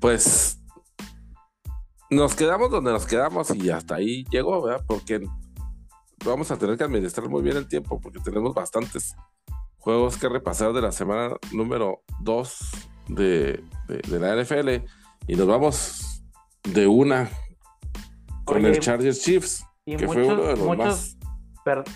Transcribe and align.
pues 0.00 0.58
nos 2.10 2.34
quedamos 2.34 2.70
donde 2.70 2.90
nos 2.90 3.06
quedamos 3.06 3.54
y 3.54 3.70
hasta 3.70 3.96
ahí 3.96 4.24
llegó, 4.30 4.62
¿verdad? 4.62 4.84
Porque 4.86 5.20
vamos 6.24 6.50
a 6.50 6.58
tener 6.58 6.76
que 6.76 6.84
administrar 6.84 7.28
muy 7.28 7.42
bien 7.42 7.56
el 7.56 7.68
tiempo 7.68 8.00
porque 8.00 8.18
tenemos 8.18 8.54
bastantes 8.54 9.14
juegos 9.78 10.16
que 10.16 10.28
repasar 10.28 10.72
de 10.72 10.82
la 10.82 10.92
semana 10.92 11.36
número 11.52 12.02
2 12.20 12.58
de, 13.08 13.62
la 14.08 14.42
NFL 14.42 14.84
y 15.26 15.36
nos 15.36 15.46
vamos 15.46 16.24
de 16.64 16.86
una 16.86 17.30
con 18.44 18.64
el 18.66 18.80
Chargers 18.80 19.22
Chiefs, 19.22 19.64
que 19.86 20.06
fue 20.06 20.26
uno 20.26 20.42
de 20.42 20.56
los 20.56 20.76
más 20.76 21.16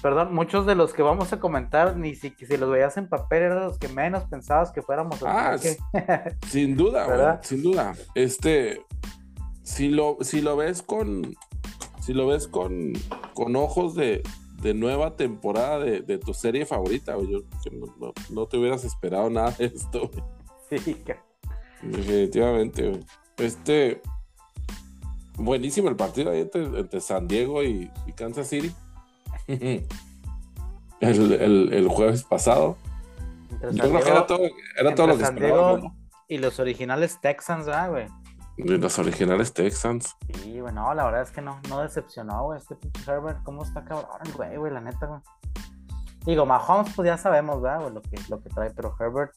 perdón, 0.02 0.34
muchos 0.34 0.66
de 0.66 0.74
los 0.74 0.92
que 0.92 1.02
vamos 1.02 1.33
a 1.33 1.41
comentar, 1.41 1.96
ni 1.96 2.15
si, 2.15 2.30
si 2.30 2.56
los 2.56 2.70
veías 2.70 2.96
en 2.96 3.09
papel, 3.09 3.45
eran 3.45 3.65
los 3.65 3.78
que 3.78 3.88
menos 3.88 4.24
pensabas 4.24 4.73
que 4.73 4.82
fuéramos 4.82 5.23
a 5.23 5.52
Ah, 5.52 5.59
sin 6.48 6.77
duda, 6.77 7.41
sin 7.42 7.62
duda. 7.62 7.95
Este, 8.15 8.82
si 9.62 9.88
lo, 9.88 10.18
si 10.20 10.41
lo 10.41 10.56
ves 10.56 10.82
con, 10.82 11.37
si 12.01 12.12
lo 12.12 12.27
ves 12.27 12.48
con, 12.48 12.92
con 13.34 13.56
ojos 13.56 13.95
de, 13.95 14.23
de 14.62 14.74
nueva 14.74 15.16
temporada 15.16 15.79
de, 15.79 16.01
de, 16.01 16.18
tu 16.18 16.34
serie 16.34 16.66
favorita, 16.66 17.16
yo 17.29 17.41
no, 17.73 18.12
no, 18.30 18.46
te 18.46 18.59
hubieras 18.59 18.84
esperado 18.84 19.30
nada 19.30 19.51
de 19.52 19.66
esto. 19.66 20.10
Sí, 20.68 21.02
definitivamente. 21.82 23.01
Este, 23.37 24.01
buenísimo 25.37 25.88
el 25.88 25.96
partido 25.96 26.30
ahí 26.30 26.41
entre, 26.41 27.01
San 27.01 27.29
Diego 27.29 27.62
y 27.62 27.91
Kansas 28.16 28.48
City. 28.48 28.74
el, 31.00 31.88
jueves 31.88 32.24
pasado. 32.24 32.76
era 33.60 34.26
todo, 34.26 35.06
lo 35.06 35.16
que 35.16 35.24
esperábamos. 35.24 35.92
Y 36.28 36.38
los 36.38 36.59
originales 36.59 37.20
Texans, 37.20 37.68
¿ah, 37.68 37.88
güey? 37.88 38.06
los 38.56 38.98
originales 38.98 39.52
Texans. 39.52 40.16
Sí, 40.42 40.60
bueno, 40.60 40.95
la 40.95 41.04
verdad 41.04 41.23
es 41.23 41.30
que 41.30 41.42
no, 41.42 41.60
no 41.68 41.82
decepcionó, 41.82 42.45
güey, 42.45 42.59
este 42.59 42.76
pinche 42.76 43.02
Herbert. 43.10 43.42
¿Cómo 43.42 43.64
está 43.64 43.84
cabrón, 43.84 44.20
güey, 44.36 44.56
güey, 44.56 44.73
la 44.73 44.80
neta, 44.80 45.06
güey? 45.06 45.20
Digo, 46.24 46.46
Mahomes, 46.46 46.92
pues 46.95 47.06
ya 47.06 47.18
sabemos, 47.18 47.60
¿verdad, 47.60 47.90
Lo 47.92 48.01
que, 48.01 48.16
lo 48.29 48.40
que 48.40 48.48
trae, 48.48 48.70
pero 48.70 48.95
Herbert, 48.98 49.32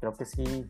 creo 0.00 0.14
que 0.14 0.24
sí, 0.24 0.66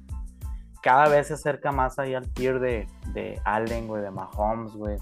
cada 0.82 1.08
vez 1.08 1.28
se 1.28 1.34
acerca 1.34 1.70
más 1.70 1.98
ahí 1.98 2.14
al 2.14 2.28
tier 2.32 2.58
de, 2.58 2.88
de 3.12 3.40
Allen, 3.44 3.86
güey, 3.86 4.02
de 4.02 4.10
Mahomes, 4.10 4.72
güey. 4.72 4.98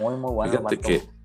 Muy, 0.00 0.16
muy 0.16 0.32
bueno. 0.32 0.52
Fíjate 0.52 0.78
que 0.78 1.15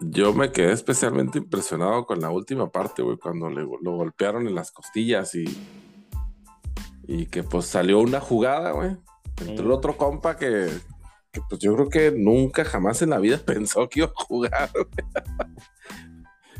yo 0.00 0.32
me 0.32 0.52
quedé 0.52 0.72
especialmente 0.72 1.38
impresionado 1.38 2.06
con 2.06 2.20
la 2.20 2.30
última 2.30 2.70
parte, 2.70 3.02
güey, 3.02 3.16
cuando 3.16 3.48
le, 3.50 3.62
lo 3.62 3.96
golpearon 3.96 4.46
en 4.46 4.54
las 4.54 4.70
costillas 4.70 5.34
y, 5.34 5.44
y 7.06 7.26
que 7.26 7.42
pues 7.42 7.66
salió 7.66 7.98
una 8.00 8.20
jugada, 8.20 8.72
güey. 8.72 8.96
Entre 9.40 9.64
el 9.64 9.70
otro 9.70 9.96
compa 9.96 10.36
que, 10.36 10.68
pues 11.48 11.60
yo 11.60 11.74
creo 11.74 11.88
que 11.88 12.12
nunca 12.12 12.64
jamás 12.64 13.02
en 13.02 13.10
la 13.10 13.18
vida 13.18 13.38
pensó 13.44 13.88
que 13.88 14.00
iba 14.00 14.08
a 14.08 14.24
jugar, 14.24 14.70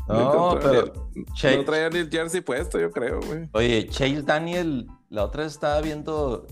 No, 0.07 0.57
pero 0.59 0.93
no 1.13 1.65
traía 1.65 1.89
ni 1.89 1.99
el 1.99 2.09
jersey 2.09 2.41
puesto, 2.41 2.79
yo 2.79 2.89
creo, 2.91 3.19
güey. 3.21 3.49
Oye, 3.53 3.87
Chase 3.89 4.23
Daniel, 4.23 4.87
la 5.09 5.25
otra 5.25 5.43
vez 5.43 5.53
estaba 5.53 5.79
viendo 5.81 6.47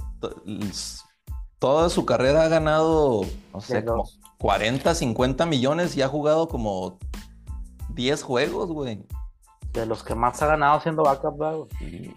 toda 1.59 1.89
su 1.89 2.05
carrera 2.05 2.43
ha 2.43 2.47
ganado, 2.49 3.21
no 3.53 3.61
sé, 3.61 3.83
como 3.83 4.08
40, 4.38 4.93
50 4.93 5.45
millones 5.45 5.95
y 5.97 6.02
ha 6.02 6.07
jugado 6.07 6.47
como 6.47 6.99
10 7.89 8.23
juegos, 8.23 8.69
güey. 8.69 9.03
De 9.73 9.85
los 9.85 10.03
que 10.03 10.16
más 10.16 10.41
ha 10.41 10.47
ganado 10.47 10.80
siendo 10.81 11.03
backup, 11.03 11.35
güey. 11.35 12.14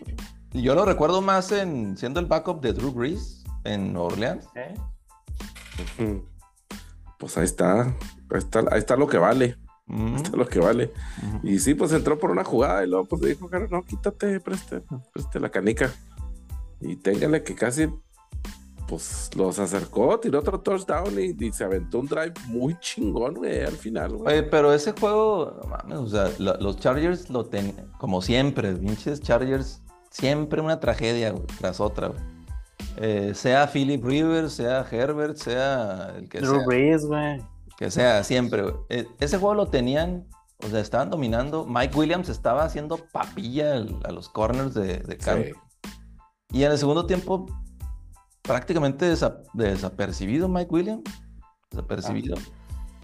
Y 0.52 0.62
yo 0.62 0.74
lo 0.74 0.84
recuerdo 0.84 1.22
más 1.22 1.52
en 1.52 1.96
siendo 1.96 2.20
el 2.20 2.26
backup 2.26 2.60
de 2.60 2.72
Drew 2.72 2.92
Brees 2.92 3.44
en 3.64 3.96
Orleans. 3.96 4.46
¿Eh? 4.54 4.74
Pues 7.18 7.36
ahí 7.36 7.44
está. 7.44 7.82
Ahí 7.82 8.38
está, 8.38 8.60
ahí 8.70 8.78
está 8.78 8.96
lo 8.96 9.06
que 9.06 9.18
vale. 9.18 9.56
Ahí 9.88 10.14
está 10.16 10.36
lo 10.36 10.46
que 10.46 10.60
vale. 10.60 10.92
Y 11.42 11.58
sí, 11.58 11.74
pues 11.74 11.92
entró 11.92 12.18
por 12.18 12.30
una 12.30 12.44
jugada 12.44 12.84
y 12.84 12.88
luego 12.88 13.06
pues 13.06 13.22
dijo, 13.22 13.48
no, 13.70 13.84
quítate, 13.84 14.40
preste, 14.40 14.82
preste 15.12 15.40
la 15.40 15.50
canica. 15.50 15.92
Y 16.80 16.96
téngale 16.96 17.42
que 17.42 17.54
casi 17.54 17.88
pues 18.90 19.30
los 19.36 19.56
acercó, 19.60 20.18
tiró 20.18 20.40
otro 20.40 20.58
touchdown 20.58 21.14
y, 21.16 21.52
se 21.52 21.62
aventó 21.62 22.00
un 22.00 22.06
drive 22.06 22.34
muy 22.48 22.76
chingón, 22.80 23.34
güey, 23.34 23.60
al 23.60 23.76
final, 23.76 24.16
güey. 24.16 24.38
Oye, 24.38 24.42
pero 24.42 24.74
ese 24.74 24.90
juego, 24.90 25.60
mames, 25.68 25.98
o 25.98 26.08
sea, 26.08 26.28
los 26.38 26.76
Chargers 26.80 27.30
lo 27.30 27.46
tenían, 27.46 27.86
como 27.98 28.20
siempre, 28.20 28.74
pinches 28.74 29.20
Chargers, 29.20 29.80
siempre 30.10 30.60
una 30.60 30.80
tragedia 30.80 31.32
tras 31.60 31.78
otra, 31.78 32.08
güey. 32.08 32.20
Eh, 32.96 33.32
sea 33.32 33.68
Philip 33.68 34.04
Rivers, 34.04 34.54
sea 34.54 34.84
Herbert, 34.90 35.36
sea 35.36 36.12
el 36.16 36.28
que 36.28 36.40
Drew 36.40 36.64
Brees, 36.66 37.06
güey. 37.06 37.40
Que 37.78 37.92
sea, 37.92 38.24
siempre, 38.24 38.62
güey. 38.62 38.74
Eh, 38.88 39.06
ese 39.20 39.38
juego 39.38 39.54
lo 39.54 39.68
tenían, 39.68 40.26
o 40.64 40.68
sea, 40.68 40.80
estaban 40.80 41.10
dominando. 41.10 41.64
Mike 41.64 41.96
Williams 41.96 42.28
estaba 42.28 42.64
haciendo 42.64 42.96
papilla 43.12 43.84
a 44.04 44.10
los 44.10 44.28
corners 44.28 44.74
de, 44.74 44.98
de 44.98 45.16
campo. 45.16 45.60
Y 46.52 46.64
en 46.64 46.72
el 46.72 46.78
segundo 46.78 47.06
tiempo 47.06 47.46
prácticamente 48.42 49.06
desapercibido 49.54 50.48
Mike 50.48 50.70
Williams. 50.70 51.04
Desapercibido. 51.70 52.36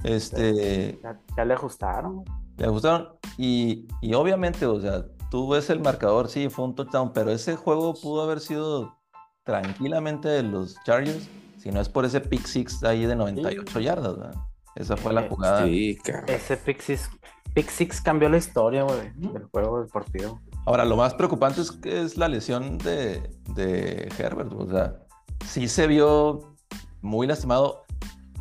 Este. 0.02 1.00
Ya, 1.36 1.44
le 1.44 1.54
ajustaron. 1.54 2.24
Le 2.56 2.66
ajustaron. 2.66 3.08
Y, 3.36 3.86
obviamente, 4.14 4.66
o 4.66 4.80
sea, 4.80 5.04
tú 5.30 5.48
ves 5.48 5.70
el 5.70 5.80
marcador, 5.80 6.28
sí, 6.28 6.48
fue 6.48 6.64
un 6.64 6.74
touchdown, 6.74 7.12
pero 7.12 7.30
ese 7.30 7.56
juego 7.56 7.94
pudo 7.94 8.22
haber 8.22 8.41
sido 8.41 8.97
tranquilamente 9.44 10.28
de 10.28 10.42
los 10.42 10.76
Chargers, 10.84 11.28
si 11.58 11.70
no 11.70 11.80
es 11.80 11.88
por 11.88 12.04
ese 12.04 12.20
pick 12.20 12.47
six 12.47 12.82
ahí 12.82 13.06
de 13.06 13.14
98 13.14 13.80
yardas, 13.80 14.18
¿verdad? 14.18 14.34
Esa 14.74 14.97
fue 14.97 15.12
la 15.12 15.22
eh, 15.22 15.28
jugada. 15.28 15.64
Sí, 15.64 15.98
ese 16.26 16.56
pick 16.56 16.80
six, 16.80 17.08
pick 17.54 17.70
six 17.70 18.00
cambió 18.00 18.28
la 18.28 18.36
historia, 18.36 18.82
güey, 18.82 19.12
del 19.16 19.44
juego 19.44 19.80
del 19.80 19.88
partido. 19.88 20.41
Ahora, 20.66 20.84
lo 20.84 20.97
más 20.97 21.14
preocupante 21.14 21.60
es 21.60 21.70
que 21.70 22.03
es 22.03 22.16
la 22.16 22.28
lesión 22.28 22.76
de, 22.78 23.30
de 23.54 24.08
Herbert, 24.18 24.53
o 24.53 24.66
sea, 24.66 25.06
sí 25.44 25.69
se 25.69 25.86
vio 25.86 26.56
muy 27.02 27.26
lastimado. 27.26 27.82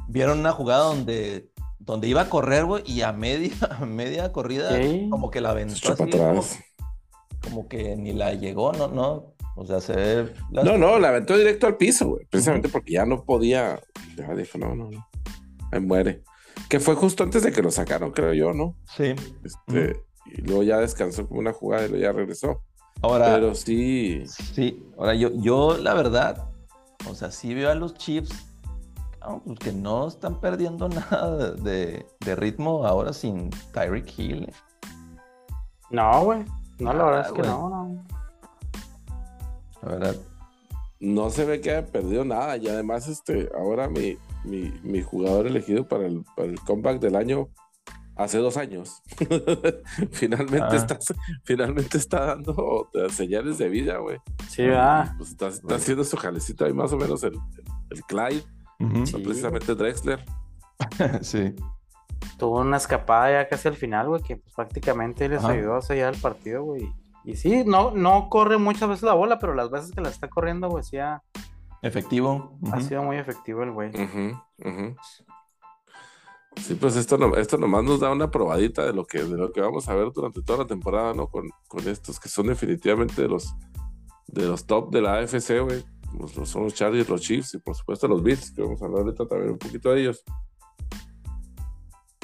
Vieron 0.07 0.39
una 0.39 0.51
jugada 0.51 0.85
donde, 0.85 1.49
donde 1.79 2.07
iba 2.07 2.21
a 2.21 2.29
correr, 2.29 2.65
güey, 2.65 2.83
y 2.85 3.01
a 3.01 3.11
media, 3.11 3.55
media 3.85 4.31
corrida, 4.31 4.69
como 5.09 5.31
que 5.31 5.41
la 5.41 5.51
aventó 5.51 5.93
así, 5.93 6.59
como, 7.41 7.67
que 7.67 7.95
ni 7.95 8.13
la 8.13 8.33
llegó, 8.33 8.71
¿no? 8.73 8.87
no 8.87 9.35
o 9.55 9.65
sea, 9.65 9.79
se 9.79 9.93
ve... 9.93 10.33
No, 10.51 10.77
no, 10.77 10.99
la 10.99 11.09
aventó 11.09 11.37
directo 11.37 11.65
al 11.65 11.77
piso, 11.77 12.09
güey. 12.09 12.25
Precisamente 12.25 12.67
porque 12.67 12.93
ya 12.93 13.05
no 13.05 13.23
podía. 13.23 13.79
Ya 14.17 14.35
dijo, 14.35 14.57
no, 14.57 14.75
no, 14.75 14.91
no. 14.91 15.07
Ahí 15.71 15.79
muere. 15.79 16.23
Que 16.69 16.81
fue 16.81 16.95
justo 16.95 17.23
antes 17.23 17.43
de 17.43 17.53
que 17.53 17.61
lo 17.61 17.71
sacaron, 17.71 18.11
creo 18.11 18.33
yo, 18.33 18.53
¿no? 18.53 18.75
Sí. 18.97 19.15
Este, 19.43 20.01
Y 20.25 20.41
luego 20.41 20.63
ya 20.63 20.79
descansó 20.79 21.25
como 21.27 21.39
una 21.39 21.53
jugada 21.53 21.85
y 21.85 21.89
luego 21.89 22.03
ya 22.03 22.11
regresó. 22.11 22.63
Ahora. 23.01 23.33
Pero 23.33 23.55
sí. 23.55 24.23
Sí. 24.27 24.83
Ahora, 24.97 25.15
yo, 25.15 25.29
yo 25.35 25.77
la 25.77 25.93
verdad, 25.93 26.49
o 27.09 27.15
sea, 27.15 27.31
sí 27.31 27.53
veo 27.53 27.69
a 27.69 27.75
los 27.75 27.93
Chiefs 27.95 28.45
pues 29.43 29.59
que 29.59 29.71
no 29.71 30.07
están 30.07 30.39
perdiendo 30.39 30.89
nada 31.11 31.51
de, 31.51 32.05
ritmo 32.35 32.85
ahora 32.85 33.13
sin 33.13 33.49
Tyreek 33.73 34.17
Hill. 34.17 34.43
¿eh? 34.43 34.53
No, 35.89 36.23
güey. 36.23 36.45
No, 36.79 36.93
la 36.93 37.05
verdad 37.05 37.25
es 37.27 37.31
que 37.31 37.41
no, 37.41 37.69
no. 37.69 38.03
La 39.81 39.89
verdad. 39.89 40.15
No 40.99 41.29
se 41.29 41.45
ve 41.45 41.61
que 41.61 41.71
haya 41.71 41.85
perdido 41.85 42.25
nada. 42.25 42.57
Y 42.57 42.67
además, 42.67 43.07
este, 43.07 43.49
ahora 43.57 43.87
mi, 43.87 44.17
mi, 44.43 45.01
jugador 45.01 45.47
elegido 45.47 45.87
para 45.87 46.05
el, 46.05 46.23
para 46.35 46.49
el 46.49 46.59
comeback 46.61 46.99
del 46.99 47.15
año 47.15 47.49
hace 48.15 48.37
dos 48.37 48.57
años. 48.57 49.01
finalmente, 50.11 50.67
ah. 50.69 50.75
está, 50.75 50.97
finalmente 51.43 51.97
está 51.97 52.25
dando 52.25 52.89
señales 53.09 53.57
de 53.57 53.69
vida, 53.69 53.97
güey. 53.97 54.17
Sí, 54.49 54.67
va. 54.67 55.15
Pues 55.17 55.31
está, 55.31 55.49
haciendo 55.75 56.03
su 56.03 56.17
jalecito 56.17 56.65
ahí 56.65 56.73
más 56.73 56.91
o 56.93 56.97
menos 56.97 57.23
el, 57.23 57.37
el, 57.89 58.03
Clyde, 58.03 58.43
precisamente 59.23 59.75
Drexler. 59.75 60.23
sí. 61.21 61.53
Tuvo 62.37 62.61
una 62.61 62.77
escapada 62.77 63.31
ya 63.31 63.47
casi 63.47 63.67
al 63.67 63.75
final, 63.75 64.07
güey, 64.07 64.21
que 64.21 64.37
pues, 64.37 64.53
prácticamente 64.55 65.29
les 65.29 65.43
ayudó 65.43 65.75
a 65.75 65.81
sellar 65.81 66.13
el 66.13 66.21
partido, 66.21 66.63
güey. 66.63 66.91
Y 67.23 67.35
sí, 67.35 67.63
no, 67.65 67.91
no 67.91 68.29
corre 68.29 68.57
muchas 68.57 68.87
veces 68.87 69.03
la 69.03 69.13
bola, 69.13 69.39
pero 69.39 69.53
las 69.55 69.71
veces 69.71 69.91
que 69.91 70.01
la 70.01 70.09
está 70.09 70.27
corriendo, 70.27 70.69
güey, 70.69 70.83
sí 70.83 70.97
ha... 70.97 71.23
Efectivo. 71.81 72.57
Ha 72.71 72.81
sido 72.81 73.03
muy 73.03 73.17
efectivo 73.17 73.63
el 73.63 73.71
güey. 73.71 73.91
Sí, 76.61 76.73
pues 76.75 76.95
esto, 76.95 77.17
no, 77.17 77.35
esto 77.35 77.57
nomás 77.57 77.83
nos 77.83 77.99
da 77.99 78.11
una 78.11 78.31
probadita 78.31 78.85
de 78.85 78.93
lo 78.93 79.05
que, 79.05 79.23
de 79.23 79.37
lo 79.37 79.51
que 79.51 79.61
vamos 79.61 79.87
a 79.87 79.95
ver 79.95 80.11
durante 80.11 80.41
toda 80.41 80.59
la 80.59 80.67
temporada, 80.67 81.13
¿no? 81.13 81.27
Con, 81.27 81.49
con 81.67 81.87
estos 81.87 82.19
que 82.19 82.29
son 82.29 82.47
definitivamente 82.47 83.21
de 83.21 83.27
los, 83.27 83.53
de 84.27 84.47
los 84.47 84.65
top 84.65 84.91
de 84.91 85.01
la 85.01 85.19
AFC, 85.19 85.61
güey. 85.61 85.83
son 86.45 86.63
los 86.63 86.73
Chargers, 86.73 87.09
los 87.09 87.21
Chiefs 87.21 87.53
y 87.55 87.57
por 87.59 87.75
supuesto 87.75 88.07
los 88.07 88.23
Bills, 88.23 88.51
que 88.51 88.61
vamos 88.61 88.81
a 88.81 88.85
hablar 88.85 89.01
ahorita 89.03 89.27
también 89.27 89.51
un 89.51 89.59
poquito 89.59 89.91
de 89.91 90.01
ellos. 90.01 90.23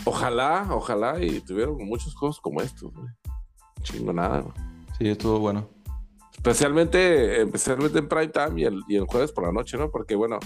Ojalá, 0.05 0.67
ojalá 0.71 1.23
y 1.23 1.41
tuvieran 1.41 1.75
muchos 1.75 2.15
juegos 2.15 2.39
como 2.39 2.61
estos, 2.61 2.91
güey. 2.93 3.07
Chingo 3.83 4.13
nada, 4.13 4.39
güey. 4.41 4.55
Sí, 4.97 5.09
estuvo 5.09 5.39
bueno. 5.39 5.69
Especialmente, 6.33 7.43
especialmente 7.43 7.99
en 7.99 8.07
prime 8.07 8.29
time 8.29 8.61
y 8.61 8.63
el, 8.63 8.81
y 8.87 8.95
el 8.95 9.05
jueves 9.05 9.31
por 9.31 9.45
la 9.45 9.51
noche, 9.51 9.77
¿no? 9.77 9.91
Porque 9.91 10.15
bueno, 10.15 10.39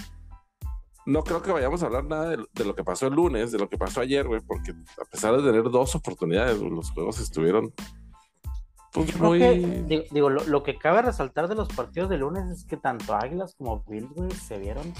no 1.05 1.23
creo 1.23 1.41
que 1.41 1.51
vayamos 1.51 1.83
a 1.83 1.85
hablar 1.85 2.05
nada 2.05 2.29
de, 2.29 2.65
lo 2.65 2.75
que 2.75 2.83
pasó 2.83 3.07
el 3.07 3.13
lunes, 3.13 3.51
de 3.51 3.59
lo 3.59 3.69
que 3.69 3.77
pasó 3.77 4.01
ayer, 4.01 4.27
güey, 4.27 4.41
porque 4.41 4.71
a 4.71 5.05
pesar 5.05 5.37
de 5.37 5.43
tener 5.43 5.63
dos 5.69 5.95
oportunidades, 5.95 6.59
los 6.59 6.91
juegos 6.91 7.19
estuvieron 7.19 7.73
pues, 8.91 9.19
muy... 9.19 9.39
digo, 10.11 10.29
lo, 10.29 10.63
que 10.63 10.77
cabe 10.77 11.01
resaltar 11.01 11.47
de 11.47 11.55
los 11.55 11.67
partidos 11.69 12.09
de 12.09 12.17
lunes 12.17 12.45
es 12.49 12.65
que 12.65 12.77
tanto 12.77 13.13
Águilas 13.13 13.55
como 13.55 13.83
Bills, 13.87 14.09
güey, 14.15 14.31
se 14.31 14.57
vieron 14.57 14.93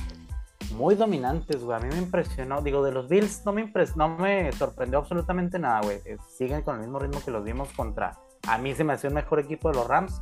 muy 0.74 0.96
dominantes, 0.96 1.64
güey. 1.64 1.78
A 1.78 1.80
mí 1.80 1.88
me 1.90 2.00
impresionó. 2.00 2.62
Digo, 2.62 2.84
de 2.84 2.92
los 2.92 3.08
Bills 3.08 3.44
no 3.46 3.54
me, 3.54 3.62
impres 3.62 3.96
no 3.96 4.10
me 4.10 4.52
sorprendió 4.52 5.00
absolutamente 5.00 5.60
nada, 5.60 5.82
güey. 5.82 6.02
Siguen 6.38 6.62
con 6.62 6.76
el 6.76 6.82
mismo 6.82 7.00
ritmo 7.00 7.22
que 7.24 7.32
los 7.32 7.44
vimos 7.44 7.70
contra. 7.74 8.18
A 8.48 8.58
mí 8.58 8.76
se 8.76 8.84
me 8.84 8.94
hacía 8.94 9.10
un 9.10 9.16
mejor 9.16 9.40
equipo 9.40 9.70
de 9.70 9.76
los 9.76 9.88
Rams. 9.88 10.22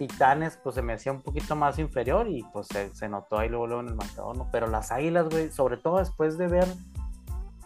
Titanes, 0.00 0.56
pues 0.56 0.76
se 0.76 0.80
me 0.80 0.94
hacía 0.94 1.12
un 1.12 1.20
poquito 1.20 1.54
más 1.54 1.78
inferior 1.78 2.26
y 2.26 2.42
pues 2.54 2.68
se, 2.68 3.08
notó 3.10 3.38
ahí 3.38 3.50
luego, 3.50 3.66
luego 3.66 3.82
en 3.82 3.88
el 3.88 3.94
marcador, 3.96 4.34
¿no? 4.34 4.48
Pero 4.50 4.66
las 4.66 4.90
Águilas, 4.92 5.28
güey, 5.28 5.50
sobre 5.50 5.76
todo 5.76 5.98
después 5.98 6.38
de 6.38 6.48
ver 6.48 6.66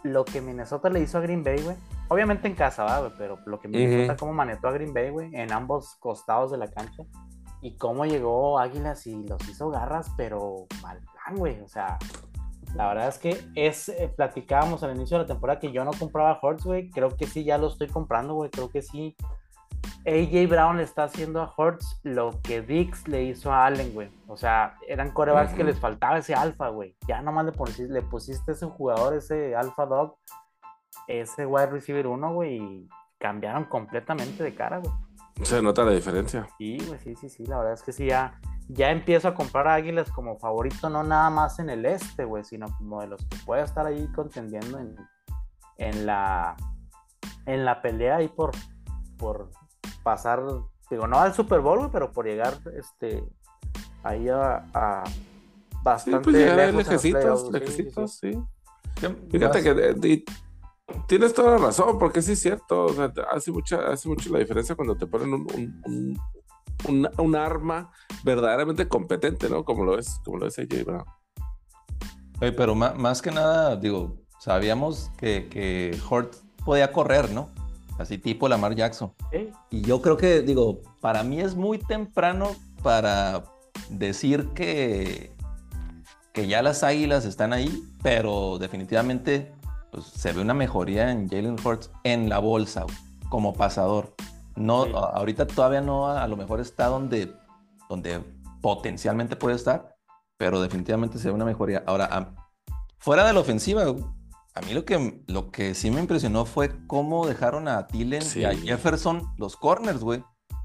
lo 0.03 0.25
que 0.25 0.41
Minnesota 0.41 0.89
le 0.89 0.99
hizo 0.99 1.17
a 1.17 1.21
Green 1.21 1.45
Bay, 1.45 1.61
güey. 1.61 1.77
Obviamente 2.09 2.49
en 2.49 2.55
casa, 2.55 2.99
güey, 2.99 3.13
pero 3.17 3.39
lo 3.45 3.61
que 3.61 3.69
Minnesota 3.69 4.17
como 4.17 4.33
manetó 4.33 4.67
a 4.67 4.73
Green 4.73 4.93
Bay, 4.93 5.11
güey, 5.11 5.33
en 5.33 5.53
ambos 5.53 5.95
costados 6.01 6.51
de 6.51 6.57
la 6.57 6.67
cancha. 6.69 7.03
Y 7.61 7.77
cómo 7.77 8.05
llegó 8.05 8.59
Águilas 8.59 9.07
y 9.07 9.23
los 9.23 9.47
hizo 9.47 9.69
garras, 9.69 10.11
pero 10.17 10.65
mal 10.81 10.99
plan, 10.99 11.37
güey. 11.37 11.61
O 11.61 11.69
sea, 11.69 11.97
la 12.75 12.89
verdad 12.89 13.07
es 13.07 13.17
que 13.17 13.41
es, 13.55 13.87
eh, 13.87 14.11
platicábamos 14.13 14.83
al 14.83 14.93
inicio 14.93 15.17
de 15.17 15.23
la 15.23 15.27
temporada 15.27 15.61
que 15.61 15.71
yo 15.71 15.85
no 15.85 15.91
compraba 15.97 16.37
Hortz, 16.41 16.65
güey. 16.65 16.89
Creo 16.89 17.15
que 17.15 17.27
sí, 17.27 17.45
ya 17.45 17.57
lo 17.57 17.69
estoy 17.69 17.87
comprando, 17.87 18.33
güey. 18.33 18.49
Creo 18.49 18.69
que 18.69 18.81
sí 18.81 19.15
AJ 20.05 20.49
Brown 20.49 20.77
le 20.77 20.83
está 20.83 21.05
haciendo 21.05 21.41
a 21.41 21.53
Hurts 21.55 21.99
lo 22.03 22.39
que 22.41 22.61
Dix 22.61 23.07
le 23.07 23.23
hizo 23.23 23.51
a 23.51 23.65
Allen, 23.65 23.93
güey. 23.93 24.09
O 24.27 24.37
sea, 24.37 24.77
eran 24.87 25.11
corebacks 25.11 25.53
que 25.53 25.63
les 25.63 25.79
faltaba 25.79 26.17
ese 26.17 26.33
alfa, 26.33 26.69
güey. 26.69 26.95
Ya 27.07 27.21
nomás 27.21 27.45
le 27.45 27.51
pusiste, 27.51 27.91
le 27.91 28.01
pusiste 28.01 28.51
ese 28.51 28.65
jugador, 28.65 29.13
ese 29.13 29.55
alfa 29.55 29.85
dog, 29.85 30.17
ese 31.07 31.45
wide 31.45 31.67
receiver 31.67 32.07
uno, 32.07 32.33
güey, 32.33 32.57
y 32.57 32.89
cambiaron 33.19 33.65
completamente 33.65 34.43
de 34.43 34.53
cara, 34.53 34.79
güey. 34.79 34.93
Se 35.43 35.61
nota 35.61 35.83
la 35.83 35.91
diferencia. 35.91 36.47
Sí, 36.57 36.77
güey, 36.87 36.99
sí, 36.99 37.15
sí, 37.15 37.29
sí. 37.29 37.45
La 37.45 37.57
verdad 37.57 37.73
es 37.73 37.83
que 37.83 37.91
sí, 37.91 38.05
ya, 38.05 38.39
ya 38.69 38.91
empiezo 38.91 39.27
a 39.27 39.33
comprar 39.33 39.67
a 39.67 39.73
Águilas 39.73 40.11
como 40.11 40.37
favorito, 40.37 40.89
no 40.89 41.03
nada 41.03 41.29
más 41.29 41.59
en 41.59 41.69
el 41.69 41.85
este, 41.85 42.23
güey, 42.23 42.43
sino 42.43 42.67
como 42.77 43.01
de 43.01 43.07
los 43.07 43.25
que 43.25 43.37
puede 43.45 43.63
estar 43.63 43.85
ahí 43.85 44.07
contendiendo 44.13 44.79
en, 44.79 44.95
en 45.77 46.05
la 46.05 46.55
en 47.45 47.65
la 47.65 47.81
pelea 47.81 48.17
ahí 48.17 48.27
por, 48.27 48.51
por 49.17 49.51
pasar, 50.05 50.43
digo, 50.89 51.07
no 51.07 51.19
al 51.19 51.33
Super 51.33 51.59
Bowl, 51.61 51.89
pero 51.91 52.11
por 52.11 52.25
llegar 52.27 52.53
este 52.77 53.23
ahí 54.03 54.29
a, 54.29 55.03
bastante 55.81 56.31
sí, 56.31 56.45
pues 56.45 56.75
lejecitos, 56.75 57.51
lejecitos, 57.51 58.17
sí, 58.19 58.39
Fíjate 59.31 59.63
que 59.63 60.23
tienes 61.07 61.33
toda 61.33 61.57
la 61.57 61.57
razón, 61.57 61.97
porque 61.97 62.21
sí 62.21 62.33
es 62.33 62.39
cierto, 62.39 62.87
hace, 63.31 63.51
mucha, 63.51 63.87
hace 63.87 64.07
mucho 64.07 64.31
la 64.31 64.39
diferencia 64.39 64.75
cuando 64.75 64.95
te 64.95 65.07
ponen 65.07 65.33
un, 65.33 66.19
un, 67.17 67.35
arma 67.35 67.91
verdaderamente 68.23 68.87
competente, 68.87 69.49
¿no? 69.49 69.65
Como 69.65 69.83
lo 69.83 69.97
es, 69.97 70.21
como 70.23 70.37
lo 70.37 70.47
es 70.47 70.59
AJ 70.59 70.85
Brown. 70.85 71.05
pero 72.55 72.75
más, 72.75 73.21
que 73.23 73.31
nada, 73.31 73.75
digo, 73.75 74.21
sabíamos 74.39 75.11
que, 75.17 75.49
que 75.49 75.99
Hort 76.09 76.35
podía 76.63 76.91
correr, 76.91 77.31
¿no? 77.31 77.49
Así 77.97 78.17
tipo 78.17 78.47
Lamar 78.47 78.75
Jackson. 78.75 79.13
Y 79.69 79.81
yo 79.81 80.01
creo 80.01 80.17
que, 80.17 80.41
digo, 80.41 80.81
para 81.01 81.23
mí 81.23 81.39
es 81.39 81.55
muy 81.55 81.77
temprano 81.77 82.55
para 82.83 83.43
decir 83.89 84.49
que, 84.49 85.35
que 86.33 86.47
ya 86.47 86.61
las 86.61 86.83
águilas 86.83 87.25
están 87.25 87.53
ahí, 87.53 87.83
pero 88.01 88.57
definitivamente 88.57 89.53
pues, 89.91 90.05
se 90.05 90.33
ve 90.33 90.41
una 90.41 90.53
mejoría 90.53 91.11
en 91.11 91.29
Jalen 91.29 91.57
Hurts 91.63 91.91
en 92.03 92.29
la 92.29 92.39
bolsa 92.39 92.85
como 93.29 93.53
pasador. 93.53 94.13
No, 94.55 94.83
ahorita 94.83 95.47
todavía 95.47 95.81
no, 95.81 96.07
a 96.07 96.27
lo 96.27 96.37
mejor 96.37 96.61
está 96.61 96.87
donde, 96.87 97.33
donde 97.89 98.21
potencialmente 98.61 99.35
puede 99.35 99.55
estar, 99.55 99.95
pero 100.37 100.61
definitivamente 100.61 101.19
se 101.19 101.27
ve 101.27 101.33
una 101.33 101.45
mejoría. 101.45 101.83
Ahora, 101.85 102.33
fuera 102.99 103.25
de 103.27 103.33
la 103.33 103.41
ofensiva, 103.41 103.83
a 104.55 104.61
mí 104.61 104.73
lo 104.73 104.85
que, 104.85 105.21
lo 105.27 105.51
que 105.51 105.75
sí 105.75 105.91
me 105.91 105.99
impresionó 105.99 106.45
fue 106.45 106.71
cómo 106.87 107.27
dejaron 107.27 107.67
a 107.67 107.87
Tillen 107.87 108.23
y 108.35 108.45
a 108.45 108.55
Jefferson 108.55 109.33
los 109.37 109.57
corners, 109.57 109.99
güey. 109.99 110.23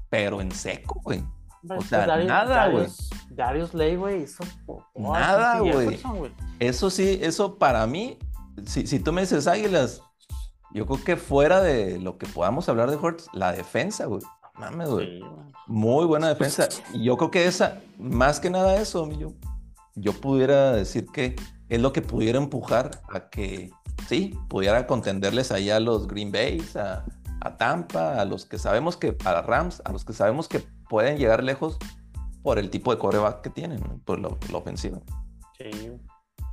Pero 0.09 0.39
en 0.39 0.51
seco, 0.51 1.01
güey. 1.03 1.21
O 1.69 1.81
sea, 1.81 2.07
nada, 2.07 2.69
güey. 2.69 2.87
Darius 3.29 3.73
Lay, 3.73 3.97
güey, 3.97 4.23
hizo 4.23 4.45
Nada, 4.95 5.59
güey. 5.59 5.99
Eso 6.59 6.89
sí, 6.89 7.19
eso 7.21 7.57
para 7.57 7.85
mí, 7.85 8.17
si, 8.65 8.87
si 8.87 8.99
tú 8.99 9.11
me 9.11 9.21
dices 9.21 9.45
águilas, 9.45 10.01
yo 10.73 10.85
creo 10.85 11.03
que 11.03 11.17
fuera 11.17 11.61
de 11.61 11.99
lo 11.99 12.17
que 12.17 12.27
podamos 12.27 12.69
hablar 12.69 12.89
de 12.89 12.95
Hortz, 12.95 13.27
la 13.33 13.51
defensa, 13.51 14.05
güey. 14.05 14.21
Mames, 14.55 14.89
güey. 14.89 15.21
Muy 15.67 16.05
buena 16.05 16.29
defensa. 16.29 16.69
Y 16.93 17.03
yo 17.03 17.17
creo 17.17 17.29
que 17.29 17.45
esa, 17.45 17.81
más 17.97 18.39
que 18.39 18.49
nada 18.49 18.77
eso, 18.77 19.09
yo, 19.11 19.33
yo 19.95 20.13
pudiera 20.13 20.71
decir 20.71 21.07
que 21.07 21.35
es 21.67 21.81
lo 21.81 21.91
que 21.91 22.01
pudiera 22.01 22.37
empujar 22.37 23.01
a 23.09 23.29
que 23.29 23.71
sí, 24.07 24.37
pudiera 24.49 24.87
contenderles 24.87 25.51
ahí 25.51 25.69
a 25.69 25.79
los 25.79 26.07
Green 26.07 26.31
Bay, 26.31 26.63
a, 26.75 27.05
Tampa, 27.57 28.21
a 28.21 28.25
los 28.25 28.45
que 28.45 28.57
sabemos 28.59 28.97
que, 28.97 29.17
a 29.25 29.41
Rams, 29.41 29.81
a 29.85 29.91
los 29.91 30.05
que 30.05 30.13
sabemos 30.13 30.47
que 30.47 30.59
pueden 30.89 31.17
llegar 31.17 31.43
lejos 31.43 31.77
por 32.43 32.59
el 32.59 32.69
tipo 32.69 32.91
de 32.91 32.99
coreback 32.99 33.41
que 33.41 33.49
tienen, 33.49 33.79
por 34.05 34.19
lo, 34.19 34.37
ofensivo. 34.53 35.01
Sí, 35.57 35.71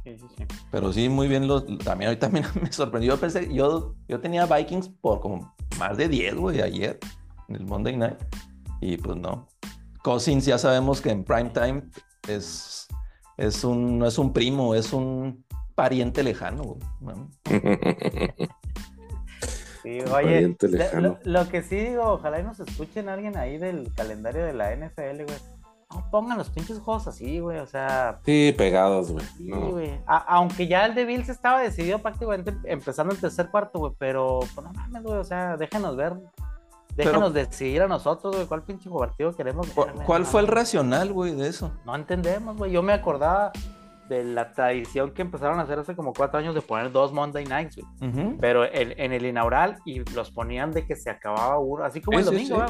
sí, 0.05 0.17
sí, 0.19 0.45
Pero 0.71 0.93
sí, 0.93 1.09
muy 1.09 1.29
bien, 1.29 1.47
los, 1.47 1.67
también 1.79 2.11
hoy 2.11 2.17
también 2.17 2.47
me 2.63 2.73
sorprendió, 2.73 3.15
yo 3.15 3.21
pensé, 3.21 3.53
yo, 3.53 3.95
yo 4.09 4.21
tenía 4.21 4.47
Vikings 4.47 4.89
por 4.89 5.21
como 5.21 5.55
más 5.79 5.97
de 5.97 6.09
10, 6.09 6.37
güey, 6.37 6.61
ayer, 6.63 6.99
en 7.49 7.57
el 7.57 7.67
Monday 7.67 7.97
Night, 7.97 8.19
y 8.81 8.97
pues 8.97 9.17
no. 9.17 9.49
Cousins 10.03 10.47
ya 10.47 10.59
sabemos 10.59 11.01
que 11.01 11.11
en 11.11 11.25
prime 11.25 11.51
time 11.51 11.83
es, 12.29 12.87
es 13.37 13.65
un, 13.65 13.99
no 13.99 14.07
es 14.07 14.19
un 14.19 14.33
primo, 14.33 14.75
es 14.75 14.93
un 14.93 15.45
pariente 15.79 16.25
lejano. 16.25 16.77
Sí, 19.85 20.01
oye, 20.13 20.57
Lo, 21.23 21.49
que 21.49 21.63
sí 21.63 21.77
digo, 21.77 22.03
ojalá 22.03 22.41
y 22.41 22.43
nos 22.43 22.59
escuchen 22.59 23.09
alguien 23.09 23.37
ahí 23.37 23.59
del 23.59 23.95
calendario 23.95 24.45
de 24.45 24.53
la 24.53 24.75
NFL, 24.75 25.23
güey. 25.23 25.39
No 25.95 26.11
pongan 26.11 26.37
los 26.37 26.51
pinches 26.51 26.81
juegos 26.81 27.07
así, 27.07 27.39
güey, 27.39 27.61
o 27.61 27.67
sea. 27.67 28.19
Sí, 28.27 28.53
pegados, 28.59 29.13
güey. 29.13 29.25
Sí, 29.37 29.51
güey. 29.51 30.01
Aunque 30.05 30.67
ya 30.67 30.85
el 30.85 30.97
de 30.97 31.05
Bills 31.05 31.29
estaba 31.29 31.61
decidido 31.61 32.01
prácticamente 32.01 32.53
empezando 32.65 33.15
el 33.15 33.21
tercer 33.21 33.51
cuarto, 33.51 33.79
güey, 33.79 33.93
pero 33.97 34.41
pues 34.53 34.67
no 34.67 34.73
mames, 34.73 35.03
güey, 35.05 35.17
o 35.17 35.25
sea, 35.25 35.57
déjenos 35.57 35.97
ver. 35.97 36.15
Déjenos 36.97 37.33
decidir 37.33 37.83
a 37.83 37.87
nosotros, 37.87 38.35
güey, 38.35 38.49
cuál 38.49 38.65
pinche 38.65 38.91
partido 38.91 39.33
queremos 39.33 39.73
ver. 39.75 39.95
¿Cuál, 40.05 40.27
fue 40.27 40.41
el 40.41 40.49
racional, 40.49 41.13
güey, 41.13 41.37
de 41.37 41.49
eso? 41.49 41.71
No 41.87 41.95
entendemos, 41.95 42.57
güey. 42.57 42.73
Yo 42.73 42.83
me 42.83 42.93
acordaba, 42.93 43.53
de 44.09 44.25
la 44.25 44.53
tradición 44.53 45.13
que 45.13 45.23
empezaron 45.23 45.59
a 45.59 45.63
hacer 45.63 45.79
hace 45.79 45.95
como 45.95 46.13
cuatro 46.13 46.39
años 46.39 46.55
de 46.55 46.63
poner 46.63 46.91
dos 46.91 47.13
Monday 47.13 47.45
Nights, 47.45 47.77
güey. 47.77 48.37
Pero 48.41 48.65
en 48.65 49.13
el 49.13 49.27
inaugural 49.27 49.79
y 49.85 50.01
los 50.15 50.31
ponían 50.31 50.73
de 50.73 50.87
que 50.87 50.97
se 50.97 51.11
acababa 51.11 51.59
uno, 51.59 51.85
así 51.85 52.01
como 52.01 52.19
el 52.19 52.25
domingo, 52.25 52.65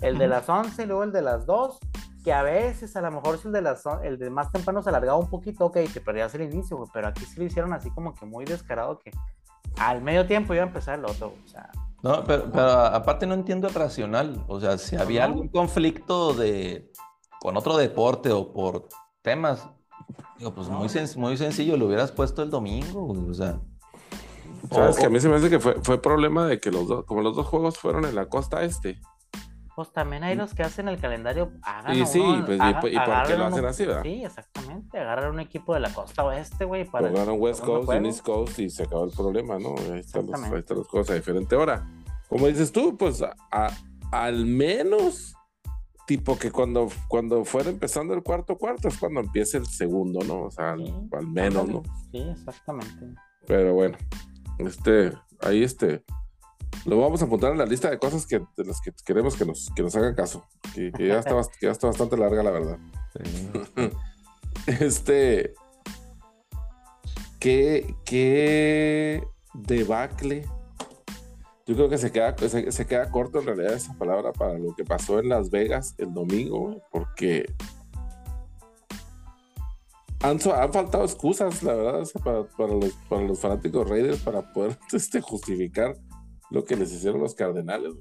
El 0.00 0.18
de 0.18 0.28
las 0.28 0.48
11 0.48 0.82
y 0.82 0.86
luego 0.86 1.04
el 1.04 1.12
de 1.12 1.22
las 1.22 1.46
2, 1.46 1.78
que 2.24 2.32
a 2.32 2.42
veces 2.42 2.96
a 2.96 3.02
lo 3.02 3.10
mejor 3.10 3.38
si 3.38 3.48
el 3.48 3.52
de 3.52 3.62
las 3.62 3.84
el 4.02 4.18
de 4.18 4.30
más 4.30 4.50
temprano 4.50 4.82
se 4.82 4.88
alargaba 4.88 5.18
un 5.18 5.28
poquito, 5.28 5.66
ok, 5.66 5.78
te 5.92 6.00
perdías 6.00 6.34
el 6.34 6.42
inicio, 6.42 6.76
güey, 6.76 6.88
pero 6.92 7.08
aquí 7.08 7.24
sí 7.24 7.38
lo 7.38 7.44
hicieron 7.44 7.72
así 7.72 7.90
como 7.90 8.14
que 8.14 8.24
muy 8.26 8.44
descarado 8.44 8.98
que 8.98 9.10
al 9.78 10.02
medio 10.02 10.26
tiempo 10.26 10.54
iba 10.54 10.62
a 10.62 10.66
empezar 10.66 10.98
el 10.98 11.04
otro, 11.04 11.34
o 11.44 11.48
sea. 11.48 11.70
No, 12.02 12.22
pero, 12.24 12.50
pero 12.50 12.70
aparte 12.70 13.26
no 13.26 13.34
entiendo 13.34 13.68
el 13.68 13.74
racional, 13.74 14.44
o 14.46 14.60
sea, 14.60 14.78
si 14.78 14.96
había 14.96 15.24
algún 15.24 15.48
conflicto 15.48 16.34
de 16.34 16.90
con 17.40 17.56
otro 17.58 17.76
deporte 17.76 18.32
o 18.32 18.52
por 18.52 18.88
temas, 19.20 19.68
Digo, 20.38 20.52
pues 20.54 20.68
muy, 20.68 20.88
muy 21.16 21.36
sencillo, 21.36 21.76
lo 21.76 21.86
hubieras 21.86 22.12
puesto 22.12 22.42
el 22.42 22.50
domingo, 22.50 23.06
o 23.06 23.34
sea. 23.34 23.60
Sabes 24.70 24.96
que 24.96 25.06
a 25.06 25.10
mí 25.10 25.20
se 25.20 25.28
me 25.28 25.36
hace 25.36 25.50
que 25.50 25.60
fue, 25.60 25.74
fue 25.82 26.00
problema 26.00 26.46
de 26.46 26.58
que 26.58 26.70
los 26.70 26.88
dos, 26.88 27.04
como 27.04 27.22
los 27.22 27.36
dos 27.36 27.46
juegos 27.46 27.78
fueron 27.78 28.04
en 28.04 28.14
la 28.14 28.26
costa 28.26 28.64
este. 28.64 28.98
Pues 29.76 29.92
también 29.92 30.22
hay 30.22 30.36
los 30.36 30.54
que 30.54 30.62
hacen 30.62 30.88
el 30.88 31.00
calendario, 31.00 31.50
hagan 31.62 31.96
Y 31.96 32.06
sí, 32.06 32.22
pues, 32.46 32.60
y, 32.62 32.72
por 32.74 33.26
qué 33.26 33.36
lo 33.36 33.46
hacen 33.46 33.64
así, 33.64 33.84
¿verdad? 33.84 34.02
Sí, 34.04 34.24
exactamente, 34.24 34.98
agarrar 34.98 35.30
un 35.30 35.40
equipo 35.40 35.74
de 35.74 35.80
la 35.80 35.92
costa 35.92 36.24
oeste, 36.24 36.64
güey, 36.64 36.84
para... 36.84 37.08
Jugaron 37.08 37.40
West 37.40 37.64
Coast 37.64 37.90
y 37.92 38.06
East 38.06 38.22
Coast 38.24 38.58
y 38.60 38.70
se 38.70 38.84
acabó 38.84 39.04
el 39.04 39.10
problema, 39.10 39.58
¿no? 39.58 39.74
Ahí 39.92 39.98
están, 39.98 40.26
los, 40.26 40.40
ahí 40.40 40.58
están 40.60 40.76
los 40.78 40.86
juegos 40.86 41.10
a 41.10 41.14
diferente 41.14 41.56
hora. 41.56 41.84
Como 42.28 42.46
dices 42.46 42.70
tú, 42.70 42.96
pues 42.96 43.22
al 44.12 44.46
menos 44.46 45.34
tipo 46.06 46.38
que 46.38 46.50
cuando, 46.50 46.88
cuando 47.08 47.44
fuera 47.44 47.70
empezando 47.70 48.14
el 48.14 48.22
cuarto 48.22 48.56
cuarto 48.56 48.88
es 48.88 48.98
cuando 48.98 49.20
empiece 49.20 49.58
el 49.58 49.66
segundo, 49.66 50.20
¿no? 50.24 50.42
O 50.42 50.50
sea, 50.50 50.72
al, 50.72 51.26
menos, 51.26 51.68
¿no? 51.68 51.82
Sí, 52.12 52.18
exactamente. 52.18 53.14
Pero 53.46 53.74
bueno, 53.74 53.96
este, 54.58 55.12
ahí 55.40 55.62
este, 55.62 56.02
Lo 56.86 56.98
vamos 56.98 57.22
a 57.22 57.26
apuntar 57.26 57.52
en 57.52 57.58
la 57.58 57.66
lista 57.66 57.90
de 57.90 57.98
cosas 57.98 58.26
que, 58.26 58.38
de 58.38 58.64
las 58.64 58.80
que 58.80 58.92
queremos 59.04 59.36
que 59.36 59.44
nos, 59.44 59.70
que 59.74 59.82
nos 59.82 59.94
hagan 59.96 60.14
caso. 60.14 60.46
Que, 60.74 60.90
ya, 60.98 61.18
está, 61.18 61.34
que 61.58 61.66
ya 61.66 61.72
está 61.72 61.86
bastante 61.86 62.16
larga, 62.16 62.42
la 62.42 62.50
verdad. 62.50 62.78
este. 64.66 65.54
¿Qué, 67.38 67.94
qué 68.04 69.22
debacle? 69.52 70.46
Yo 71.66 71.74
creo 71.74 71.88
que 71.88 71.98
se 71.98 72.12
queda, 72.12 72.36
se, 72.36 72.86
queda 72.86 73.10
corto 73.10 73.40
en 73.40 73.46
realidad 73.46 73.72
esa 73.72 73.94
palabra 73.94 74.32
para 74.32 74.58
lo 74.58 74.74
que 74.74 74.84
pasó 74.84 75.18
en 75.18 75.30
Las 75.30 75.50
Vegas 75.50 75.94
el 75.96 76.12
domingo, 76.12 76.82
porque 76.90 77.46
han, 80.20 80.38
han, 80.52 80.72
faltado 80.72 81.04
excusas, 81.04 81.62
la 81.62 81.74
verdad, 81.74 82.02
para, 82.22 82.44
para, 82.44 82.74
los, 82.74 82.92
para, 83.08 83.22
los, 83.22 83.40
fanáticos 83.40 83.88
Raiders 83.88 84.20
para 84.20 84.52
poder 84.52 84.78
este, 84.92 85.22
justificar 85.22 85.96
lo 86.50 86.64
que 86.64 86.76
les 86.76 86.92
hicieron 86.92 87.20
los 87.20 87.34
Cardenales. 87.34 87.94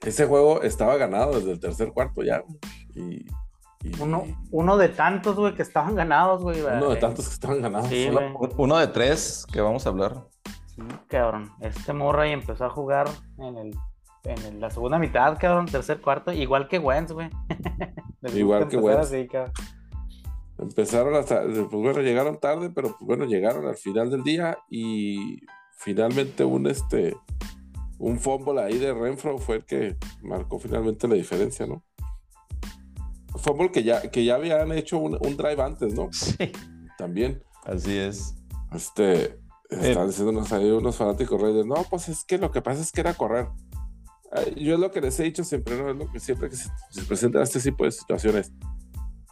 Ese 0.00 0.26
juego 0.26 0.62
estaba 0.62 0.96
ganado 0.96 1.34
desde 1.34 1.52
el 1.52 1.60
tercer 1.60 1.92
cuarto 1.92 2.22
ya. 2.22 2.42
Y, 2.94 3.26
uno, 4.00 4.24
uno 4.50 4.76
de 4.76 4.88
tantos, 4.88 5.36
güey, 5.36 5.54
que 5.54 5.62
estaban 5.62 5.94
ganados, 5.94 6.42
güey. 6.42 6.60
Uno 6.60 6.90
de 6.90 6.96
tantos 6.96 7.26
que 7.28 7.34
estaban 7.34 7.60
ganados. 7.60 7.90
uno, 8.56 8.78
de 8.78 8.86
tres 8.88 9.44
que 9.52 9.60
vamos 9.60 9.86
a 9.86 9.90
hablar. 9.90 10.24
Cabrón. 11.08 11.50
Este 11.60 11.92
Murray 11.92 12.32
empezó 12.32 12.64
a 12.64 12.70
jugar 12.70 13.08
en 13.38 13.56
el 13.56 13.76
en 14.24 14.60
la 14.60 14.70
segunda 14.70 14.98
mitad, 14.98 15.36
cabrón, 15.38 15.66
tercer 15.66 16.00
cuarto, 16.00 16.32
igual 16.32 16.68
que 16.68 16.78
Wentz, 16.78 17.12
güey. 17.12 17.28
igual 18.34 18.68
que 18.68 18.76
Wentz. 18.76 19.12
Empezaron 20.58 21.16
hasta, 21.16 21.42
pues 21.42 21.68
bueno, 21.70 22.00
llegaron 22.02 22.38
tarde, 22.38 22.70
pero 22.70 22.96
pues 22.96 23.00
bueno, 23.00 23.24
llegaron 23.24 23.66
al 23.66 23.76
final 23.76 24.10
del 24.10 24.22
día 24.22 24.58
y 24.70 25.40
finalmente 25.78 26.44
un 26.44 26.68
este 26.68 27.16
un 27.98 28.18
fumble 28.18 28.60
ahí 28.60 28.78
de 28.78 28.92
Renfro 28.92 29.38
fue 29.38 29.56
el 29.56 29.64
que 29.64 29.96
marcó 30.22 30.58
finalmente 30.58 31.08
la 31.08 31.14
diferencia, 31.14 31.66
¿no? 31.66 31.84
Fumble 33.36 33.72
que 33.72 33.82
ya, 33.82 34.10
que 34.10 34.24
ya 34.24 34.34
habían 34.34 34.70
hecho 34.72 34.98
un, 34.98 35.18
drive 35.36 35.62
antes, 35.62 35.94
¿no? 35.94 36.12
Sí. 36.12 36.52
También. 36.98 37.42
Así 37.64 37.96
es. 37.96 38.34
Este, 38.72 39.38
están 39.80 40.06
diciendo 40.06 40.30
unos, 40.30 40.50
unos 40.50 40.96
fanáticos 40.96 41.40
Raiders, 41.40 41.66
no, 41.66 41.84
pues 41.88 42.08
es 42.08 42.24
que 42.24 42.38
lo 42.38 42.50
que 42.50 42.62
pasa 42.62 42.82
es 42.82 42.92
que 42.92 43.00
era 43.00 43.14
correr. 43.14 43.48
Yo 44.56 44.74
es 44.74 44.80
lo 44.80 44.90
que 44.90 45.00
les 45.00 45.18
he 45.20 45.24
dicho 45.24 45.44
siempre, 45.44 45.76
¿no? 45.76 45.90
Es 45.90 45.96
lo 45.96 46.10
que 46.10 46.18
siempre 46.18 46.48
que 46.48 46.56
se, 46.56 46.70
se 46.90 47.02
presentan 47.02 47.42
este 47.42 47.60
tipo 47.60 47.84
de 47.84 47.92
situaciones 47.92 48.50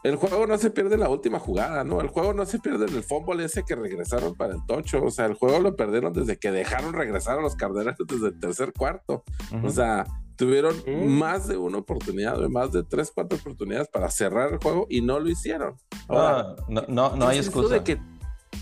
el 0.02 0.16
juego 0.16 0.46
no 0.46 0.56
se 0.56 0.70
pierde 0.70 0.94
en 0.94 1.00
la 1.00 1.10
última 1.10 1.38
jugada, 1.38 1.84
¿no? 1.84 2.00
El 2.00 2.08
juego 2.08 2.32
no 2.32 2.46
se 2.46 2.58
pierde 2.58 2.86
en 2.86 2.94
el 2.94 3.02
fútbol 3.02 3.40
ese 3.40 3.64
que 3.64 3.74
regresaron 3.74 4.34
para 4.34 4.54
el 4.54 4.64
tocho. 4.66 5.02
O 5.04 5.10
sea, 5.10 5.26
el 5.26 5.34
juego 5.34 5.58
lo 5.60 5.76
perdieron 5.76 6.12
desde 6.12 6.38
que 6.38 6.50
dejaron 6.50 6.94
regresar 6.94 7.38
a 7.38 7.42
los 7.42 7.54
Cardenales 7.54 7.96
desde 8.06 8.28
el 8.28 8.40
tercer 8.40 8.72
cuarto. 8.72 9.24
O 9.62 9.68
sea, 9.68 10.06
tuvieron 10.36 10.74
más 11.18 11.48
de 11.48 11.58
una 11.58 11.78
oportunidad, 11.78 12.38
más 12.48 12.72
de 12.72 12.82
tres, 12.82 13.12
cuatro 13.14 13.38
oportunidades 13.38 13.88
para 13.88 14.10
cerrar 14.10 14.54
el 14.54 14.58
juego 14.58 14.86
y 14.88 15.02
no 15.02 15.20
lo 15.20 15.28
hicieron. 15.28 15.76
Ah, 16.08 16.56
no, 16.68 16.82
no, 16.88 17.16
no 17.16 17.28
hay 17.28 17.38
excusa. 17.38 17.74
de 17.74 17.84
que, 17.84 18.00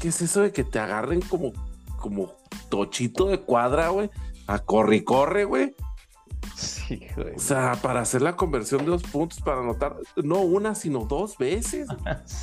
¿Qué 0.00 0.08
es 0.08 0.20
eso 0.20 0.40
de 0.40 0.50
que 0.50 0.64
te 0.64 0.80
agarren 0.80 1.20
como, 1.20 1.52
como 1.98 2.32
tochito 2.70 3.26
de 3.26 3.40
cuadra, 3.40 3.90
güey? 3.90 4.10
A 4.46 4.60
corre 4.60 4.96
y 4.96 5.04
corre, 5.04 5.44
güey. 5.44 5.74
Sí, 6.56 7.06
güey. 7.14 7.34
O 7.34 7.38
sea, 7.38 7.76
para 7.82 8.00
hacer 8.00 8.22
la 8.22 8.36
conversión 8.36 8.84
de 8.84 8.90
los 8.90 9.02
puntos, 9.02 9.40
para 9.40 9.60
anotar, 9.60 9.96
no 10.16 10.40
una, 10.40 10.74
sino 10.74 11.00
dos 11.04 11.36
veces. 11.36 11.88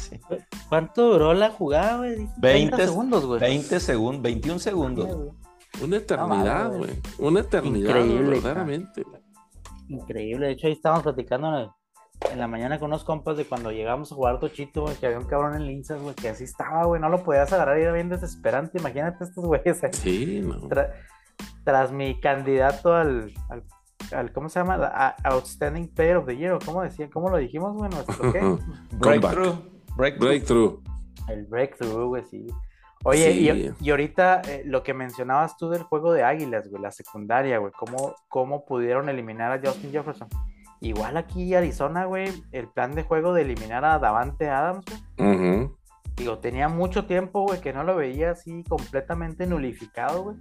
¿Cuánto 0.69 1.12
duró 1.12 1.33
la 1.33 1.50
jugada, 1.50 1.97
güey? 1.97 2.27
20 2.38 2.85
segundos, 2.85 3.25
güey. 3.25 3.39
20 3.39 3.79
segundos, 3.79 4.21
21 4.21 4.59
segundos. 4.59 5.33
Una 5.81 5.97
eternidad, 5.97 6.77
güey. 6.77 6.91
Una 7.17 7.39
eternidad, 7.41 7.89
Increíble, 7.89 8.29
verdaderamente. 8.29 9.03
Increíble. 9.88 10.47
De 10.47 10.51
hecho, 10.53 10.67
ahí 10.67 10.74
estábamos 10.74 11.03
platicando 11.03 11.75
en 12.32 12.39
la 12.39 12.48
mañana 12.48 12.79
con 12.79 12.88
unos 12.88 13.03
compas 13.03 13.38
de 13.38 13.46
cuando 13.46 13.72
llegamos 13.72 14.12
a 14.12 14.15
jugar 14.15 14.39
Tochito, 14.39 14.84
güey, 14.84 14.96
que 14.96 15.05
había 15.05 15.20
un 15.20 15.25
cabrón 15.25 15.55
en 15.55 15.65
Linzas, 15.65 16.01
güey, 16.01 16.15
que 16.15 16.29
así 16.29 16.44
estaba, 16.44 16.86
güey, 16.86 17.01
no 17.01 17.10
lo 17.10 17.24
podías 17.24 17.51
agarrar 17.53 17.79
y 17.79 17.84
era 17.84 17.94
bien 17.94 18.10
desesperante. 18.10 18.77
Imagínate 18.79 19.24
estos 19.24 19.46
güeyes. 19.46 19.82
Sí, 19.91 20.41
no. 20.41 20.67
tras 21.63 21.91
mi 21.91 22.20
candidato 22.20 22.94
al, 22.94 23.34
al 24.12 24.32
¿cómo 24.34 24.50
se 24.50 24.60
llama? 24.60 25.15
Outstanding 25.24 25.88
Player 25.89 26.17
of 26.17 26.25
the 26.25 26.38
Year, 26.38 26.58
cómo 26.63 26.84
decía, 26.84 27.10
cómo 27.10 27.29
lo 27.29 27.38
dijimos, 27.38 27.75
bueno, 27.75 27.98
qué? 28.32 28.58
breakthrough. 28.98 29.55
breakthrough. 29.96 30.84
El 31.27 31.46
breakthrough, 31.46 32.08
güey, 32.08 32.24
sí. 32.25 32.48
Oye, 33.03 33.74
Y, 33.79 33.89
ahorita 33.89 34.41
eh, 34.48 34.63
lo 34.65 34.82
que 34.82 34.94
mencionabas 34.94 35.58
tú 35.58 35.70
del 35.70 35.84
juego 35.84 36.12
de 36.12 36.24
Águilas, 36.24 36.67
güey, 36.70 36.82
la 36.82 36.91
secundaria, 36.91 37.60
güey, 37.60 37.72
cómo, 37.74 38.15
cómo 38.27 38.65
pudieron 38.65 39.10
eliminar 39.10 39.51
a 39.51 39.62
Justin 39.63 39.91
Jefferson. 39.91 40.27
Igual 40.86 41.18
aquí 41.18 41.56
Arizona, 41.56 42.06
güey, 42.06 42.32
el 42.51 42.68
plan 42.68 42.94
de 42.94 43.01
juego 43.01 43.34
de 43.34 43.42
eliminar 43.42 43.84
a 43.84 43.98
Davante 43.98 44.51
Adams, 44.51 44.86
güey. 45.18 45.72
Digo, 46.15 46.38
tenía 46.38 46.70
mucho 46.70 47.08
tiempo, 47.08 47.42
güey, 47.42 47.60
que 47.60 47.74
no 47.74 47.84
lo 47.84 47.96
veía 47.96 48.30
así 48.30 48.63
completamente 48.70 49.48
nulificado, 49.48 50.22
güey. 50.22 50.38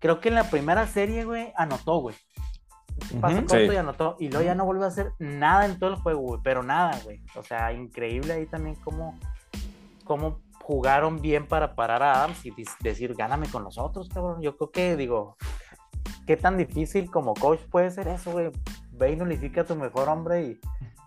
Creo 0.00 0.20
que 0.20 0.28
en 0.28 0.34
la 0.34 0.50
primera 0.50 0.88
serie, 0.88 1.24
güey, 1.24 1.52
anotó, 1.56 1.98
güey. 2.00 2.16
Pasó 3.20 3.38
corto 3.46 3.72
y 3.72 3.76
anotó. 3.76 4.16
Y 4.18 4.28
luego 4.28 4.44
ya 4.44 4.56
no 4.56 4.64
volvió 4.64 4.86
a 4.86 4.88
hacer 4.88 5.12
nada 5.20 5.66
en 5.66 5.78
todo 5.78 5.90
el 5.90 5.96
juego, 5.96 6.20
güey. 6.20 6.40
Pero 6.42 6.64
nada, 6.64 6.98
güey. 7.04 7.22
O 7.36 7.44
sea, 7.44 7.72
increíble 7.72 8.32
ahí 8.32 8.46
también 8.46 8.74
cómo, 8.82 9.16
cómo 10.04 10.40
jugaron 10.64 11.20
bien 11.20 11.46
para 11.46 11.76
parar 11.76 12.02
a 12.02 12.24
Adams 12.24 12.44
y 12.44 12.52
decir, 12.80 13.14
gáname 13.14 13.48
con 13.48 13.62
nosotros, 13.62 14.08
cabrón. 14.08 14.42
Yo 14.42 14.56
creo 14.56 14.72
que, 14.72 14.96
digo, 14.96 15.36
qué 16.26 16.36
tan 16.36 16.56
difícil 16.56 17.08
como 17.08 17.34
coach 17.34 17.60
puede 17.70 17.92
ser 17.92 18.08
eso, 18.08 18.32
güey. 18.32 18.50
Ve 18.98 19.12
y 19.12 19.16
nulifica 19.16 19.62
a 19.62 19.64
tu 19.64 19.76
mejor 19.76 20.08
hombre 20.08 20.42
y 20.42 20.60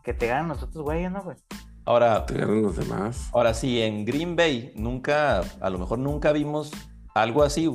que 0.04 0.14
te 0.14 0.28
ganen 0.28 0.50
nosotros, 0.50 0.84
güey, 0.84 1.10
¿no, 1.10 1.24
güey? 1.24 1.38
Ahora, 1.86 2.26
te 2.26 2.36
ganan 2.36 2.62
los 2.62 2.76
demás. 2.76 3.30
Ahora 3.34 3.54
sí, 3.54 3.82
en 3.82 4.06
Green 4.06 4.36
Bay 4.36 4.72
nunca, 4.76 5.42
a 5.60 5.70
lo 5.70 5.80
mejor 5.80 5.98
nunca 6.00 6.32
vimos 6.32 6.72
algo 7.16 7.44
así. 7.44 7.70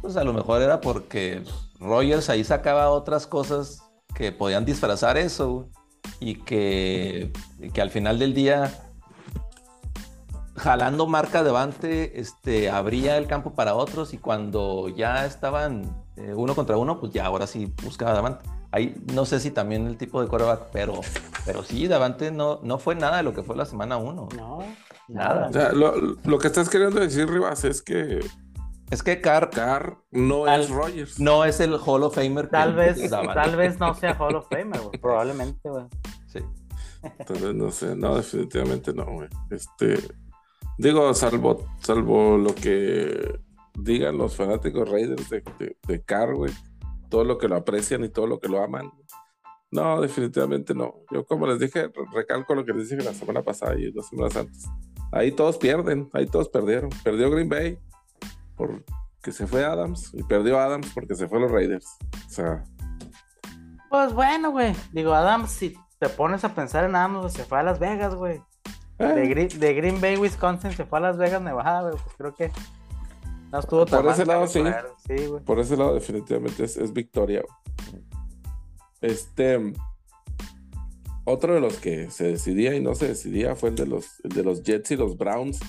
Pues 0.00 0.16
a 0.16 0.24
lo 0.24 0.32
mejor 0.32 0.62
era 0.62 0.80
porque 0.80 1.44
Rogers 1.78 2.30
ahí 2.30 2.42
sacaba 2.42 2.90
otras 2.90 3.26
cosas 3.26 3.82
que 4.14 4.32
podían 4.32 4.64
disfrazar 4.64 5.16
eso 5.16 5.68
y 6.18 6.36
que, 6.36 7.32
que 7.72 7.80
al 7.80 7.90
final 7.90 8.18
del 8.18 8.34
día, 8.34 8.72
jalando 10.56 11.06
marca 11.06 11.44
delante, 11.44 12.20
este, 12.20 12.70
abría 12.70 13.16
el 13.16 13.28
campo 13.28 13.54
para 13.54 13.74
otros 13.74 14.14
y 14.14 14.18
cuando 14.18 14.88
ya 14.88 15.24
estaban 15.26 16.04
eh, 16.16 16.34
uno 16.34 16.56
contra 16.56 16.76
uno, 16.76 16.98
pues 16.98 17.12
ya 17.12 17.26
ahora 17.26 17.46
sí 17.46 17.72
buscaba 17.84 18.12
Davante. 18.12 18.57
Ahí 18.70 18.94
no 19.14 19.24
sé 19.24 19.40
si 19.40 19.50
también 19.50 19.86
el 19.86 19.96
tipo 19.96 20.20
de 20.20 20.28
coreback, 20.28 20.68
pero, 20.72 21.00
pero 21.46 21.62
sí, 21.62 21.88
Davante 21.88 22.30
no, 22.30 22.60
no 22.62 22.78
fue 22.78 22.94
nada 22.94 23.18
de 23.18 23.22
lo 23.22 23.32
que 23.32 23.42
fue 23.42 23.56
la 23.56 23.64
semana 23.64 23.96
uno. 23.96 24.28
No, 24.36 24.58
nada. 25.08 25.48
O 25.48 25.52
sea, 25.52 25.72
lo, 25.72 25.94
lo 25.96 26.38
que 26.38 26.48
estás 26.48 26.68
queriendo 26.68 27.00
decir, 27.00 27.28
Rivas, 27.28 27.64
es 27.64 27.80
que 27.80 28.20
es 28.90 29.02
que 29.02 29.20
Carr, 29.20 29.50
Carr 29.50 29.98
no 30.10 30.46
es 30.46 30.70
Rogers. 30.70 31.20
No 31.20 31.44
es 31.44 31.60
el 31.60 31.74
Hall 31.74 32.02
of 32.04 32.14
Famer. 32.14 32.48
Tal 32.48 32.74
vez, 32.74 32.98
tal 33.10 33.56
vez 33.56 33.78
no 33.78 33.92
sea 33.94 34.16
Hall 34.18 34.36
of 34.36 34.46
Famer. 34.48 34.80
Probablemente, 35.00 35.68
güey. 35.68 35.84
Sí. 36.26 36.40
Entonces, 37.18 37.54
no 37.54 37.70
sé. 37.70 37.94
No, 37.94 38.16
definitivamente 38.16 38.94
no, 38.94 39.04
güey. 39.04 39.28
Este. 39.50 39.98
Digo, 40.78 41.12
salvo, 41.12 41.66
salvo 41.80 42.38
lo 42.38 42.54
que 42.54 43.40
digan 43.78 44.16
los 44.16 44.36
fanáticos 44.36 44.88
Raiders 44.88 45.28
de, 45.28 45.42
de, 45.86 46.02
Carr, 46.04 46.34
güey. 46.34 46.52
Todo 47.08 47.24
lo 47.24 47.38
que 47.38 47.48
lo 47.48 47.56
aprecian 47.56 48.04
y 48.04 48.08
todo 48.08 48.26
lo 48.26 48.38
que 48.38 48.48
lo 48.48 48.62
aman. 48.62 48.90
No, 49.70 50.00
definitivamente 50.00 50.74
no. 50.74 50.94
Yo, 51.10 51.26
como 51.26 51.46
les 51.46 51.58
dije, 51.58 51.90
recalco 52.12 52.54
lo 52.54 52.64
que 52.64 52.72
les 52.72 52.88
dije 52.88 53.02
la 53.02 53.14
semana 53.14 53.42
pasada 53.42 53.78
y 53.78 53.90
dos 53.90 54.08
semanas 54.08 54.36
antes. 54.36 54.66
Ahí 55.12 55.32
todos 55.32 55.58
pierden, 55.58 56.08
ahí 56.12 56.26
todos 56.26 56.48
perdieron. 56.48 56.90
Perdió 57.02 57.30
Green 57.30 57.48
Bay, 57.48 57.78
porque 58.56 59.32
se 59.32 59.46
fue 59.46 59.64
Adams 59.64 60.10
y 60.14 60.22
perdió 60.22 60.58
Adams 60.58 60.90
porque 60.94 61.14
se 61.14 61.28
fue 61.28 61.38
a 61.38 61.42
los 61.42 61.50
Raiders. 61.50 61.86
O 62.26 62.30
sea. 62.30 62.64
Pues 63.90 64.12
bueno, 64.12 64.50
güey. 64.50 64.74
Digo, 64.92 65.12
Adams, 65.14 65.50
si 65.50 65.76
te 65.98 66.08
pones 66.08 66.44
a 66.44 66.54
pensar 66.54 66.84
en 66.84 66.96
Adams, 66.96 67.32
se 67.32 67.44
fue 67.44 67.58
a 67.58 67.62
Las 67.62 67.78
Vegas, 67.78 68.14
güey. 68.14 68.42
Eh. 68.98 69.48
De, 69.58 69.74
Green, 69.74 70.00
Bay, 70.00 70.16
Wisconsin, 70.16 70.72
se 70.72 70.84
fue 70.84 70.98
a 70.98 71.02
Las 71.02 71.18
Vegas, 71.18 71.40
Nevada, 71.40 71.90
güey. 71.90 72.02
Pues 72.02 72.16
creo 72.16 72.34
que 72.34 72.52
no 73.50 73.58
estuvo 73.58 73.86
tan 73.86 74.02
Por 74.02 74.12
ese 74.12 74.26
lado, 74.26 74.46
sí. 74.46 74.62
Por 75.44 75.58
ese 75.58 75.76
lado, 75.76 75.94
definitivamente 75.94 76.64
es, 76.64 76.92
victoria. 76.92 77.42
Este. 79.00 79.72
Otro 81.24 81.54
de 81.54 81.60
los 81.60 81.76
que 81.76 82.10
se 82.10 82.24
decidía 82.24 82.74
y 82.74 82.80
no 82.80 82.94
se 82.94 83.08
decidía 83.08 83.54
fue 83.54 83.68
el 83.68 83.74
de 83.74 83.86
los, 83.86 84.16
de 84.24 84.42
los 84.42 84.62
Jets 84.62 84.92
y 84.92 84.96
los 84.96 85.18
Browns. 85.18 85.60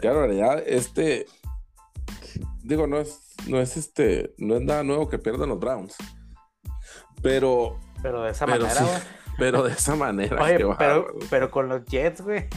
Claro, 0.00 0.24
en 0.24 0.30
realidad, 0.30 0.62
este, 0.66 1.26
digo, 2.64 2.88
no 2.88 2.98
es, 2.98 3.20
no 3.46 3.60
es 3.60 3.76
este, 3.76 4.34
no 4.38 4.56
es 4.56 4.62
nada 4.62 4.82
nuevo 4.82 5.08
que 5.08 5.18
pierdan 5.18 5.50
los 5.50 5.60
Browns. 5.60 5.94
Pero. 7.22 7.78
Pero 8.02 8.22
de 8.22 8.32
esa 8.32 8.46
manera, 8.46 8.70
pero 9.38 9.62
de 9.62 9.72
esa 9.72 9.94
manera. 9.94 10.42
pero, 10.78 11.06
pero 11.30 11.50
con 11.50 11.68
los 11.68 11.84
Jets, 11.84 12.22
güey. 12.22 12.48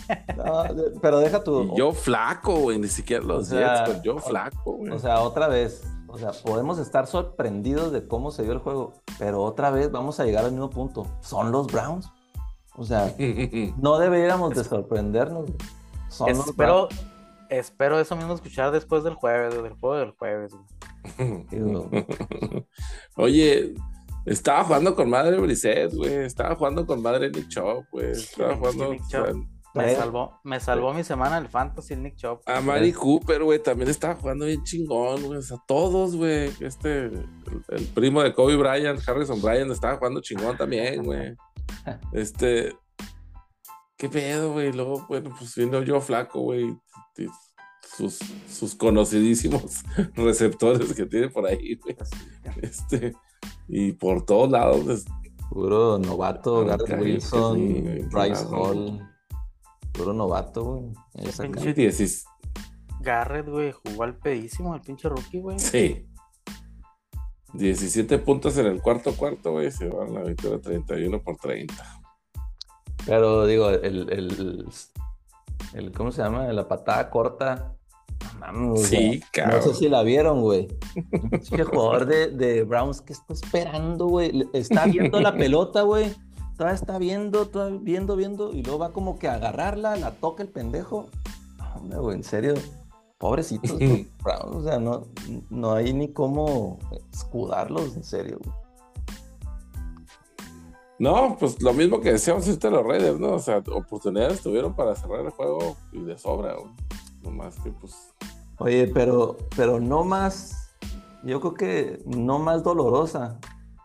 pero 1.01 1.19
deja 1.19 1.43
tu. 1.43 1.75
yo 1.75 1.93
flaco, 1.93 2.55
güey, 2.55 2.79
ni 2.79 2.87
siquiera 2.87 3.23
los 3.23 3.49
Jets, 3.49 3.81
pero 3.85 4.01
yo 4.03 4.17
flaco, 4.19 4.73
güey. 4.73 4.91
O 4.91 4.99
sea, 4.99 5.21
otra 5.21 5.47
vez, 5.47 5.83
o 6.07 6.17
sea, 6.17 6.31
podemos 6.31 6.79
estar 6.79 7.07
sorprendidos 7.07 7.91
de 7.91 8.07
cómo 8.07 8.31
se 8.31 8.43
dio 8.43 8.53
el 8.53 8.59
juego, 8.59 8.93
pero 9.19 9.43
otra 9.43 9.69
vez 9.71 9.91
vamos 9.91 10.19
a 10.19 10.25
llegar 10.25 10.45
al 10.45 10.51
mismo 10.51 10.69
punto. 10.69 11.07
Son 11.21 11.51
los 11.51 11.67
Browns. 11.67 12.11
O 12.75 12.83
sea, 12.83 13.13
no 13.77 13.97
deberíamos 13.97 14.55
de 14.55 14.63
sorprendernos. 14.63 15.49
Son 16.09 16.29
espero, 16.29 16.87
espero 17.49 17.99
eso 17.99 18.15
mismo 18.15 18.33
escuchar 18.33 18.71
después 18.71 19.03
del 19.03 19.15
jueves, 19.15 19.53
del 19.61 19.73
juego 19.73 19.97
del 19.97 20.11
jueves. 20.11 20.53
Oye, 23.15 23.75
estaba 24.27 24.63
jugando 24.65 24.93
con 24.93 25.09
madre 25.09 25.39
Brisset, 25.39 25.93
güey. 25.93 26.13
Estaba 26.25 26.55
jugando 26.55 26.85
con 26.85 27.01
madre 27.01 27.29
Nick 27.29 27.47
Chop, 27.47 27.85
güey. 27.91 28.11
Estaba 28.11 28.57
jugando. 28.57 28.95
Me 29.73 29.95
salvó, 29.95 30.39
me 30.43 30.59
salvó 30.59 30.93
mi 30.93 31.03
semana 31.03 31.37
el 31.37 31.47
Fantasy 31.47 31.95
Nick 31.95 32.15
Chop. 32.15 32.41
A 32.47 32.59
Mari 32.61 32.91
Cooper, 32.91 33.43
güey, 33.43 33.61
también 33.61 33.89
estaba 33.89 34.15
jugando 34.15 34.45
bien 34.45 34.63
chingón, 34.63 35.23
güey. 35.23 35.37
O 35.37 35.41
sea, 35.41 35.57
todos, 35.67 36.15
güey. 36.15 36.51
Este, 36.59 37.05
el, 37.05 37.85
primo 37.93 38.21
de 38.21 38.33
Kobe 38.33 38.57
Bryant, 38.57 38.99
Harrison 39.07 39.41
Bryant, 39.41 39.71
estaba 39.71 39.97
jugando 39.97 40.19
chingón 40.19 40.57
también, 40.57 41.03
güey. 41.03 41.35
Este. 42.13 42.75
¿Qué 43.97 44.09
pedo, 44.09 44.53
güey? 44.53 44.73
Luego, 44.73 45.05
bueno, 45.07 45.33
pues 45.37 45.55
viendo 45.55 45.81
yo 45.83 46.01
flaco, 46.01 46.41
güey. 46.41 46.75
Sus, 47.95 48.19
sus 48.49 48.75
conocidísimos 48.75 49.83
receptores 50.15 50.93
que 50.93 51.05
tiene 51.05 51.29
por 51.29 51.45
ahí, 51.45 51.75
güey. 51.75 51.95
Este. 52.61 53.13
Y 53.67 53.93
por 53.93 54.25
todos 54.25 54.49
lados. 54.49 55.05
Puro 55.49 55.97
novato, 55.97 56.65
Garrett 56.65 57.01
Wilson, 57.01 58.09
Bryce 58.11 58.45
Hall. 58.51 58.99
Puro 59.93 60.13
novato, 60.13 60.63
güey. 60.63 60.93
Garrett, 62.99 63.47
güey, 63.47 63.71
jugó 63.71 64.03
al 64.03 64.17
pedísimo, 64.17 64.75
el 64.75 64.81
pinche 64.81 65.07
rookie, 65.07 65.39
güey. 65.39 65.57
Sí. 65.57 66.05
17 67.53 68.19
puntos 68.19 68.57
en 68.57 68.65
el 68.65 68.81
cuarto 68.81 69.15
cuarto, 69.15 69.53
güey. 69.53 69.71
Se 69.71 69.87
van 69.87 70.09
a 70.09 70.19
la 70.19 70.23
victoria 70.23 70.59
31 70.59 71.21
por 71.21 71.37
30. 71.37 71.73
Pero 73.05 73.45
digo, 73.45 73.69
el, 73.69 74.09
el, 74.11 74.67
el, 75.73 75.91
¿cómo 75.93 76.11
se 76.11 76.21
llama? 76.21 76.51
La 76.51 76.67
patada 76.67 77.09
corta 77.09 77.76
sí, 78.77 79.21
No 79.47 79.61
sé 79.61 79.73
si 79.73 79.89
la 79.89 80.03
vieron, 80.03 80.41
güey. 80.41 80.67
El 81.51 81.63
jugador 81.63 82.05
de, 82.05 82.27
de, 82.29 82.63
Browns 82.63 83.01
que 83.01 83.13
está 83.13 83.33
esperando, 83.33 84.07
güey. 84.07 84.47
Está 84.53 84.85
viendo 84.85 85.19
la 85.19 85.35
pelota, 85.35 85.81
güey. 85.81 86.13
Todavía 86.57 86.75
está 86.75 86.97
viendo, 86.97 87.47
todavía 87.47 87.79
viendo, 87.81 88.15
viendo. 88.15 88.51
Y 88.51 88.63
luego 88.63 88.79
va 88.79 88.93
como 88.93 89.19
que 89.19 89.27
a 89.27 89.35
agarrarla, 89.35 89.95
la 89.95 90.11
toca 90.11 90.43
el 90.43 90.49
pendejo. 90.49 91.07
Hombre, 91.75 91.99
güey, 91.99 92.17
en 92.17 92.23
serio. 92.23 92.53
Pobrecitos, 93.17 93.77
Browns. 94.23 94.55
O 94.55 94.63
sea, 94.63 94.79
no, 94.79 95.07
no 95.49 95.73
hay 95.73 95.93
ni 95.93 96.09
cómo 96.09 96.77
escudarlos, 97.11 97.95
en 97.95 98.03
serio, 98.03 98.39
güey. 98.43 98.55
No, 100.99 101.37
pues 101.39 101.61
lo 101.61 101.73
mismo 101.73 102.01
que 102.01 102.13
decíamos 102.13 102.47
este 102.47 102.71
los 102.71 102.83
Raiders, 102.83 103.19
¿no? 103.19 103.33
O 103.33 103.39
sea, 103.39 103.63
oportunidades 103.71 104.41
tuvieron 104.41 104.75
para 104.75 104.95
cerrar 104.95 105.19
el 105.21 105.29
juego 105.29 105.77
y 105.91 106.01
de 106.01 106.17
sobra, 106.17 106.55
güey 106.55 106.71
más 107.31 107.55
que 107.59 107.71
pues. 107.71 108.13
Oye, 108.59 108.87
pero, 108.87 109.37
pero 109.55 109.79
no 109.79 110.03
más, 110.03 110.71
yo 111.23 111.39
creo 111.39 111.53
que 111.53 112.03
no 112.05 112.39
más 112.39 112.63
dolorosa 112.63 113.39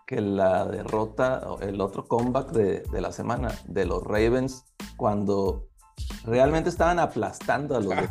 que 0.07 0.21
la 0.21 0.65
derrota, 0.65 1.43
el 1.61 1.81
otro 1.81 2.07
comeback 2.07 2.53
de, 2.53 3.01
la 3.01 3.13
semana 3.13 3.53
de 3.67 3.85
los 3.85 4.03
Ravens 4.03 4.65
cuando 4.97 5.69
realmente 6.25 6.71
estaban 6.71 6.99
aplastando 6.99 7.77
a 7.77 7.81
los 7.81 7.93
ah, 7.95 8.09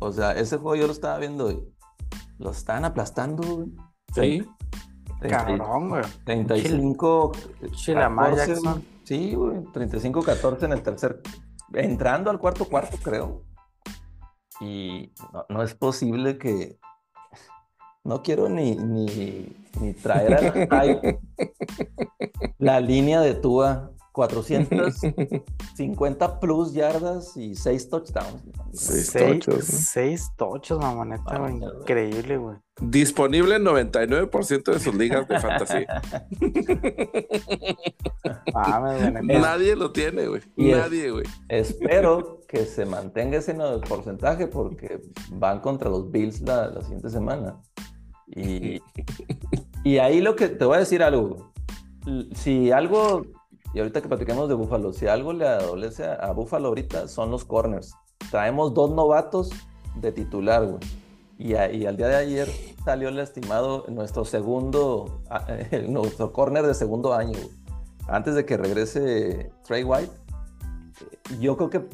O 0.00 0.12
sea, 0.12 0.32
ese 0.32 0.56
juego 0.56 0.76
yo 0.76 0.86
lo 0.86 0.92
estaba 0.92 1.18
viendo 1.18 1.50
y 1.50 1.62
lo 2.38 2.50
estaban 2.50 2.84
aplastando. 2.84 3.66
Sí. 4.14 4.46
Cabrón, 5.20 5.90
güey. 5.90 6.02
35. 6.24 7.32
Sí, 9.04 9.34
güey. 9.34 9.58
35-14 9.58 10.62
en 10.64 10.72
el 10.72 10.82
tercer. 10.82 11.22
Entrando 11.74 12.30
al 12.30 12.38
cuarto 12.38 12.64
cuarto, 12.66 12.96
creo. 13.02 13.42
Y 14.62 15.12
no, 15.48 15.62
es 15.62 15.74
posible 15.74 16.38
que. 16.38 16.78
No 18.04 18.22
quiero 18.22 18.48
ni, 18.48 18.74
ni, 18.74 19.46
ni 19.80 19.92
traer 19.94 20.34
a 20.34 20.84
la, 20.84 21.18
la 22.58 22.80
línea 22.80 23.20
de 23.20 23.34
Tua 23.34 23.92
450 24.12 26.40
plus 26.40 26.72
yardas 26.72 27.36
y 27.36 27.54
6 27.54 27.88
touchdowns. 27.88 28.42
6 28.72 29.12
touchdowns. 29.12 29.64
6 29.64 30.32
touchdowns, 30.36 30.84
mamoneta, 30.84 31.50
Increíble, 31.50 32.36
güey. 32.36 32.56
Disponible 32.80 33.56
en 33.56 33.64
99% 33.64 34.72
de 34.72 34.80
sus 34.80 34.94
ligas 34.94 35.28
de 35.28 35.40
fantasía. 35.40 36.00
Nadie 39.22 39.76
lo 39.76 39.92
tiene, 39.92 40.26
güey. 40.26 40.40
Nadie, 40.56 41.10
güey. 41.10 41.24
Espero 41.48 42.40
que 42.48 42.64
se 42.66 42.86
mantenga 42.86 43.38
ese 43.38 43.54
porcentaje 43.88 44.46
porque 44.46 45.00
van 45.30 45.60
contra 45.60 45.90
los 45.90 46.10
Bills 46.10 46.40
la, 46.42 46.68
la 46.68 46.82
siguiente 46.82 47.10
semana. 47.10 47.60
Y, 48.26 48.80
y 49.84 49.98
ahí 49.98 50.20
lo 50.20 50.36
que 50.36 50.48
te 50.48 50.64
voy 50.64 50.76
a 50.76 50.80
decir 50.80 51.02
algo. 51.02 51.52
Si 52.34 52.72
algo 52.72 53.26
y 53.74 53.78
ahorita 53.78 54.02
que 54.02 54.08
platicamos 54.08 54.48
de 54.48 54.54
Búfalo, 54.54 54.92
si 54.92 55.06
algo 55.06 55.32
le 55.32 55.48
adolece 55.48 56.04
a, 56.04 56.30
Búfalo 56.32 56.68
ahorita 56.68 57.08
son 57.08 57.30
los 57.30 57.44
corners. 57.44 57.94
Traemos 58.30 58.74
dos 58.74 58.90
novatos 58.90 59.50
de 59.96 60.12
titular, 60.12 60.66
güey. 60.66 60.80
Y, 61.38 61.54
al 61.54 61.96
día 61.96 62.06
de 62.06 62.16
ayer 62.16 62.48
salió 62.84 63.08
el 63.08 63.18
estimado 63.18 63.84
nuestro 63.88 64.24
segundo, 64.24 65.22
nuestro 65.88 66.32
corner 66.32 66.64
de 66.64 66.74
segundo 66.74 67.14
año, 67.14 67.38
antes 68.06 68.34
de 68.34 68.44
que 68.44 68.56
regrese 68.56 69.50
Trey 69.64 69.82
White. 69.82 70.12
Yo 71.40 71.56
creo 71.56 71.70
que 71.70 71.88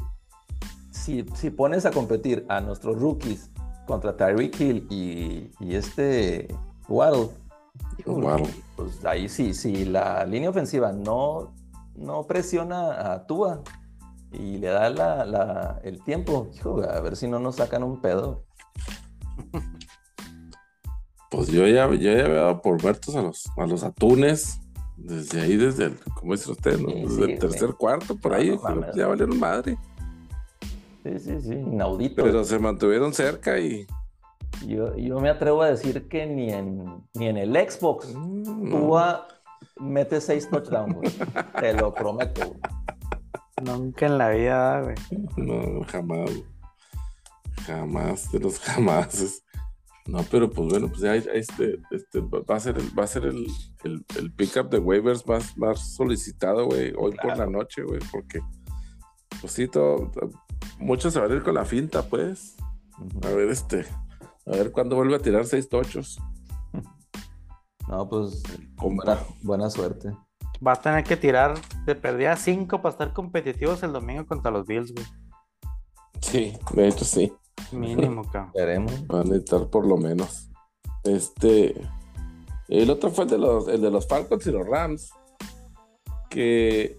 si, 0.90 1.24
si 1.34 1.50
pones 1.50 1.86
a 1.86 1.92
competir 1.92 2.44
a 2.48 2.60
nuestros 2.60 3.00
rookies 3.00 3.50
contra 3.86 4.16
Tyreek 4.16 4.60
Hill 4.60 4.86
y, 4.90 5.50
y 5.60 5.74
este 5.76 6.48
Waddle, 6.88 7.30
pues 8.76 9.04
ahí 9.04 9.28
sí, 9.28 9.54
si 9.54 9.84
la 9.84 10.24
línea 10.26 10.50
ofensiva 10.50 10.92
no 10.92 11.54
no 11.98 12.26
presiona 12.26 13.12
a 13.12 13.26
Tua 13.26 13.62
y 14.32 14.58
le 14.58 14.68
da 14.68 14.90
la, 14.90 15.80
el 15.82 16.02
tiempo. 16.02 16.50
a 16.88 17.00
ver 17.00 17.16
si 17.16 17.28
no 17.28 17.38
nos 17.38 17.56
sacan 17.56 17.82
un 17.82 18.00
pedo. 18.00 18.44
Pues 21.30 21.48
yo 21.48 21.66
ya, 21.66 21.87
ya 21.94 22.12
había 22.12 22.28
dado 22.28 22.62
por 22.62 22.82
muertos 22.82 23.14
a 23.14 23.20
los, 23.20 23.50
a 23.58 23.66
los 23.66 23.84
atunes. 23.84 24.61
Desde 24.96 25.42
ahí, 25.42 25.56
desde 25.58 25.84
el, 25.84 25.98
como 26.14 26.32
dice 26.32 26.50
usted, 26.50 26.78
desde 26.78 27.32
el 27.32 27.38
tercer 27.38 27.74
cuarto, 27.74 28.16
por 28.16 28.32
ahí, 28.32 28.58
ya 28.96 29.06
valieron 29.06 29.38
madre. 29.38 29.76
Sí, 31.02 31.18
sí, 31.18 31.40
sí, 31.42 31.52
inaudito. 31.52 32.24
Pero 32.24 32.42
se 32.44 32.58
mantuvieron 32.58 33.12
cerca 33.12 33.58
y. 33.61 33.87
Yo, 34.66 34.96
yo 34.96 35.20
me 35.20 35.28
atrevo 35.28 35.62
a 35.62 35.68
decir 35.68 36.08
que 36.08 36.26
ni 36.26 36.50
en, 36.50 37.04
ni 37.14 37.28
en 37.28 37.37
el 37.37 37.54
Xbox 37.54 38.12
mm, 38.14 38.70
Tua 38.70 39.28
mete 39.80 40.20
seis 40.20 40.48
touchdowns, 40.48 40.94
güey. 40.94 41.10
Te 41.60 41.72
lo 41.74 41.94
prometo, 41.94 42.56
Nunca 43.62 44.06
en 44.06 44.18
la 44.18 44.30
vida, 44.30 44.82
güey. 44.82 44.94
No, 45.36 45.84
jamás, 45.84 46.30
Jamás 47.66 48.30
de 48.32 48.40
los 48.40 48.58
jamás. 48.60 49.42
No, 50.06 50.24
pero 50.30 50.48
pues 50.48 50.68
bueno, 50.70 50.88
pues 50.88 51.00
ya 51.00 51.14
este, 51.14 51.80
este 51.90 52.20
va 52.20 52.56
a 52.56 52.60
ser 52.60 52.78
el, 52.78 52.98
va 52.98 53.04
a 53.04 53.08
ser 53.08 53.26
el, 53.26 53.46
el, 53.84 54.04
el 54.16 54.32
pickup 54.32 54.70
de 54.70 54.78
waivers 54.78 55.26
más, 55.26 55.56
más 55.58 55.94
solicitado, 55.94 56.64
güey, 56.64 56.94
hoy 56.96 57.14
por 57.20 57.36
la 57.36 57.46
noche, 57.46 57.82
güey, 57.82 58.00
porque 58.10 58.40
pues 59.40 59.52
sí, 59.52 59.68
todo, 59.68 60.10
muchos 60.78 61.12
se 61.12 61.20
van 61.20 61.30
a 61.30 61.34
ir 61.34 61.42
con 61.42 61.54
la 61.54 61.64
finta, 61.64 62.02
pues. 62.02 62.56
A 63.22 63.28
ver, 63.28 63.50
este, 63.50 63.84
a 64.46 64.50
ver 64.50 64.72
cuándo 64.72 64.96
vuelve 64.96 65.16
a 65.16 65.20
tirar 65.20 65.44
seis 65.44 65.68
tochos. 65.68 66.18
No, 67.88 68.09
pues 68.09 68.42
buena, 69.42 69.70
suerte. 69.70 70.12
Va 70.66 70.72
a 70.72 70.81
tener 70.81 71.05
que 71.05 71.16
tirar 71.16 71.55
de 71.87 71.94
perdida 71.94 72.37
5 72.37 72.83
para 72.83 72.92
estar 72.92 73.12
competitivos 73.12 73.83
el 73.83 73.92
domingo 73.92 74.27
contra 74.27 74.51
los 74.51 74.66
Bills, 74.66 74.92
güey. 74.92 75.07
Sí, 76.20 76.53
de 76.72 76.88
hecho 76.88 77.05
sí. 77.05 77.33
Mínimo, 77.72 78.24
cabrón. 78.33 78.53
Veremos. 78.55 79.07
Van 79.07 79.20
a 79.20 79.24
necesitar 79.24 79.68
por 79.68 79.87
lo 79.87 79.96
menos. 79.96 80.51
Este. 81.05 81.81
El 82.68 82.90
otro 82.90 83.11
fue 83.11 83.24
el 83.24 83.31
de 83.31 83.38
los, 83.38 83.68
el 83.68 83.81
de 83.81 83.90
los 83.90 84.07
Falcons 84.07 84.46
y 84.46 84.51
los 84.51 84.66
Rams. 84.66 85.11
Que 86.29 86.98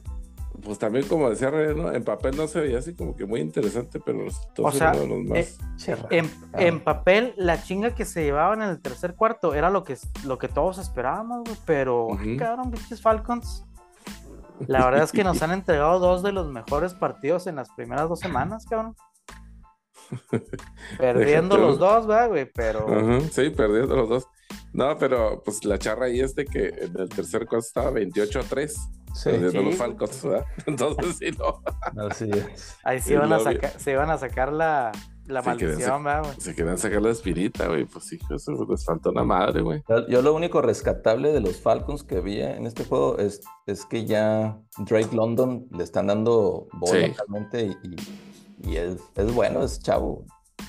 pues 0.64 0.80
también 0.80 1.08
como 1.08 1.30
decía 1.30 1.50
en 1.50 2.04
papel 2.04 2.36
no 2.36 2.48
se 2.48 2.62
veía 2.62 2.80
así 2.80 2.96
como 2.96 3.16
que 3.16 3.26
muy 3.26 3.40
interesante, 3.40 4.00
pero 4.00 4.24
los, 4.24 4.48
o 4.58 4.72
sea, 4.72 4.94
los 4.94 5.24
más... 5.24 5.58
Eh, 6.10 6.24
en, 6.54 6.80
papel 6.82 7.34
la 7.38 7.62
chinga 7.62 7.96
que 7.96 8.06
se 8.06 8.24
llevaban 8.24 8.62
en 8.62 8.70
el 8.70 8.82
tercer 8.82 9.16
cuarto 9.16 9.54
era 9.54 9.70
lo 9.70 9.84
que, 9.84 9.98
lo 10.26 10.38
que 10.38 10.48
todos 10.48 10.78
esperábamos, 10.78 11.48
pero 11.66 12.08
uh 12.08 12.18
-huh. 12.18 12.38
quedaron 12.38 12.74
Falcons. 13.02 13.66
La 14.68 14.86
verdad 14.86 15.04
es 15.04 15.12
que 15.12 15.24
nos 15.24 15.42
han 15.42 15.52
entregado 15.52 16.00
dos 16.00 16.22
de 16.22 16.32
los 16.32 16.52
mejores 16.52 16.94
partidos 16.94 17.48
en 17.48 17.56
las 17.56 17.70
primeras 17.70 18.10
dos 18.10 18.20
semanas, 18.20 18.66
cabrón. 18.66 18.96
Perdiendo 20.98 21.58
los 21.58 21.80
dos, 21.80 22.08
¿verdad, 22.08 22.30
güey? 22.30 22.50
Pero. 22.54 23.22
sí, 23.32 23.50
perdiendo 23.52 23.96
los 23.96 24.10
dos. 24.10 24.28
No, 24.74 24.98
pero 24.98 25.42
pues 25.44 25.64
la 25.66 25.80
charra 25.80 26.06
ahí 26.06 26.20
es 26.20 26.36
de 26.36 26.46
que 26.46 26.68
en 26.68 27.00
el 27.00 27.10
tercer 27.10 27.46
cuarto 27.46 27.68
estaba 27.68 27.92
28 27.92 28.40
a 28.40 28.44
3. 28.44 28.76
Sí, 29.14 29.30
perdiendo 29.30 29.62
los 29.64 29.76
Falcons, 29.76 30.24
¿verdad? 30.24 30.46
Entonces 30.66 31.18
sí, 31.18 31.32
no. 31.38 31.62
Así 32.10 32.30
es. 32.30 32.78
Ahí 32.84 33.00
sí 33.00 33.16
van 33.16 33.34
a 33.34 33.40
sacar, 33.40 33.72
se 33.80 33.92
iban 33.92 34.10
a 34.10 34.18
sacar 34.18 34.54
la, 34.54 34.92
la 35.26 35.42
maldición, 35.42 36.04
¿verdad, 36.04 36.34
Se 36.38 36.56
querían 36.56 36.78
sacar 36.78 37.02
la 37.02 37.10
espirita, 37.10 37.68
güey. 37.68 37.86
Pues 37.86 38.06
sí, 38.06 38.20
eso 38.34 38.68
les 38.70 38.86
falta 38.86 39.10
una 39.10 39.24
madre, 39.24 39.62
güey. 39.62 39.84
Yo 40.08 40.22
lo 40.22 40.34
único 40.34 40.62
rescatable 40.62 41.34
de 41.34 41.42
los 41.42 41.60
Falcons 41.62 42.04
que 42.04 42.20
vi 42.20 42.42
en 42.42 42.66
este 42.66 42.86
juego 42.86 43.18
es, 43.18 43.42
es 43.66 43.86
que 43.86 44.06
ya 44.06 44.58
Drake 44.78 45.16
London 45.16 45.68
le 45.72 45.84
están 45.84 46.08
dando 46.08 46.68
bola 46.74 47.08
realmente 47.16 47.76
y 47.84 47.96
y 48.64 48.78
es, 48.78 48.98
es 49.16 49.34
bueno, 49.34 49.64
es 49.64 49.80
chavo. 49.80 50.26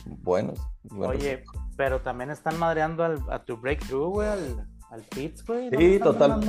Bueno. 0.06 0.54
Oye, 0.98 1.44
pero 1.76 2.00
también 2.00 2.30
están 2.30 2.58
madreando 2.58 3.04
al, 3.04 3.22
a 3.30 3.44
tu 3.44 3.56
breakthrough, 3.56 4.12
güey, 4.12 4.28
al, 4.28 4.68
al 4.90 5.02
Pitts, 5.02 5.46
güey. 5.46 5.70
sí, 5.70 6.00
total, 6.00 6.40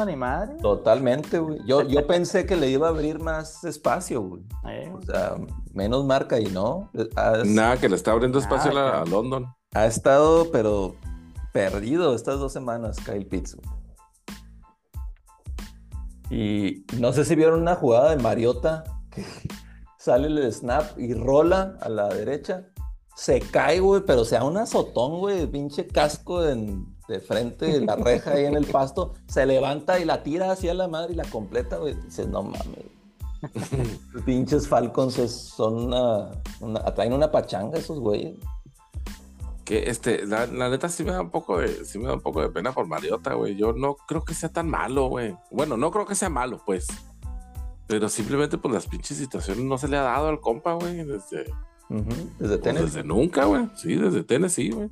totalmente, 0.61 1.37
güey. 1.37 1.59
Yo, 1.67 1.83
yo 1.83 2.07
pensé 2.07 2.47
que 2.47 2.55
le 2.55 2.71
iba 2.71 2.87
a 2.87 2.89
abrir 2.89 3.19
más 3.19 3.63
espacio, 3.63 4.21
güey. 4.21 4.41
Eh. 4.67 4.91
O 4.91 5.01
sea, 5.03 5.35
menos 5.73 6.05
marca 6.05 6.39
y 6.39 6.45
no. 6.45 6.89
Nada, 7.45 7.77
que 7.77 7.87
le 7.87 7.95
está 7.95 8.11
abriendo 8.11 8.39
espacio 8.39 8.75
a, 8.75 9.05
London. 9.05 9.45
Ha 9.75 9.85
estado, 9.85 10.49
pero 10.51 10.95
perdido 11.53 12.15
estas 12.15 12.39
dos 12.39 12.51
semanas, 12.51 12.97
Kyle 13.05 13.27
Pitts. 13.27 13.57
Y 16.31 16.85
no 16.97 17.13
sé 17.13 17.25
si 17.25 17.35
vieron 17.35 17.61
una 17.61 17.75
jugada 17.75 18.15
de 18.15 18.23
Mariota 18.23 18.83
que 19.11 19.23
sale 19.99 20.27
el 20.27 20.51
snap 20.51 20.97
y 20.97 21.13
rola 21.13 21.77
a 21.79 21.89
la 21.89 22.07
derecha. 22.07 22.69
Se 23.15 23.39
cae, 23.39 23.81
güey, 23.81 24.01
pero 24.03 24.25
sea 24.25 24.43
un 24.43 24.57
azotón, 24.57 25.19
güey, 25.19 25.45
pinche 25.45 25.85
casco 25.85 26.41
de 27.11 27.19
frente, 27.19 27.81
la 27.81 27.95
reja 27.95 28.31
ahí 28.31 28.45
en 28.45 28.55
el 28.55 28.65
pasto. 28.65 29.13
Se 29.27 29.45
levanta 29.45 29.99
y 29.99 30.05
la 30.05 30.23
tira 30.23 30.51
hacia 30.51 30.73
la 30.73 30.87
madre 30.87 31.13
y 31.13 31.15
la 31.15 31.25
completa, 31.25 31.77
güey. 31.77 31.93
Dices, 31.93 32.27
no 32.27 32.43
mames. 32.43 32.85
pinches 34.25 34.67
Falcons 34.67 35.15
son 35.15 35.85
una, 35.85 36.29
una, 36.59 36.79
Atraen 36.81 37.13
una 37.13 37.31
pachanga 37.31 37.77
esos 37.77 37.99
güeyes. 37.99 38.35
Que 39.65 39.89
este, 39.89 40.25
la, 40.25 40.47
neta 40.47 40.89
sí 40.89 41.03
me 41.03 41.11
da 41.11 41.21
un 41.21 41.29
poco 41.29 41.59
de, 41.59 41.85
sí 41.85 41.99
me 41.99 42.07
da 42.07 42.13
un 42.13 42.21
poco 42.21 42.41
de 42.41 42.49
pena 42.49 42.71
por 42.71 42.87
Mariota, 42.87 43.33
güey. 43.33 43.55
Yo 43.55 43.73
no 43.73 43.95
creo 44.07 44.23
que 44.23 44.33
sea 44.33 44.49
tan 44.49 44.69
malo, 44.69 45.07
güey. 45.07 45.35
Bueno, 45.51 45.77
no 45.77 45.91
creo 45.91 46.05
que 46.05 46.15
sea 46.15 46.29
malo, 46.29 46.61
pues. 46.65 46.87
Pero 47.87 48.09
simplemente, 48.09 48.57
pues 48.57 48.73
las 48.73 48.87
pinches 48.87 49.17
situaciones 49.17 49.63
no 49.63 49.77
se 49.77 49.87
le 49.87 49.97
ha 49.97 50.03
dado 50.03 50.27
al 50.27 50.39
compa, 50.39 50.73
güey, 50.73 51.03
desde. 51.03 51.53
Desde 52.39 52.57
pues, 52.57 52.75
Desde 52.75 53.03
nunca, 53.03 53.45
güey. 53.45 53.69
Sí, 53.75 53.95
desde 53.95 54.23
Tennessee, 54.23 54.71
güey. 54.71 54.89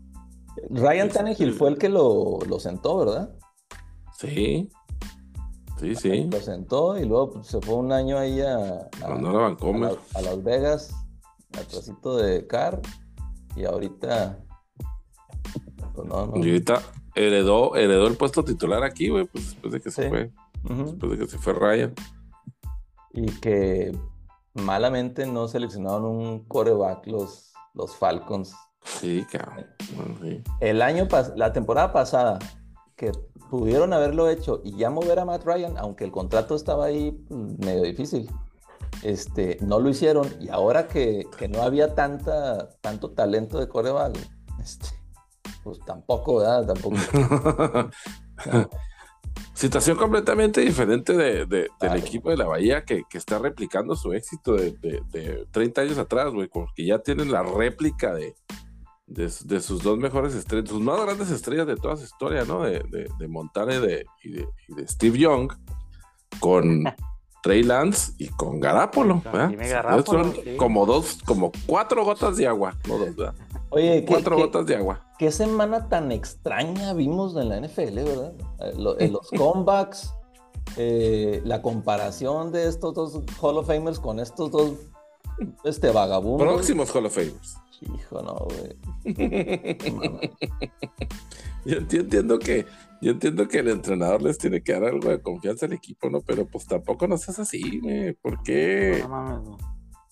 Ryan 0.69 1.09
Tannehill 1.09 1.53
fue 1.53 1.69
el 1.69 1.77
que 1.77 1.89
lo, 1.89 2.39
lo, 2.47 2.59
sentó, 2.59 2.97
¿verdad? 2.97 3.35
Sí. 4.17 4.69
Sí, 5.79 5.95
sí. 5.95 6.23
Lo 6.25 6.41
sentó 6.41 6.97
y 6.97 7.05
luego 7.05 7.31
pues, 7.31 7.47
se 7.47 7.62
fue 7.62 7.75
un 7.75 7.91
año 7.91 8.17
ahí 8.17 8.41
a, 8.41 8.89
a, 9.01 9.15
a, 9.15 10.21
Las 10.21 10.43
Vegas, 10.43 10.93
atrásito 11.57 12.17
de 12.17 12.45
Carr. 12.47 12.81
Y 13.55 13.65
ahorita. 13.65 14.39
Pues 15.95 16.07
no, 16.07 16.27
no. 16.27 16.38
Y 16.38 16.49
ahorita 16.49 16.81
heredó, 17.15 17.75
heredó 17.75 18.07
el 18.07 18.17
puesto 18.17 18.43
titular 18.43 18.83
aquí, 18.83 19.09
güey, 19.09 19.25
pues 19.25 19.45
después 19.51 19.73
de 19.73 19.81
que 19.81 19.91
se 19.91 20.09
fue. 20.09 20.31
Después 20.63 21.12
de 21.12 21.17
que 21.17 21.27
se 21.27 21.38
fue 21.38 21.53
Ryan 21.53 21.93
y 23.12 23.25
que 23.39 23.97
malamente 24.53 25.25
no 25.25 25.47
seleccionaron 25.47 26.05
un 26.05 26.45
coreback 26.45 27.07
los, 27.07 27.53
los 27.73 27.95
Falcons. 27.95 28.55
Sí, 28.84 29.26
cabrón. 29.32 29.65
El 30.60 30.82
año 30.82 31.08
la 31.36 31.54
temporada 31.54 31.92
pasada, 31.92 32.39
que 32.96 33.12
pudieron 33.50 33.94
haberlo 33.94 34.30
hecho 34.30 34.62
y 34.63 34.76
ya 34.78 34.89
mover 34.89 35.20
a 35.20 35.26
Matt 35.26 35.44
Ryan, 35.46 35.78
aunque 35.78 36.04
el 36.04 36.12
contrato 36.12 36.56
estaba 36.56 36.86
ahí 36.86 37.12
mm, 37.30 37.65
medio 37.65 37.84
difícil, 37.84 38.30
este, 39.04 39.58
no 39.62 39.80
lo 39.80 39.89
hicieron. 39.89 40.28
Y 40.39 40.50
ahora 40.50 40.88
que, 40.88 41.28
no 41.50 41.62
había 41.62 41.96
tanta, 41.96 42.70
tanto 42.82 43.12
talento 43.12 43.60
de 43.60 43.68
coreback, 43.68 44.18
este, 44.62 44.89
pues 45.63 45.80
tampoco, 45.86 46.38
¿verdad? 46.38 46.68
Tampoco. 46.68 46.98
Situación 49.54 49.98
completamente 49.98 50.62
diferente 50.62 51.13
de, 51.13 51.46
del 51.46 51.96
equipo 51.96 52.30
de 52.30 52.38
la 52.38 52.46
Bahía 52.46 52.86
que, 52.86 53.04
está 53.13 53.39
replicando 53.39 53.96
su 53.96 54.13
éxito 54.13 54.54
de, 54.54 54.72
de 54.72 55.48
30 55.52 55.82
años 55.82 55.98
atrás, 55.98 56.32
güey, 56.34 56.48
porque 56.48 56.86
ya 56.86 57.00
tienen 57.00 57.32
la 57.32 57.44
réplica 57.44 58.13
de, 58.13 58.36
sus 59.62 59.84
dos 59.84 59.98
mejores 59.98 60.36
estrellas, 60.36 60.69
sus 60.69 60.82
más 60.82 61.02
grandes 61.02 61.30
estrellas 61.32 61.67
de 61.67 61.76
toda 61.76 61.98
su 61.98 62.04
historia, 62.04 62.45
¿no? 62.45 62.62
De, 62.63 63.08
Montana 63.28 63.76
y 63.76 63.80
de, 64.32 64.48
Steve 64.88 65.17
Young, 65.17 65.52
con 66.39 66.84
Trey 67.43 67.63
Lance 67.63 68.13
y 68.17 68.28
con 68.28 68.60
Garapolo. 68.60 69.22
Son 70.06 70.34
como 70.58 70.86
dos, 70.86 71.19
como 71.26 71.52
cuatro 71.65 72.04
gotas 72.04 72.38
de 72.38 72.48
agua, 72.48 72.76
no 72.88 72.98
dos, 72.98 73.15
¿verdad? 73.15 73.36
Oye, 73.72 74.04
cuatro 74.08 74.36
gotas 74.36 74.65
de 74.65 74.76
agua. 74.76 75.06
Qué 75.17 75.32
semana 75.32 75.89
tan 75.89 76.12
extraña 76.12 76.93
vimos 76.93 77.36
en 77.36 77.50
la 77.50 77.60
NFL, 77.60 77.95
¿verdad? 77.95 78.34
Eh, 78.62 78.95
en 79.00 79.13
los 79.13 79.30
comebacks, 79.30 80.13
eh, 80.78 81.41
la 81.45 81.62
comparación 81.62 82.52
de 82.52 82.67
estos 82.67 82.93
dos 82.93 83.19
Hall 83.41 83.58
of 83.58 83.67
Famers 83.67 84.00
con 84.00 84.19
estos 84.19 84.52
dos 84.52 84.74
este 85.63 85.91
vagabundos. 85.91 86.48
Próximos 86.48 86.93
Hall 86.93 87.06
of 87.06 87.13
Famers. 87.13 87.58
Hijo, 87.82 88.22
no, 88.22 88.36
güey. 88.36 88.76
yo, 91.65 91.78
entiendo 91.78 92.39
que 92.39 92.65
yo 93.02 93.12
entiendo 93.12 93.48
que 93.48 93.60
el 93.60 93.70
entrenador 93.70 94.22
les 94.22 94.38
tiene 94.38 94.62
que 94.62 94.74
dar 94.74 94.86
algo 94.86 95.10
de 95.10 95.22
confianza 95.22 95.65
al 95.65 95.74
equipo, 95.74 96.10
¿no? 96.10 96.22
Pero 96.22 96.46
pues 96.46 96.65
tampoco 96.65 97.08
no 97.08 97.18
seas 97.18 97.39
así, 97.39 97.80
güey. 97.80 98.13
¿Por 98.13 98.44
qué? 98.44 99.00
No 99.02 99.10
mames, 99.10 99.48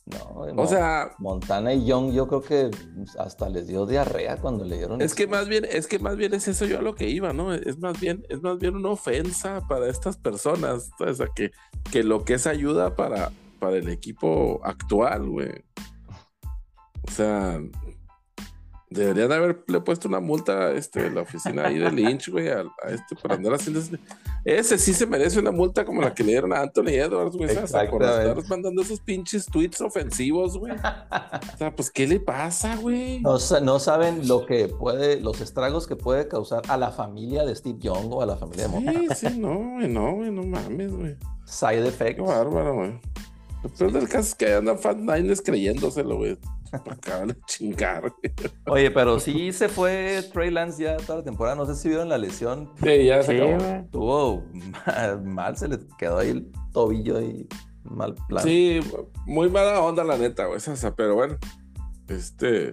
no, 0.08 0.64
o 0.64 0.68
sea, 0.68 1.16
Montana 1.18 1.74
y 1.74 1.86
Young, 1.86 2.14
yo 2.14 2.28
creo 2.28 2.42
que 2.42 2.72
hasta 3.20 3.50
les 3.50 3.68
dio 3.68 3.86
diarrea 3.86 4.38
cuando 4.38 4.64
le 4.64 4.78
dieron. 4.78 5.02
Es 5.02 5.14
que 5.14 5.28
más 5.28 5.50
bien, 5.50 5.66
es 5.70 5.86
que 5.88 6.00
más 6.00 6.16
bien 6.16 6.34
es 6.34 6.48
eso 6.48 6.66
yo 6.66 6.80
a 6.80 6.82
lo 6.82 6.96
que 6.96 7.10
iba, 7.10 7.34
¿no? 7.34 7.54
Es 7.54 7.78
más 7.78 8.00
bien, 8.00 8.26
es 8.30 8.42
más 8.42 8.58
bien 8.58 8.76
una 8.76 8.90
ofensa 8.90 9.68
para 9.68 9.90
estas 9.90 10.16
personas, 10.16 10.92
o 10.98 11.14
sea, 11.14 11.28
que, 11.36 11.52
que 11.92 12.04
lo 12.04 12.24
que 12.24 12.36
es 12.36 12.48
ayuda 12.48 12.96
para, 12.96 13.32
para 13.60 13.76
el 13.76 13.90
equipo 13.90 14.62
actual, 14.64 15.28
güey. 15.28 15.66
O 17.08 17.12
sea, 17.12 17.60
Deberían 18.90 19.30
haberle 19.34 19.82
puesto 19.82 20.08
una 20.08 20.22
multa 20.22 20.72
este, 20.72 21.12
la 21.12 21.22
oficina 21.22 21.68
ahí 21.68 21.78
de 21.78 21.92
Lynch, 21.92 22.30
güey, 22.30 22.48
a, 22.48 22.64
este 22.88 23.18
por 23.22 23.34
andar 23.34 23.56
haciendo 23.56 23.82
ese. 23.82 24.00
Ese 24.46 24.78
sí 24.78 24.94
se 24.94 25.06
merece 25.06 25.40
una 25.40 25.52
multa 25.52 25.84
como 25.84 26.02
la 26.02 26.14
que 26.14 26.24
le 26.24 26.32
dieron 26.32 26.54
a 26.54 26.62
Anthony 26.62 26.92
Edwards, 26.92 27.36
güey. 27.36 27.54
Por 27.54 27.66
estar 27.66 28.48
mandando 28.48 28.82
esos 28.82 29.02
pinches 29.02 29.46
tweets 29.46 29.82
ofensivos, 29.82 30.58
güey. 30.58 30.72
O 30.72 31.58
sea, 31.58 31.76
pues, 31.76 31.92
¿qué 31.92 32.08
le 32.08 32.22
pasa, 32.22 32.78
güey? 32.78 33.20
No, 33.20 33.38
no, 33.62 33.80
saben 33.80 34.26
lo 34.26 34.46
que 34.46 34.70
puede, 34.70 35.20
los 35.20 35.42
estragos 35.42 35.86
que 35.86 35.98
puede 35.98 36.30
causar 36.30 36.62
a 36.70 36.78
la 36.78 36.92
familia 36.92 37.44
de 37.44 37.54
Steve 37.56 37.80
Young 37.80 38.14
o 38.14 38.22
a 38.22 38.26
la 38.26 38.38
familia 38.38 38.68
de 38.68 38.70
Montana. 38.70 39.16
Sí, 39.16 39.28
sí, 39.28 39.38
no, 39.38 39.74
güey, 39.74 39.90
no, 39.90 40.16
güey, 40.16 40.32
no 40.32 40.44
mames, 40.44 40.94
güey. 40.94 41.18
Side 41.44 41.86
effects. 41.90 42.16
Qué 42.16 42.22
bárbaro, 42.22 42.76
güey. 42.76 43.02
Lo 43.64 43.70
peor 43.70 43.92
del 43.92 44.08
caso 44.08 44.30
es 44.30 44.36
que 44.36 44.54
andan 44.54 44.78
fan 44.78 45.06
nines 45.06 45.42
creyéndoselo, 45.42 46.18
güey. 46.18 46.38
Acaban 46.72 47.30
de 47.30 47.38
chingar. 47.46 48.14
Oye, 48.66 48.92
pero 48.92 49.20
sí 49.20 49.54
se 49.54 49.70
fue 49.70 50.22
Trey 50.34 50.52
Lance 50.52 50.84
ya 50.84 50.98
toda 50.98 51.20
la 51.20 51.24
temporada. 51.24 51.56
No 51.56 51.66
sé 51.66 51.76
si 51.76 51.90
vieron 51.90 52.10
la 52.10 52.18
lesión. 52.18 52.72
Sí, 52.82 53.06
ya 53.06 53.24
se 53.24 53.38
acabó. 53.38 53.64
Estuvo 53.64 54.44
mal, 55.24 55.58
se 55.58 55.68
le 55.68 55.80
quedó 55.98 56.20
ahí 56.20 56.30
el 56.30 56.52
tobillo 56.74 57.22
y 57.22 57.48
mal 57.84 58.16
plan. 58.28 58.44
Sí, 58.44 58.80
muy 59.26 59.50
mala 59.50 59.82
onda 59.82 60.04
la 60.04 60.18
neta, 60.18 60.46
güey. 60.46 60.60
pero 60.96 61.16
bueno, 61.16 61.38
este, 62.08 62.72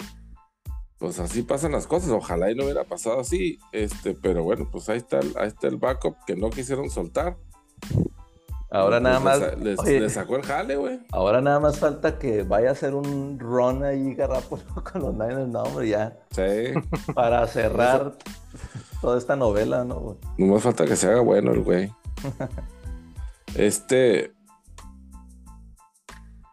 pues 0.99 1.19
así 1.21 1.43
pasan 1.43 1.73
las 1.73 1.87
cosas. 1.87 2.11
Ojalá 2.11 2.51
y 2.51 2.55
no 2.55 2.65
hubiera 2.65 2.85
pasado 2.85 3.21
así. 3.21 3.59
Este, 3.73 4.15
pero 4.15 4.43
bueno, 4.43 4.69
pues 4.71 4.89
ahí 4.89 4.99
está, 4.99 5.21
ahí 5.37 5.49
está 5.49 5.69
el 5.69 5.77
backup 5.77 6.17
que 6.27 6.37
no 6.37 6.51
quisieron 6.51 6.91
soltar. 6.91 7.37
Ahora 8.75 8.99
nada 8.99 9.21
más. 9.21 9.41
Le, 9.59 10.11
sacó 10.11 10.35
el 10.35 10.43
jale, 10.43 10.75
güey. 10.75 10.99
Ahora 11.13 11.41
nada 11.41 11.61
más 11.61 11.79
falta 11.79 12.19
que 12.19 12.43
vaya 12.43 12.71
a 12.71 12.73
hacer 12.73 12.95
un 12.95 13.39
run 13.39 13.85
ahí 13.85 14.15
Garrapolo 14.15 14.65
con 14.93 15.01
los 15.01 15.15
Niners, 15.15 15.47
no, 15.47 15.63
hombre, 15.63 15.89
ya. 15.89 16.19
Sí. 16.33 16.75
Para 17.15 17.47
cerrar 17.47 18.17
toda 19.01 19.17
esta 19.17 19.37
novela, 19.37 19.85
¿no, 19.85 20.01
güey? 20.01 20.17
No 20.39 20.55
más 20.55 20.63
falta 20.65 20.87
que 20.87 20.97
se 20.97 21.09
haga 21.09 21.21
bueno 21.21 21.53
el 21.53 21.63
güey. 21.63 21.93
este. 23.55 24.33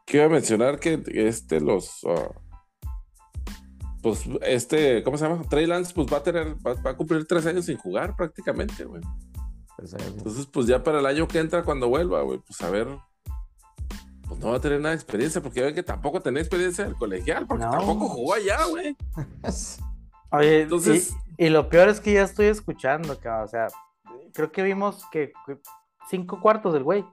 Quiero 0.05 0.29
mencionar 0.29 0.79
que 0.79 1.01
este, 1.07 1.59
los. 1.59 2.01
Ah, 2.05 2.29
pues 4.03 4.27
este, 4.43 5.01
¿cómo 5.01 5.17
se 5.17 5.27
llama? 5.27 5.43
Trey 5.49 5.65
Lance, 5.65 5.91
pues 5.93 6.05
va 6.11 6.17
a 6.17 6.23
tener, 6.23 6.55
va, 6.65 6.73
va, 6.73 6.91
a 6.91 6.97
cumplir 6.97 7.25
tres 7.25 7.47
años 7.47 7.65
sin 7.65 7.77
jugar 7.77 8.15
prácticamente, 8.15 8.83
güey. 8.83 9.01
Entonces, 9.81 10.45
pues 10.45 10.67
ya 10.67 10.83
para 10.83 10.99
el 10.99 11.05
año 11.05 11.27
que 11.27 11.39
entra, 11.39 11.63
cuando 11.63 11.89
vuelva, 11.89 12.21
güey, 12.21 12.39
pues 12.39 12.61
a 12.61 12.69
ver. 12.69 12.87
Pues 14.27 14.39
no 14.39 14.51
va 14.51 14.57
a 14.57 14.61
tener 14.61 14.79
nada 14.79 14.91
de 14.91 14.95
experiencia, 14.95 15.41
porque 15.41 15.59
ya 15.59 15.65
ven 15.65 15.75
que 15.75 15.83
tampoco 15.83 16.21
tenía 16.21 16.41
experiencia 16.41 16.83
en 16.83 16.91
el 16.91 16.95
colegial, 16.95 17.45
porque 17.47 17.63
tampoco 17.63 18.07
jugó 18.07 18.33
allá, 18.33 18.63
güey. 18.65 18.95
Oye, 20.31 20.61
entonces. 20.61 21.13
Y, 21.37 21.49
lo 21.49 21.67
peor 21.67 21.89
es 21.89 21.99
que 21.99 22.13
ya 22.13 22.23
estoy 22.23 22.45
escuchando, 22.45 23.19
cabrón. 23.19 23.45
O 23.45 23.47
sea, 23.47 23.67
creo 24.33 24.51
que 24.51 24.63
vimos 24.63 25.03
que 25.11 25.33
cinco 26.09 26.39
cuartos 26.39 26.73
del 26.73 26.83
güey. 26.83 27.03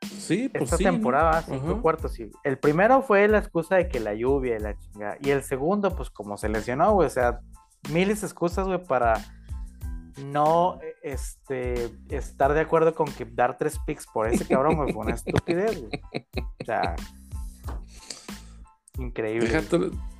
Sí, 0.00 0.48
pues 0.48 0.64
Esta 0.64 0.76
temporada, 0.76 1.42
cinco 1.42 1.82
cuartos, 1.82 2.12
sí. 2.12 2.30
El 2.44 2.58
primero 2.58 3.02
fue 3.02 3.26
la 3.28 3.38
excusa 3.38 3.76
de 3.76 3.88
que 3.88 4.00
la 4.00 4.14
lluvia 4.14 4.56
y 4.56 4.60
la 4.60 4.78
chingada. 4.78 5.18
Y 5.20 5.30
el 5.30 5.42
segundo, 5.42 5.94
pues 5.94 6.08
como 6.08 6.38
se 6.38 6.48
lesionó, 6.48 6.92
güey. 6.92 7.08
O 7.08 7.10
sea, 7.10 7.40
miles 7.90 8.20
de 8.20 8.28
excusas, 8.28 8.66
güey, 8.66 8.82
para 8.82 9.20
no 10.26 10.78
este, 11.02 11.90
estar 12.08 12.52
de 12.52 12.60
acuerdo 12.60 12.94
con 12.94 13.10
que 13.12 13.24
dar 13.24 13.56
tres 13.56 13.78
picks 13.86 14.06
por 14.06 14.28
ese 14.28 14.46
cabrón, 14.46 14.76
güey, 14.76 14.92
fue 14.92 15.04
una 15.04 15.14
estupidez, 15.14 15.80
güey. 15.80 16.02
O 16.60 16.64
sea, 16.64 16.96
increíble. 18.98 19.48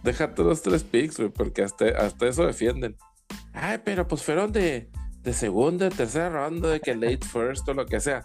Déjate, 0.03 0.43
los 0.43 0.63
tres 0.63 0.85
picks, 0.85 1.19
güey, 1.19 1.31
porque 1.31 1.63
hasta, 1.63 1.87
hasta 1.87 2.29
eso 2.29 2.47
defienden. 2.47 2.97
Ay, 3.53 3.81
pero 3.85 4.07
pues 4.07 4.23
fueron 4.23 4.53
de, 4.53 4.91
de 5.23 5.33
segunda, 5.33 5.91
tercera 5.91 6.31
ronda, 6.31 6.71
de 6.71 6.81
que 6.81 6.95
late 6.95 7.27
first 7.27 7.69
o 7.69 7.75
lo 7.75 7.87
que 7.87 8.01
sea. 8.01 8.25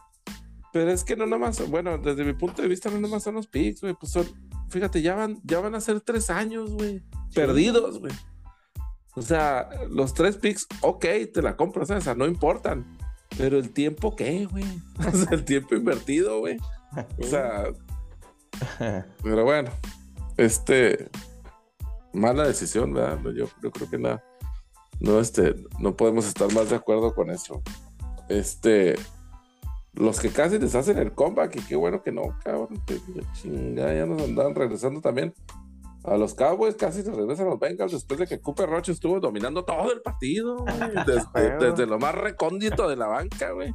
Pero 0.71 0.91
es 0.91 1.03
que 1.03 1.15
no 1.15 1.25
nomás, 1.25 1.67
bueno, 1.69 1.97
desde 1.97 2.23
mi 2.23 2.33
punto 2.33 2.61
de 2.61 2.67
vista 2.67 2.89
no 2.89 2.99
nomás 2.99 3.23
son 3.23 3.35
los 3.35 3.47
picks, 3.47 3.81
güey, 3.81 3.93
pues 3.93 4.11
son, 4.11 4.25
fíjate, 4.69 5.01
ya 5.01 5.15
van, 5.15 5.39
ya 5.43 5.59
van 5.59 5.75
a 5.75 5.81
ser 5.81 6.01
tres 6.01 6.29
años, 6.29 6.71
güey, 6.71 7.03
perdidos, 7.33 7.99
güey. 7.99 8.13
O 9.15 9.21
sea, 9.21 9.69
los 9.89 10.13
tres 10.13 10.37
picks, 10.37 10.67
ok, 10.81 11.05
te 11.33 11.41
la 11.41 11.55
compro, 11.55 11.83
o 11.83 11.85
sea, 11.85 12.15
no 12.15 12.25
importan. 12.25 12.97
Pero 13.37 13.57
el 13.57 13.71
tiempo, 13.71 14.15
¿qué, 14.15 14.45
güey? 14.45 14.65
O 15.07 15.11
sea, 15.11 15.29
el 15.31 15.43
tiempo 15.43 15.75
invertido, 15.75 16.39
güey. 16.39 16.57
O 17.19 17.23
sea, 17.23 17.65
pero 19.23 19.43
bueno, 19.43 19.71
este, 20.37 21.09
mala 22.13 22.47
decisión, 22.47 22.93
¿verdad? 22.93 23.19
Yo, 23.35 23.47
yo 23.61 23.71
creo 23.71 23.89
que 23.89 23.97
nada, 23.97 24.23
no, 24.99 25.19
este, 25.19 25.55
no 25.79 25.95
podemos 25.95 26.25
estar 26.25 26.51
más 26.53 26.69
de 26.69 26.75
acuerdo 26.75 27.13
con 27.13 27.29
eso. 27.29 27.61
Este, 28.29 28.95
los 29.93 30.19
que 30.19 30.29
casi 30.29 30.59
les 30.59 30.75
hacen 30.75 30.97
el 30.97 31.13
comeback, 31.13 31.55
y 31.57 31.61
qué 31.61 31.75
bueno 31.75 32.01
que 32.01 32.11
no, 32.11 32.37
cabrón, 32.43 32.81
que 32.85 32.99
chingada, 33.33 33.93
ya 33.93 34.05
nos 34.05 34.21
andaban 34.21 34.55
regresando 34.55 35.01
también. 35.01 35.33
A 36.03 36.17
los 36.17 36.33
Cowboys 36.33 36.75
casi 36.75 37.01
se 37.01 37.11
regresan 37.11 37.45
los 37.45 37.59
Bengals 37.59 37.93
después 37.93 38.19
de 38.19 38.27
que 38.27 38.41
Cooper 38.41 38.69
Roche 38.69 38.91
estuvo 38.91 39.19
dominando 39.19 39.63
todo 39.63 39.91
el 39.91 40.01
partido, 40.01 40.65
desde, 41.59 41.85
lo 41.85 41.97
más 41.97 42.13
recóndito 42.15 42.89
de 42.89 42.95
la 42.95 43.07
banca, 43.07 43.51
güey. 43.51 43.73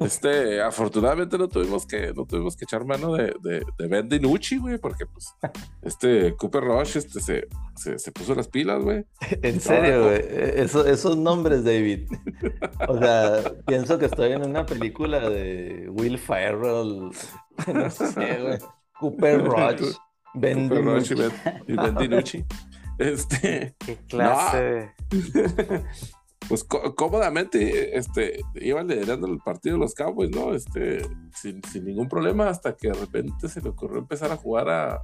Este, 0.00 0.62
afortunadamente 0.62 1.36
no 1.36 1.48
tuvimos 1.48 1.86
que, 1.86 2.12
no 2.14 2.26
tuvimos 2.26 2.56
que 2.56 2.64
echar 2.64 2.84
mano 2.84 3.14
de, 3.14 3.34
de, 3.42 3.64
de 3.78 3.88
Ben 3.88 4.08
DiNucci, 4.08 4.58
güey, 4.58 4.78
porque 4.78 5.06
pues 5.06 5.34
este 5.82 6.36
Cooper 6.36 6.62
Roche 6.62 7.00
este, 7.00 7.20
se, 7.20 7.98
se, 7.98 8.12
puso 8.12 8.34
las 8.34 8.48
pilas, 8.48 8.82
güey. 8.82 9.04
En 9.42 9.60
serio, 9.60 10.04
güey. 10.04 10.20
Eso, 10.28 10.86
esos 10.86 11.16
nombres, 11.16 11.64
David. 11.64 12.08
O 12.88 12.98
sea, 12.98 13.42
pienso 13.66 13.98
que 13.98 14.06
estoy 14.06 14.32
en 14.32 14.44
una 14.48 14.64
película 14.64 15.28
de 15.28 15.88
Will 15.90 16.18
Ferrell. 16.18 17.10
No 17.72 17.88
sé, 17.88 18.40
güey. 18.42 18.58
Cooper 18.98 19.44
Roche. 19.44 19.84
Ben 20.34 20.64
y 20.64 20.68
Ben 21.76 21.94
Dinucci. 21.96 22.44
Este. 22.98 23.74
Qué 23.78 23.96
clase. 24.08 24.92
pues 26.48 26.64
cómodamente 26.64 27.96
este, 27.96 28.40
iban 28.56 28.88
liderando 28.88 29.26
el 29.26 29.38
partido 29.38 29.78
los 29.78 29.94
Cowboys, 29.94 30.30
¿no? 30.30 30.54
Este, 30.54 31.02
sin, 31.32 31.62
ningún 31.84 32.08
problema, 32.08 32.48
hasta 32.48 32.76
que 32.76 32.88
de 32.88 32.94
repente 32.94 33.48
se 33.48 33.60
le 33.60 33.70
ocurrió 33.70 33.98
empezar 33.98 34.30
a 34.32 34.36
jugar 34.36 34.68
a, 34.68 35.02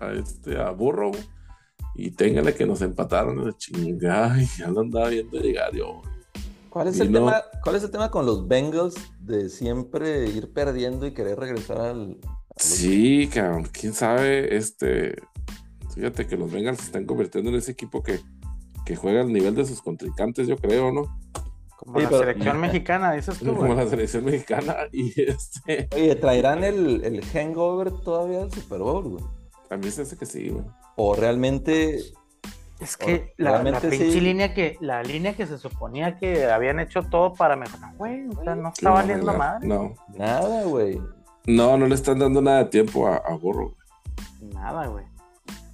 a 0.00 0.12
este, 0.12 0.60
a 0.60 0.70
Burrow. 0.70 1.12
Y 1.94 2.12
téngale 2.12 2.54
que 2.54 2.64
nos 2.64 2.80
empataron 2.80 3.44
de 3.44 3.52
chingada 3.54 4.40
y 4.42 4.46
ya 4.58 4.68
lo 4.68 4.80
andaba 4.80 5.08
viendo 5.08 5.38
llegar 5.38 5.72
yo. 5.74 6.02
¿Cuál 6.70 6.88
es, 6.88 6.98
el 7.00 7.12
tema, 7.12 7.42
¿Cuál 7.62 7.76
es 7.76 7.82
el 7.82 7.90
tema 7.90 8.10
con 8.10 8.24
los 8.24 8.48
Bengals 8.48 8.94
de 9.20 9.50
siempre 9.50 10.26
ir 10.30 10.54
perdiendo 10.54 11.06
y 11.06 11.12
querer 11.12 11.38
regresar 11.38 11.78
al, 11.82 12.16
Sí, 12.62 13.28
cabrón, 13.32 13.68
quién 13.72 13.92
sabe, 13.92 14.56
este, 14.56 15.16
fíjate 15.94 16.26
que 16.26 16.36
los 16.36 16.50
Bengals 16.50 16.78
se 16.78 16.86
están 16.86 17.06
convirtiendo 17.06 17.50
en 17.50 17.56
ese 17.56 17.72
equipo 17.72 18.02
que, 18.02 18.20
que 18.84 18.96
juega 18.96 19.22
al 19.22 19.32
nivel 19.32 19.54
de 19.54 19.64
sus 19.64 19.82
contrincantes, 19.82 20.46
yo 20.46 20.56
creo, 20.56 20.92
¿no? 20.92 21.18
Como 21.76 21.98
la 21.98 22.08
selección 22.08 22.60
mexicana, 22.60 23.12
dices 23.12 23.38
tú. 23.38 23.56
Como 23.56 23.74
la 23.74 23.86
selección 23.86 24.24
mexicana 24.24 24.76
y 24.92 25.12
este. 25.20 25.88
Oye, 25.94 26.14
¿traerán 26.14 26.62
el, 26.62 27.04
el 27.04 27.24
hangover 27.24 27.90
todavía 27.90 28.42
al 28.42 28.52
Super 28.52 28.78
Bowl, 28.78 29.08
güey? 29.08 29.24
A 29.70 29.76
mí 29.76 29.90
se 29.90 30.02
hace 30.02 30.16
que 30.16 30.26
sí, 30.26 30.50
güey. 30.50 30.64
O 30.96 31.16
realmente 31.16 31.98
es 32.82 32.96
que 32.96 33.32
la, 33.36 33.62
la 33.62 33.80
pinche 33.80 34.20
línea 34.20 34.54
que, 34.54 34.76
la 34.80 35.02
línea 35.02 35.34
que 35.34 35.46
se 35.46 35.56
suponía 35.56 36.18
que 36.18 36.46
habían 36.46 36.80
hecho 36.80 37.02
todo 37.04 37.32
para 37.32 37.56
mejorar, 37.56 37.94
güey, 37.96 38.26
o 38.28 38.42
sea, 38.42 38.54
no 38.54 38.68
está 38.70 38.90
valiendo 38.90 39.32
mal. 39.34 39.66
No. 39.66 39.94
Nada, 40.16 40.64
güey. 40.64 41.00
No, 41.46 41.76
no 41.76 41.86
le 41.86 41.94
están 41.94 42.18
dando 42.18 42.40
nada 42.40 42.58
de 42.58 42.70
tiempo 42.70 43.06
a, 43.06 43.16
a 43.16 43.36
Burro. 43.36 43.76
Nada, 44.40 44.86
güey. 44.86 45.04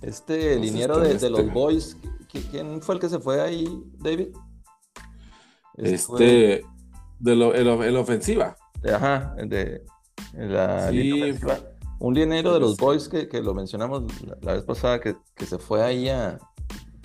Este 0.00 0.56
liniero 0.56 0.98
de, 0.98 1.14
de, 1.18 1.30
los 1.30 1.52
Boys, 1.52 1.96
¿quién 2.50 2.80
fue 2.80 2.94
el 2.94 3.00
que 3.00 3.08
se 3.08 3.18
fue 3.18 3.40
ahí, 3.40 3.66
David? 3.98 4.28
Este, 5.76 6.64
de 7.18 7.36
lo, 7.36 7.52
el, 7.54 7.96
ofensiva. 7.96 8.56
Ajá, 8.92 9.34
de, 9.44 9.82
la 10.34 10.90
sí, 10.90 11.34
Un 11.98 12.14
liniero 12.14 12.54
de 12.54 12.60
los 12.60 12.76
Boys 12.76 13.08
que, 13.08 13.28
que 13.28 13.42
lo 13.42 13.54
mencionamos 13.54 14.04
la, 14.40 14.52
vez 14.52 14.62
pasada 14.62 15.00
que, 15.00 15.16
que, 15.34 15.46
se 15.46 15.58
fue 15.58 15.82
ahí 15.82 16.08
a, 16.08 16.38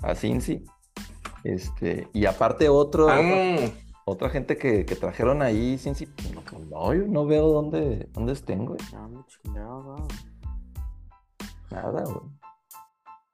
a 0.02 0.14
Cincy. 0.14 0.64
Este, 1.42 2.08
y 2.12 2.26
aparte 2.26 2.68
otro, 2.68 3.08
ah, 3.08 3.20
otra 4.06 4.28
gente 4.28 4.58
que, 4.58 4.84
que 4.84 4.96
trajeron 4.96 5.40
ahí, 5.40 5.78
sin 5.78 5.94
si... 5.94 6.08
no, 6.70 6.94
yo 6.94 7.06
no 7.06 7.24
veo 7.24 7.48
dónde, 7.48 8.08
dónde 8.12 8.34
estén, 8.34 8.66
güey. 8.66 8.78
No, 8.92 10.06
Nada, 11.70 12.04
güey. 12.04 12.20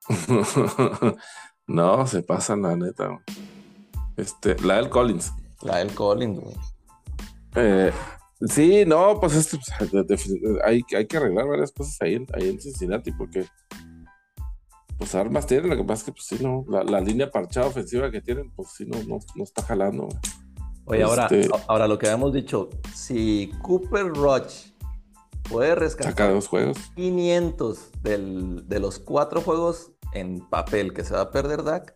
no, 1.66 2.06
se 2.06 2.22
pasan 2.22 2.62
la 2.62 2.76
neta. 2.76 3.20
Este, 4.16 4.56
la 4.60 4.76
del 4.76 4.88
Collins. 4.88 5.32
La 5.62 5.78
del 5.78 5.92
Collins, 5.92 6.40
güey. 6.40 6.56
Eh, 7.56 7.92
sí, 8.42 8.84
no, 8.86 9.18
pues, 9.18 9.34
este, 9.34 9.58
hay, 10.64 10.82
hay, 10.96 11.06
que 11.06 11.16
arreglar 11.16 11.48
varias 11.48 11.72
cosas 11.72 11.96
ahí, 12.00 12.14
en, 12.14 12.26
ahí 12.32 12.48
en 12.48 12.60
Cincinnati 12.60 13.10
porque 13.10 13.44
pues 14.98 15.14
armas 15.14 15.46
tienen, 15.46 15.70
lo 15.70 15.76
que 15.76 15.84
pasa 15.84 16.00
es 16.00 16.04
que 16.04 16.12
pues 16.12 16.26
sí, 16.26 16.38
no, 16.44 16.64
la, 16.68 16.84
la 16.84 17.00
línea 17.00 17.30
parchada 17.30 17.66
ofensiva 17.66 18.10
que 18.10 18.20
tienen, 18.20 18.50
pues 18.52 18.68
sí, 18.76 18.84
no, 18.86 19.02
no, 19.04 19.18
no 19.34 19.44
está 19.44 19.62
jalando. 19.62 20.04
Güey. 20.04 20.18
Oye, 20.90 21.02
ahora, 21.04 21.28
este, 21.30 21.48
ahora 21.68 21.86
lo 21.86 21.98
que 21.98 22.06
habíamos 22.06 22.32
dicho, 22.32 22.68
si 22.92 23.52
Cooper 23.62 24.08
Roach 24.08 24.72
puede 25.48 25.74
rescatar 25.76 26.32
dos 26.32 26.48
juegos. 26.48 26.78
500 26.96 27.90
de 28.02 28.80
los 28.80 28.98
cuatro 28.98 29.40
juegos 29.40 29.92
en 30.12 30.40
papel 30.48 30.92
que 30.92 31.04
se 31.04 31.14
va 31.14 31.20
a 31.20 31.30
perder 31.30 31.62
Dak, 31.62 31.94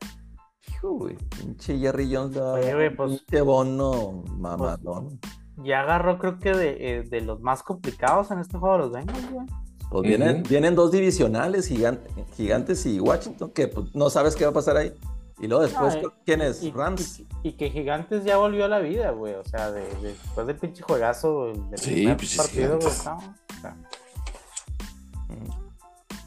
uy, 0.83 1.19
pinche 1.37 1.79
Jerry 1.79 2.15
Jones 2.15 2.37
da 2.37 2.53
Oye, 2.53 2.91
pues, 2.93 3.23
pinche 3.23 3.41
bono 3.41 4.23
mamadón. 4.37 5.19
Pues, 5.57 5.67
ya 5.67 5.81
agarró 5.81 6.19
creo 6.19 6.39
que 6.39 6.53
de, 6.53 6.77
eh, 6.81 7.03
de, 7.03 7.21
los 7.21 7.41
más 7.41 7.63
complicados 7.63 8.31
en 8.31 8.39
este 8.39 8.59
juego 8.59 8.75
de 8.75 8.81
los 8.83 8.93
Bengals, 8.93 9.31
güey. 9.31 9.47
Pues 9.91 10.09
vienen, 10.09 10.43
vienen 10.43 10.75
dos 10.75 10.91
divisionales, 10.91 11.69
gigantes 11.69 12.87
y 12.87 13.01
Washington, 13.01 13.51
que 13.51 13.69
pues, 13.69 13.95
no 13.95 14.11
sabes 14.11 14.35
qué 14.35 14.45
va 14.45 14.51
a 14.51 14.55
pasar 14.55 14.77
ahí. 14.77 14.93
Y 15.41 15.49
luego 15.49 15.65
después, 15.65 15.99
¿quién 16.25 16.43
es? 16.43 16.63
Y, 16.63 16.71
Rams. 16.71 17.23
Y, 17.43 17.53
que 17.53 17.71
Gigantes 17.71 18.25
ya 18.25 18.37
volvió 18.37 18.67
a 18.67 18.69
la 18.69 18.79
vida, 18.79 19.11
güey. 19.11 19.35
O 19.35 19.45
sea, 19.45 19.73
de, 19.73 19.83
después 20.01 20.47
del 20.47 20.57
pinche 20.57 20.83
juegazo 20.83 21.47
del 21.47 21.79
sí, 21.79 22.07
partido, 22.37 22.79
güey. 22.79 22.93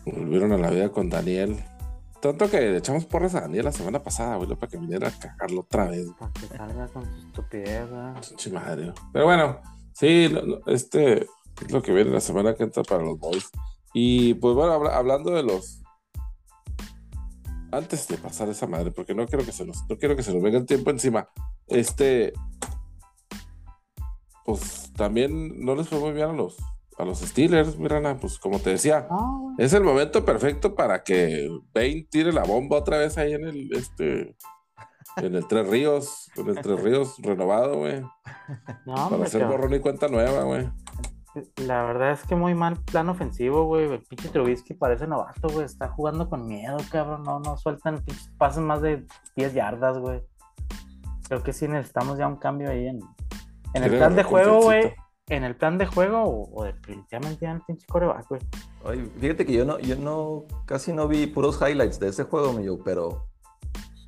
Volvieron 0.05 0.51
a 0.51 0.57
la 0.57 0.69
vida 0.69 0.89
con 0.89 1.09
Daniel. 1.09 1.63
Tanto 2.21 2.49
que 2.49 2.59
le 2.59 2.77
echamos 2.77 3.05
porras 3.05 3.35
a 3.35 3.41
Daniel 3.41 3.65
la 3.65 3.71
semana 3.71 4.03
pasada, 4.03 4.35
güey, 4.37 4.49
para 4.55 4.69
que 4.69 4.77
viniera 4.77 5.07
a 5.07 5.11
cagarlo 5.11 5.61
otra 5.61 5.85
vez. 5.85 6.07
Para 6.17 6.31
que 6.33 6.47
salga 6.47 6.87
con 6.87 7.05
su 7.05 7.27
estupidez, 7.27 7.89
güey. 7.89 8.93
Pero 9.13 9.25
bueno, 9.25 9.61
sí, 9.93 10.33
este 10.65 11.27
es 11.61 11.71
lo 11.71 11.81
que 11.81 11.93
viene 11.93 12.11
la 12.11 12.21
semana 12.21 12.55
que 12.55 12.63
entra 12.63 12.83
para 12.83 13.03
los 13.03 13.17
boys. 13.17 13.49
Y 13.93 14.33
pues 14.35 14.53
bueno, 14.55 14.73
hablando 14.89 15.31
de 15.31 15.43
los 15.43 15.81
antes 17.71 18.07
de 18.07 18.17
pasar 18.17 18.49
esa 18.49 18.67
madre, 18.67 18.91
porque 18.91 19.13
no 19.13 19.25
quiero 19.25 19.45
que 19.45 19.51
se 19.51 19.65
nos, 19.65 19.83
no 19.89 19.97
quiero 19.97 20.15
que 20.15 20.23
se 20.23 20.33
nos 20.33 20.41
venga 20.41 20.57
el 20.57 20.65
tiempo 20.65 20.89
encima. 20.89 21.29
Este, 21.67 22.33
pues 24.45 24.91
también 24.95 25.63
no 25.63 25.75
les 25.75 25.89
fue 25.89 25.99
muy 25.99 26.11
bien 26.13 26.29
a 26.29 26.33
los, 26.33 26.57
a 26.97 27.05
los 27.05 27.19
Steelers, 27.19 27.77
Mirana, 27.77 28.17
pues 28.17 28.39
como 28.39 28.59
te 28.59 28.71
decía, 28.71 29.07
ah, 29.09 29.53
es 29.57 29.73
el 29.73 29.83
momento 29.83 30.23
perfecto 30.25 30.75
para 30.75 31.03
que 31.03 31.49
Bane 31.73 32.07
tire 32.09 32.31
la 32.31 32.43
bomba 32.43 32.77
otra 32.77 32.97
vez 32.97 33.17
ahí 33.17 33.33
en 33.33 33.45
el, 33.45 33.69
este, 33.73 34.35
En 35.17 35.35
el 35.35 35.47
Tres 35.47 35.67
Ríos, 35.67 36.29
en 36.35 36.47
el 36.49 36.61
Tres 36.61 36.79
Ríos 36.79 37.15
renovado, 37.19 37.77
güey. 37.79 38.01
No, 38.85 39.09
Para 39.09 39.25
hacer 39.25 39.45
borrón 39.45 39.73
y 39.73 39.79
cuenta 39.79 40.07
nueva, 40.07 40.43
güey. 40.43 40.69
La 41.57 41.83
verdad 41.83 42.11
es 42.11 42.23
que 42.23 42.35
muy 42.35 42.53
mal 42.53 42.77
plan 42.83 43.09
ofensivo, 43.09 43.65
güey. 43.65 43.91
El 43.91 44.01
pinche 44.01 44.29
Trubisky 44.29 44.73
parece 44.73 45.07
novato, 45.07 45.49
güey. 45.49 45.65
Está 45.65 45.89
jugando 45.89 46.29
con 46.29 46.47
miedo, 46.47 46.77
cabrón. 46.91 47.23
No, 47.23 47.39
no 47.39 47.57
sueltan 47.57 48.03
pases 48.37 48.61
más 48.61 48.81
de 48.81 49.05
10 49.35 49.53
yardas, 49.53 49.97
güey. 49.97 50.21
Creo 51.27 51.43
que 51.43 51.53
sí 51.53 51.67
necesitamos 51.67 52.17
ya 52.17 52.27
un 52.27 52.37
cambio 52.37 52.69
ahí 52.69 52.87
en, 52.87 52.99
en 53.73 53.83
el 53.83 53.97
plan 53.97 54.15
de 54.15 54.23
juego, 54.23 54.61
güey. 54.61 54.93
En 55.29 55.43
el 55.43 55.57
plan 55.57 55.77
de 55.77 55.85
juego 55.85 56.49
o, 56.53 56.63
definitivamente 56.63 57.41
ya 57.41 57.51
en 57.51 57.57
el 57.57 57.61
pinche 57.63 57.85
coreback, 57.87 58.29
güey. 58.29 58.41
Oye, 58.85 59.11
fíjate 59.19 59.45
que 59.45 59.53
yo 59.53 59.65
no, 59.65 59.77
yo 59.79 59.97
no, 59.97 60.45
casi 60.65 60.93
no 60.93 61.07
vi 61.07 61.27
puros 61.27 61.59
highlights 61.61 61.99
de 61.99 62.07
ese 62.07 62.23
juego, 62.23 62.53
mío, 62.53 62.79
pero 62.85 63.27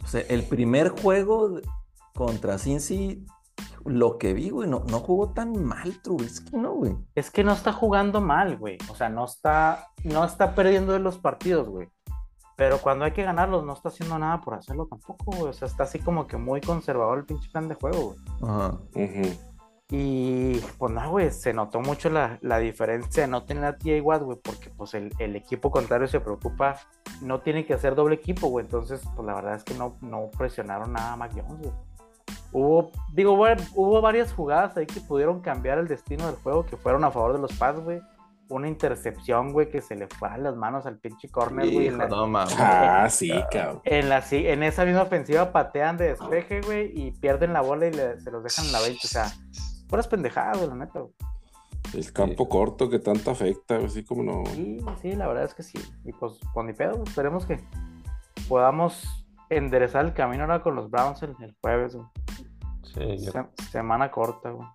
o 0.02 0.08
sea, 0.08 0.22
el 0.30 0.44
primer 0.44 0.90
juego 0.90 1.60
contra 2.16 2.58
Cincy 2.58 3.26
lo 3.90 4.18
que 4.18 4.34
vi, 4.34 4.50
güey, 4.50 4.70
no, 4.70 4.84
no 4.90 5.00
jugó 5.00 5.30
tan 5.32 5.64
mal 5.64 6.02
Trubisky, 6.02 6.56
¿no, 6.56 6.74
güey? 6.74 6.96
Es 7.16 7.32
que 7.32 7.44
no 7.44 7.54
está 7.54 7.74
jugando 7.74 8.22
mal, 8.22 8.58
güey. 8.58 8.78
O 8.90 8.96
sea, 8.96 9.10
no 9.10 9.26
está, 9.26 9.88
no 10.04 10.24
está 10.24 10.54
perdiendo 10.56 10.94
de 10.94 11.00
los 11.00 11.18
partidos, 11.18 11.68
güey. 11.68 11.90
Pero 12.56 12.80
cuando 12.80 13.06
hay 13.06 13.12
que 13.12 13.24
ganarlos, 13.24 13.66
no 13.66 13.74
está 13.74 13.90
haciendo 13.90 14.20
nada 14.20 14.42
por 14.42 14.54
hacerlo 14.54 14.86
tampoco, 14.86 15.32
güey. 15.32 15.50
O 15.50 15.54
sea, 15.54 15.68
está 15.68 15.84
así 15.84 16.00
como 16.00 16.28
que 16.28 16.38
muy 16.38 16.62
conservador 16.62 17.20
el 17.20 17.26
pinche 17.26 17.50
plan 17.50 17.68
de 17.68 17.76
juego, 17.76 18.16
güey. 18.16 18.52
Ajá. 18.52 18.78
Y 19.92 20.60
pues 20.78 20.94
nada, 20.94 21.08
güey, 21.08 21.32
se 21.32 21.52
notó 21.52 21.80
mucho 21.82 22.12
la, 22.12 22.38
la, 22.44 22.60
diferencia 22.60 23.24
de 23.24 23.28
no 23.28 23.44
tener 23.44 23.66
a 23.66 23.76
T.A. 23.76 24.04
Watt, 24.04 24.22
güey, 24.22 24.38
porque 24.40 24.70
pues 24.70 24.94
el, 24.94 25.12
el, 25.18 25.36
equipo 25.36 25.72
contrario 25.72 26.08
se 26.08 26.20
preocupa, 26.20 26.76
no 27.22 27.42
tiene 27.42 27.66
que 27.66 27.74
hacer 27.74 27.96
doble 27.96 28.14
equipo, 28.14 28.50
güey. 28.50 28.66
Entonces, 28.66 29.02
pues 29.16 29.26
la 29.26 29.34
verdad 29.34 29.56
es 29.56 29.64
que 29.64 29.74
no, 29.74 29.98
no 30.02 30.30
presionaron 30.38 30.94
nada 30.94 31.14
a 31.14 31.16
Mac 31.16 31.32
Jones, 31.34 31.58
güey. 31.58 31.74
Hubo, 32.52 32.92
digo, 33.14 33.34
hubo 33.34 34.02
varias 34.02 34.34
jugadas 34.34 34.76
ahí 34.78 34.86
que 34.86 35.02
pudieron 35.02 35.42
cambiar 35.42 35.78
el 35.78 35.88
destino 35.88 36.26
del 36.26 36.36
juego, 36.36 36.66
que 36.66 36.78
fueron 36.78 37.04
a 37.04 37.12
favor 37.12 37.34
de 37.34 37.40
los 37.40 37.54
Pats, 37.54 37.80
güey. 37.80 38.02
Una 38.48 38.68
intercepción, 38.68 39.54
güey, 39.54 39.70
que 39.70 39.80
se 39.80 39.96
le 39.96 40.08
fue 40.08 40.28
a 40.28 40.38
las 40.40 40.56
manos 40.56 40.88
al 40.88 40.98
pinche 40.98 41.30
corner, 41.30 41.72
güey. 41.72 41.92
No, 41.92 42.26
mames. 42.26 42.56
Ah, 42.58 43.08
sí, 43.08 43.32
cabrón. 43.52 43.82
En, 43.84 44.10
la, 44.10 44.24
en 44.32 44.64
esa 44.64 44.86
misma 44.86 45.04
ofensiva 45.04 45.52
patean 45.52 45.98
de 45.98 46.10
despeje, 46.10 46.62
güey, 46.62 46.92
y 47.00 47.12
pierden 47.12 47.54
la 47.54 47.62
bola 47.62 47.88
y 47.88 47.94
se 47.94 48.32
los 48.32 48.44
dejan 48.44 48.66
en 48.66 48.72
la 48.72 48.82
20. 48.82 49.00
O 49.04 49.08
sea, 49.08 49.32
puras 49.88 50.08
pendejadas, 50.08 50.58
güey, 50.58 50.70
la 50.70 50.76
neta, 50.76 51.00
güey. 51.00 51.14
El 51.94 52.14
campo 52.14 52.48
corto 52.48 52.90
que 52.90 53.00
tanto 53.00 53.32
afecta, 53.32 53.78
así 53.78 54.04
como 54.04 54.24
no. 54.24 54.44
Sí, 54.48 54.80
sí, 55.02 55.16
la 55.16 55.28
verdad 55.28 55.46
es 55.46 55.54
que 55.54 55.64
sí. 55.64 55.80
Y 56.06 56.12
pues, 56.14 56.34
con 56.54 56.68
ni 56.68 56.74
pedo, 56.74 57.04
esperemos 57.04 57.46
que 57.46 57.60
podamos 58.48 59.26
enderezar 59.50 60.06
el 60.06 60.14
camino 60.14 60.44
ahora 60.44 60.62
con 60.62 60.76
los 60.76 60.90
Browns 60.90 61.24
el, 61.24 61.36
jueves, 61.62 61.96
güey. 61.96 62.08
Sí, 62.94 63.30
semana 63.72 64.12
corta, 64.12 64.52
güey. 64.52 64.68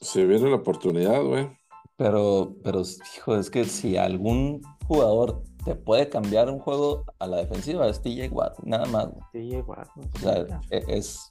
Se 0.00 0.24
viene 0.24 0.50
la 0.50 0.56
oportunidad, 0.56 1.22
güey. 1.22 1.50
Pero, 1.96 2.56
pero, 2.62 2.82
hijo, 3.16 3.36
es 3.36 3.50
que 3.50 3.64
si 3.64 3.96
algún 3.96 4.60
jugador 4.86 5.42
te 5.64 5.74
puede 5.74 6.08
cambiar 6.08 6.50
un 6.50 6.58
juego 6.58 7.04
a 7.18 7.26
la 7.26 7.36
defensiva 7.38 7.86
es 7.86 8.02
TJ 8.02 8.28
Watt, 8.32 8.58
nada 8.64 8.86
más. 8.86 9.08
TJ 9.32 9.62
Watt. 9.62 9.88
O 10.14 10.18
sea, 10.18 10.60
e, 10.70 10.84
es... 10.88 11.30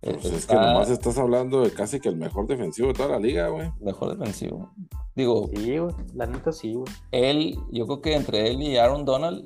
Pues 0.00 0.24
es 0.24 0.46
que 0.46 0.54
nomás 0.54 0.88
estás 0.88 1.18
hablando 1.18 1.60
de 1.60 1.74
casi 1.74 2.00
que 2.00 2.08
el 2.08 2.16
mejor 2.16 2.46
defensivo 2.46 2.88
de 2.88 2.94
toda 2.94 3.10
la 3.10 3.18
liga, 3.18 3.48
güey. 3.48 3.70
Mejor 3.80 4.16
defensivo. 4.16 4.72
Digo. 5.14 5.50
Sí, 5.54 5.76
güey. 5.76 5.94
La 6.14 6.24
neta 6.24 6.52
sí, 6.52 6.72
güey. 6.72 6.90
Él, 7.10 7.58
yo 7.70 7.86
creo 7.86 8.00
que 8.00 8.14
entre 8.14 8.50
él 8.50 8.62
y 8.62 8.78
Aaron 8.78 9.04
Donald 9.04 9.44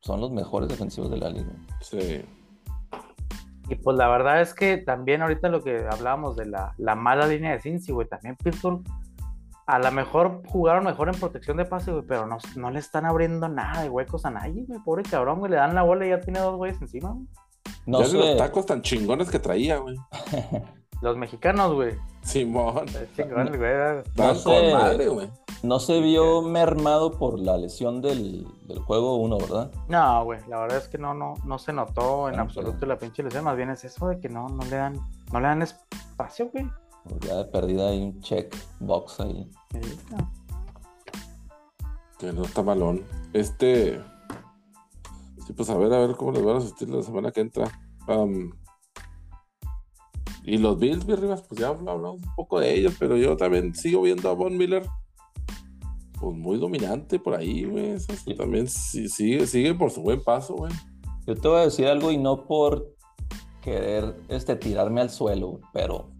son 0.00 0.22
los 0.22 0.30
mejores 0.30 0.70
defensivos 0.70 1.10
de 1.10 1.18
la 1.18 1.28
liga. 1.28 1.52
Sí. 1.82 2.22
Y 3.68 3.76
pues 3.76 3.96
la 3.96 4.08
verdad 4.08 4.40
es 4.40 4.54
que 4.54 4.78
también 4.78 5.22
ahorita 5.22 5.48
lo 5.48 5.62
que 5.62 5.86
hablábamos 5.90 6.36
de 6.36 6.46
la, 6.46 6.94
mala 6.96 7.26
línea 7.26 7.52
de 7.52 7.60
Cincy, 7.60 7.92
güey, 7.92 8.08
también 8.08 8.36
Pittsburgh 8.36 8.82
a 9.66 9.78
lo 9.78 9.92
mejor 9.92 10.42
jugaron 10.48 10.84
mejor 10.84 11.08
en 11.08 11.18
protección 11.18 11.56
de 11.56 11.64
pase, 11.64 11.92
güey, 11.92 12.04
pero 12.06 12.26
no, 12.26 12.38
no 12.56 12.70
le 12.70 12.80
están 12.80 13.06
abriendo 13.06 13.48
nada 13.48 13.82
de 13.82 13.88
huecos 13.88 14.26
a 14.26 14.30
nadie, 14.30 14.64
güey, 14.66 14.80
pobre 14.84 15.04
cabrón, 15.04 15.38
güey, 15.38 15.52
le 15.52 15.56
dan 15.56 15.74
la 15.74 15.82
bola 15.82 16.04
y 16.04 16.10
ya 16.10 16.20
tiene 16.20 16.40
dos 16.40 16.56
güeyes 16.56 16.80
encima, 16.82 17.12
güey. 17.12 17.26
No 17.86 18.00
ya 18.00 18.06
sé. 18.06 18.16
los 18.16 18.36
tacos 18.36 18.66
tan 18.66 18.82
chingones 18.82 19.30
que 19.30 19.38
traía, 19.38 19.78
güey. 19.78 19.96
los 21.02 21.16
mexicanos, 21.16 21.74
güey. 21.74 21.96
Simón. 22.22 22.86
Chingones, 23.16 23.56
güey. 23.56 23.72
No, 24.16 24.76
madre, 24.76 25.08
güey. 25.08 25.30
No 25.62 25.78
se 25.78 26.00
vio 26.00 26.42
mermado 26.42 27.12
por 27.12 27.38
la 27.38 27.56
lesión 27.56 28.02
del, 28.02 28.46
del 28.66 28.80
juego 28.80 29.16
uno, 29.16 29.38
¿verdad? 29.38 29.70
No, 29.88 30.24
güey. 30.24 30.40
La 30.48 30.60
verdad 30.60 30.78
es 30.78 30.88
que 30.88 30.98
no, 30.98 31.14
no, 31.14 31.34
no 31.44 31.58
se 31.58 31.72
notó 31.72 32.28
en 32.28 32.40
absoluto 32.40 32.84
la 32.84 32.98
pinche 32.98 33.22
lesión. 33.22 33.44
Más 33.44 33.56
bien 33.56 33.70
es 33.70 33.84
eso 33.84 34.08
de 34.08 34.18
que 34.18 34.28
no, 34.28 34.48
no 34.48 34.64
le 34.64 34.76
dan, 34.76 35.00
no 35.32 35.40
le 35.40 35.46
dan 35.46 35.62
espacio, 35.62 36.50
güey. 36.52 36.66
Ya 37.20 37.36
de 37.36 37.44
perdida 37.44 37.88
hay 37.88 38.02
un 38.02 38.20
check 38.20 38.54
box 38.80 39.20
ahí. 39.20 39.48
Que 42.18 42.32
no 42.32 42.42
está 42.42 42.62
malón. 42.62 43.04
Este. 43.32 44.02
Sí, 45.46 45.52
pues 45.52 45.70
a 45.70 45.76
ver, 45.76 45.92
a 45.92 45.98
ver 45.98 46.16
cómo 46.16 46.32
les 46.32 46.44
van 46.44 46.56
a 46.56 46.58
asistir 46.58 46.88
la 46.88 47.02
semana 47.02 47.30
que 47.30 47.40
entra. 47.40 47.70
y 50.44 50.58
los 50.58 50.78
Bills, 50.78 51.06
mi 51.06 51.14
Rivas, 51.14 51.42
pues 51.42 51.60
ya 51.60 51.68
hablamos 51.68 52.20
un 52.20 52.34
poco 52.34 52.58
de 52.58 52.74
ellos, 52.74 52.94
pero 52.98 53.16
yo 53.16 53.36
también 53.36 53.74
sigo 53.74 54.02
viendo 54.02 54.28
a 54.28 54.34
Von 54.34 54.56
Miller. 54.56 54.84
Pues 56.22 56.36
muy 56.36 56.56
dominante 56.56 57.18
por 57.18 57.34
ahí, 57.34 57.64
güey. 57.64 57.96
También 58.36 58.68
sigue, 58.68 59.44
sigue 59.44 59.74
por 59.74 59.90
su 59.90 60.02
buen 60.02 60.22
paso, 60.22 60.54
güey. 60.54 60.72
Yo 61.26 61.34
te 61.34 61.48
voy 61.48 61.58
a 61.58 61.64
decir 61.64 61.88
algo 61.88 62.12
y 62.12 62.16
no 62.16 62.44
por 62.46 62.94
querer 63.60 64.14
este, 64.28 64.54
tirarme 64.54 65.00
al 65.00 65.10
suelo, 65.10 65.58
pero 65.72 66.12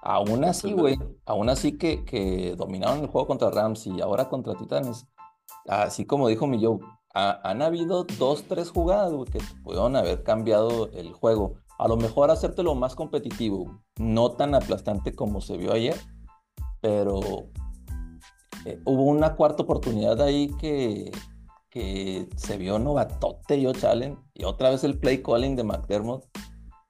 aún 0.00 0.44
así, 0.44 0.72
güey, 0.72 0.96
aún 1.24 1.48
así 1.48 1.76
que, 1.76 2.04
que, 2.04 2.54
dominaron 2.56 3.00
el 3.00 3.08
juego 3.08 3.26
contra 3.26 3.50
Rams 3.50 3.88
y 3.88 4.00
ahora 4.00 4.28
contra 4.28 4.54
Titanes, 4.54 5.08
así 5.66 6.04
como 6.04 6.28
dijo 6.28 6.46
mi 6.46 6.64
Joe, 6.64 6.78
han 7.12 7.62
habido 7.62 8.04
dos, 8.20 8.44
tres 8.44 8.70
jugadas, 8.70 9.12
güey, 9.12 9.28
que 9.28 9.40
pudieron 9.64 9.96
haber 9.96 10.22
cambiado 10.22 10.88
el 10.92 11.12
juego. 11.12 11.54
A 11.80 11.88
lo 11.88 11.96
mejor 11.96 12.30
hacértelo 12.30 12.76
más 12.76 12.94
competitivo, 12.94 13.80
no 13.98 14.30
tan 14.30 14.54
aplastante 14.54 15.16
como 15.16 15.40
se 15.40 15.56
vio 15.56 15.72
ayer, 15.72 15.96
pero 16.80 17.48
eh, 18.66 18.80
hubo 18.84 19.04
una 19.04 19.36
cuarta 19.36 19.62
oportunidad 19.62 20.20
ahí 20.20 20.50
que, 20.58 21.12
que 21.70 22.28
se 22.34 22.58
vio 22.58 22.80
novatote 22.80 23.60
yo 23.60 23.72
challenge 23.72 24.20
y 24.34 24.42
otra 24.42 24.70
vez 24.70 24.82
el 24.82 24.98
play 24.98 25.22
calling 25.22 25.54
de 25.54 25.62
McDermott, 25.62 26.24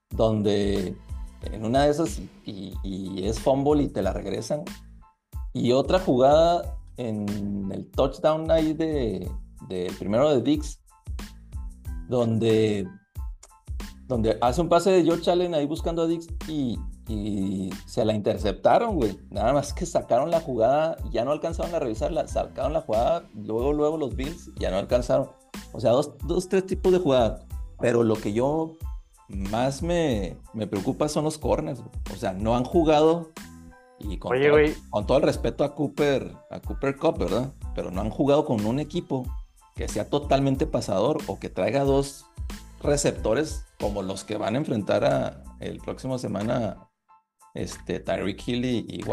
donde 0.08 0.96
en 1.42 1.64
una 1.66 1.84
de 1.84 1.90
esas 1.90 2.18
y, 2.46 2.72
es 3.22 3.38
fumble 3.38 3.82
y 3.82 3.88
te 3.88 4.00
la 4.00 4.14
regresan. 4.14 4.62
Y 5.52 5.72
otra 5.72 5.98
jugada 5.98 6.78
en 6.96 7.70
el 7.70 7.90
touchdown 7.90 8.50
ahí 8.50 8.72
de, 8.72 9.30
primero 9.98 10.30
de 10.30 10.40
Dix, 10.40 10.82
donde, 12.08 12.88
donde 14.06 14.38
hace 14.40 14.62
un 14.62 14.70
pase 14.70 14.92
de 14.92 15.04
George 15.04 15.30
Allen 15.30 15.54
ahí 15.54 15.66
buscando 15.66 16.02
a 16.02 16.06
Dix 16.06 16.26
y, 16.48 16.78
se 17.86 18.04
la 18.04 18.14
interceptaron, 18.14 18.96
güey. 18.96 19.18
Nada 19.30 19.52
más 19.52 19.72
que 19.72 19.86
sacaron 19.86 20.30
la 20.30 20.40
jugada, 20.40 20.96
ya 21.10 21.24
no 21.24 21.32
alcanzaron 21.32 21.74
a 21.74 21.78
revisarla, 21.78 22.26
sacaron 22.26 22.72
la 22.72 22.80
jugada, 22.80 23.28
luego, 23.34 23.72
luego 23.72 23.96
los 23.96 24.16
Bills, 24.16 24.50
ya 24.58 24.70
no 24.70 24.78
alcanzaron. 24.78 25.30
O 25.72 25.80
sea, 25.80 25.92
dos, 25.92 26.12
dos 26.24 26.48
tres 26.48 26.66
tipos 26.66 26.92
de 26.92 26.98
jugadas. 26.98 27.46
Pero 27.78 28.02
lo 28.02 28.16
que 28.16 28.32
yo 28.32 28.76
más 29.28 29.82
me, 29.82 30.36
preocupa 30.70 31.08
son 31.08 31.24
los 31.24 31.38
corners. 31.38 31.82
O 32.12 32.16
sea, 32.16 32.32
no 32.32 32.56
han 32.56 32.64
jugado 32.64 33.30
y 33.98 34.18
con, 34.18 34.38
todo, 34.38 34.56
con 34.90 35.06
todo 35.06 35.18
el 35.18 35.24
respeto 35.24 35.64
a 35.64 35.74
Cooper, 35.74 36.34
a 36.50 36.60
Cooper 36.60 36.96
Cup, 36.96 37.18
¿verdad? 37.18 37.52
Pero 37.74 37.90
no 37.90 38.00
han 38.00 38.10
jugado 38.10 38.44
con 38.44 38.64
un 38.66 38.80
equipo 38.80 39.24
que 39.74 39.88
sea 39.88 40.08
totalmente 40.08 40.66
pasador 40.66 41.18
o 41.26 41.38
que 41.38 41.50
traiga 41.50 41.84
dos 41.84 42.26
receptores 42.82 43.64
como 43.78 44.02
los 44.02 44.24
que 44.24 44.36
van 44.36 44.54
a 44.54 44.58
enfrentar 44.58 45.04
a, 45.04 45.42
el 45.60 45.78
próximo 45.78 46.18
semana 46.18 46.88
este, 47.56 48.00
Tyreek 48.00 48.46
Hill 48.46 48.64
y, 48.64 48.86
y 48.88 49.04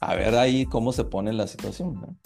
A 0.00 0.14
ver 0.14 0.34
ahí 0.34 0.66
cómo 0.66 0.92
se 0.92 1.04
pone 1.04 1.32
la 1.32 1.46
situación. 1.46 2.18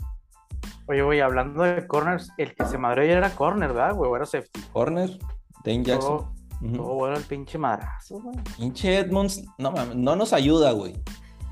Oye, 0.88 1.03
güey, 1.03 1.21
hablando 1.21 1.65
de 1.65 1.87
corners, 1.87 2.31
el 2.38 2.55
que 2.55 2.65
se 2.65 2.79
madre 2.79 3.03
ayer 3.03 3.19
era 3.19 3.31
corner, 3.31 3.73
¿verdad, 3.73 3.94
güey? 3.94 4.13
Era 4.15 4.25
safety. 4.25 4.61
Corner, 4.73 5.19
Dane 5.65 5.83
Jackson. 5.83 6.33
Todo 6.75 6.94
bueno 6.94 7.17
el 7.17 7.25
pinche 7.25 7.59
madrazo, 7.59 8.21
güey. 8.21 8.37
Pinche 8.57 8.98
Edmonds, 8.98 9.44
no, 9.59 9.73
no 9.94 10.17
nos 10.17 10.33
ayuda, 10.33 10.73
güey. 10.73 10.94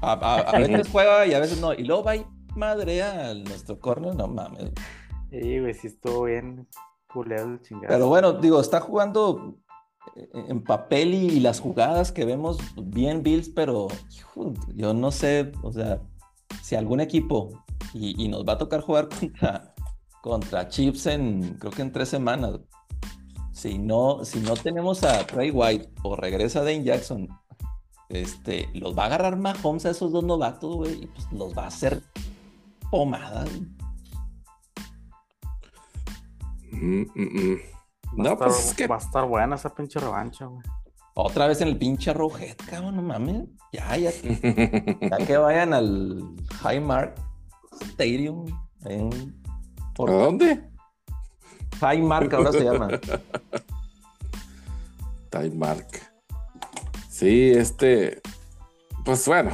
A, 0.01 0.53
veces 0.59 0.88
juega 0.90 1.26
y 1.26 1.34
a 1.34 1.40
veces 1.40 1.61
no. 1.61 1.72
Y 1.72 1.84
luego 1.84 2.05
va 2.05 2.16
y 2.16 2.26
madrea 2.55 3.30
a 3.30 3.34
nuestro 3.34 3.78
corner, 3.78 4.14
no 4.14 4.28
mames. 4.28 4.70
Sí, 5.30 5.59
güey, 5.59 5.74
sí 5.74 5.88
estuvo 5.88 6.24
bien 6.24 6.68
culeado 7.12 7.51
el 7.51 7.61
chingado. 7.61 7.88
Pero 7.88 8.09
bueno, 8.09 8.32
digo, 8.34 8.61
está 8.61 8.80
jugando 8.80 9.57
en 10.32 10.62
papel 10.62 11.14
y 11.14 11.40
las 11.40 11.61
jugadas 11.61 12.12
que 12.12 12.24
vemos 12.24 12.59
bien 12.76 13.22
Bills, 13.22 13.48
pero 13.48 13.88
yo 14.74 14.94
no 14.94 15.11
sé, 15.11 15.52
o 15.62 15.72
sea, 15.72 16.00
si 16.62 16.76
algún 16.76 17.00
equipo 17.00 17.64
y, 17.92 18.28
nos 18.28 18.44
va 18.44 18.55
a 18.55 18.59
tocar 18.59 18.80
jugar 18.80 19.09
contra, 19.20 19.74
contra 20.22 20.68
Chips 20.68 21.07
en, 21.07 21.57
creo 21.59 21.72
que 21.72 21.82
en 21.82 21.92
tres 21.92 22.09
semanas, 22.09 22.61
si 23.52 23.78
no, 23.78 24.24
si 24.24 24.40
no 24.40 24.55
tenemos 24.55 25.05
a 25.05 25.26
Trey 25.26 25.50
White 25.50 25.90
o 26.02 26.16
regresa 26.16 26.61
Dane 26.61 26.84
Jackson, 26.84 27.28
este, 28.09 28.68
los 28.74 28.96
va 28.96 29.05
a 29.05 29.07
agarrar 29.07 29.36
Mahomes 29.36 29.86
a 29.86 29.90
esos 29.90 30.12
dos 30.12 30.24
novatos, 30.24 30.76
güey, 30.76 31.05
y 31.05 31.07
pues 31.07 31.26
los 31.32 31.57
va 31.57 31.64
a 31.64 31.68
hacer 31.68 32.02
pomada. 32.90 33.44
Mm, 36.72 37.07
mm, 37.14 37.73
mm. 38.16 38.22
No, 38.22 38.36
pues 38.36 38.68
es 38.68 38.74
que... 38.74 38.86
Va 38.86 38.96
a 38.96 38.98
estar 38.98 39.26
buena 39.26 39.56
esa 39.56 39.74
pinche 39.74 40.00
revancha, 40.00 40.46
güey. 40.46 40.62
Otra 41.16 41.46
vez 41.46 41.60
en 41.60 41.68
el 41.68 41.78
pinche 41.78 42.12
Rojet, 42.12 42.60
cabrón, 42.64 42.96
no 42.96 43.02
mames. 43.02 43.44
Ya, 43.72 43.96
ya. 43.96 44.10
ya 45.00 45.16
que 45.24 45.36
vayan 45.36 45.72
al 45.72 46.34
Highmark 46.64 47.14
Stadium. 47.92 48.46
¿Por 49.94 50.10
dónde? 50.10 50.68
Highmark 51.80 52.34
ahora 52.34 52.52
se 52.52 52.64
llama. 52.64 52.88
Highmark. 55.32 56.02
Sí, 57.08 57.52
este. 57.52 58.20
Pues 59.04 59.26
bueno. 59.26 59.52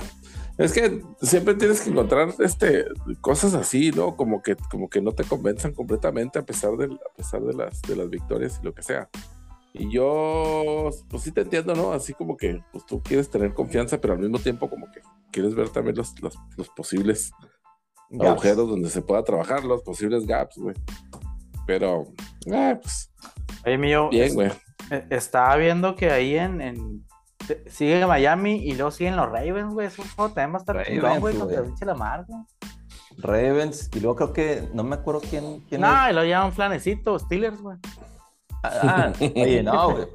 Es 0.60 0.74
que 0.74 1.02
siempre 1.22 1.54
tienes 1.54 1.80
que 1.80 1.88
encontrar 1.88 2.34
este, 2.40 2.84
cosas 3.22 3.54
así, 3.54 3.92
¿no? 3.92 4.14
Como 4.14 4.42
que, 4.42 4.56
como 4.70 4.90
que 4.90 5.00
no 5.00 5.12
te 5.12 5.24
convenzan 5.24 5.72
completamente 5.72 6.38
a 6.38 6.42
pesar, 6.42 6.76
de, 6.76 6.84
a 6.84 7.16
pesar 7.16 7.40
de, 7.40 7.54
las, 7.54 7.80
de 7.80 7.96
las 7.96 8.10
victorias 8.10 8.60
y 8.60 8.66
lo 8.66 8.74
que 8.74 8.82
sea. 8.82 9.08
Y 9.72 9.90
yo, 9.90 10.90
pues 11.08 11.22
sí 11.22 11.32
te 11.32 11.40
entiendo, 11.40 11.74
¿no? 11.74 11.92
Así 11.92 12.12
como 12.12 12.36
que 12.36 12.62
pues 12.72 12.84
tú 12.84 13.02
quieres 13.02 13.30
tener 13.30 13.54
confianza, 13.54 14.02
pero 14.02 14.12
al 14.12 14.20
mismo 14.20 14.38
tiempo 14.38 14.68
como 14.68 14.90
que 14.92 15.00
quieres 15.32 15.54
ver 15.54 15.70
también 15.70 15.96
los, 15.96 16.14
los, 16.20 16.68
posibles 16.76 17.32
agujeros 18.20 18.68
donde 18.68 18.90
se 18.90 19.00
pueda 19.00 19.24
trabajar, 19.24 19.64
los 19.64 19.82
posibles 19.82 20.26
gaps, 20.26 20.58
güey. 20.58 20.76
Pero, 21.66 22.12
eh, 22.52 22.78
pues... 22.82 23.10
Oye, 23.64 23.78
mío, 23.78 24.10
bien, 24.10 24.34
güey. 24.34 24.50
E, 24.90 25.06
estaba 25.08 25.56
viendo 25.56 25.96
que 25.96 26.10
ahí 26.10 26.36
en, 26.36 26.60
en 26.60 27.06
sigue 27.66 28.06
Miami 28.06 28.56
y 28.56 28.74
luego 28.74 28.90
siguen 28.90 29.16
los 29.16 29.26
Ravens, 29.26 29.72
güey. 29.72 29.86
Eso 29.86 30.02
también 30.16 30.52
va 30.52 30.56
a 30.56 30.58
estar 30.58 30.86
chingón, 30.86 31.20
güey, 31.20 31.36
contra 31.36 31.62
pinche 31.62 31.84
Lamar, 31.84 32.24
güey. 32.26 32.40
Ravens, 33.18 33.90
y 33.94 34.00
luego 34.00 34.16
creo 34.16 34.32
que, 34.32 34.68
no 34.72 34.82
me 34.82 34.96
acuerdo 34.96 35.20
quién. 35.20 35.60
quién 35.68 35.80
no, 35.80 36.10
y 36.10 36.12
lo 36.12 36.24
llaman 36.24 36.52
Flanecito, 36.52 37.18
Steelers, 37.18 37.60
güey. 37.60 37.76
Ah, 38.62 39.12
oye, 39.20 39.62
no, 39.62 39.92
güey. 39.92 40.06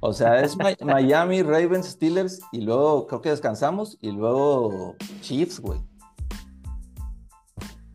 O 0.00 0.12
sea, 0.12 0.40
es 0.40 0.56
Miami, 0.82 1.42
Ravens, 1.42 1.86
Steelers 1.86 2.40
y 2.52 2.60
luego 2.60 3.06
creo 3.06 3.22
que 3.22 3.30
descansamos 3.30 3.96
y 4.00 4.10
luego 4.10 4.96
Chiefs, 5.20 5.60
güey. 5.60 5.80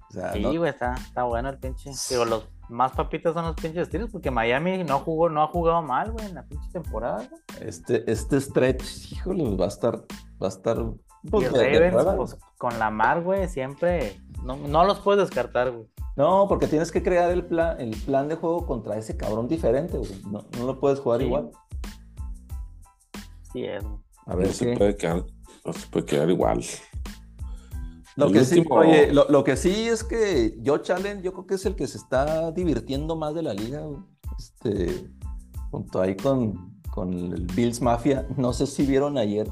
O 0.09 0.13
sea, 0.13 0.33
sí, 0.33 0.57
güey, 0.57 0.71
está, 0.71 0.95
está 0.95 1.23
bueno 1.23 1.49
el 1.49 1.59
pinche. 1.59 1.91
Digo, 2.09 2.25
los 2.25 2.47
más 2.69 2.91
papitas 2.91 3.33
son 3.33 3.45
los 3.45 3.55
pinches 3.55 3.87
Steelers 3.87 4.11
porque 4.11 4.31
Miami 4.31 4.83
no 4.83 4.99
jugó, 4.99 5.29
no 5.29 5.43
ha 5.43 5.47
jugado 5.47 5.81
mal, 5.81 6.11
güey, 6.11 6.25
en 6.27 6.35
la 6.35 6.43
pinche 6.43 6.69
temporada. 6.71 7.27
Este, 7.59 8.09
este 8.09 8.39
stretch, 8.39 9.11
híjole, 9.11 9.55
va 9.55 9.65
a 9.65 9.69
estar, 9.69 9.97
va 10.41 10.47
a 10.47 10.49
estar. 10.49 10.77
Pues, 11.29 11.51
y 11.51 11.77
Ravens, 11.77 12.15
pues, 12.15 12.37
con 12.57 12.79
la 12.79 12.89
mar, 12.89 13.23
güey, 13.23 13.47
siempre 13.47 14.21
no, 14.43 14.55
no 14.55 14.85
los 14.85 14.99
puedes 14.99 15.27
descartar, 15.27 15.71
güey. 15.71 15.87
No, 16.15 16.47
porque 16.47 16.67
tienes 16.67 16.91
que 16.91 17.01
crear 17.01 17.31
el 17.31 17.45
plan, 17.45 17.79
el 17.79 17.95
plan 18.01 18.27
de 18.27 18.35
juego 18.35 18.65
contra 18.65 18.97
ese 18.97 19.17
cabrón 19.17 19.47
diferente, 19.47 19.97
güey. 19.97 20.21
No, 20.29 20.45
no 20.57 20.65
lo 20.65 20.79
puedes 20.79 20.99
jugar 20.99 21.21
igual. 21.21 21.51
Sí, 23.51 23.65
es. 23.65 23.83
A 24.25 24.35
ver, 24.35 24.47
no 24.47 24.53
se 24.53 24.75
puede 24.75 24.95
quedar, 24.95 25.25
no 25.65 25.73
se 25.73 25.87
puede 25.87 26.05
quedar 26.05 26.29
igual. 26.29 26.63
Lo 28.19 28.31
que, 28.31 28.43
sí, 28.45 28.63
oye, 28.69 29.13
lo, 29.13 29.43
que 29.43 29.55
sí 29.55 29.87
es 29.87 30.03
que 30.03 30.57
yo 30.61 30.79
Challenge, 30.79 31.23
yo 31.23 31.33
creo 31.33 31.47
que 31.47 31.55
es 31.55 31.65
el 31.65 31.75
que 31.75 31.87
se 31.87 31.97
está 31.97 32.51
divirtiendo 32.51 33.15
más 33.15 33.33
de 33.33 33.43
la 33.43 33.53
liga. 33.53 33.83
Este, 34.37 35.09
junto 35.71 36.01
ahí 36.01 36.15
con, 36.15 36.79
con 36.91 37.13
el 37.13 37.45
Bills 37.55 37.81
Mafia. 37.81 38.27
No 38.37 38.53
sé 38.53 38.67
si 38.67 38.85
vieron 38.85 39.17
ayer 39.17 39.47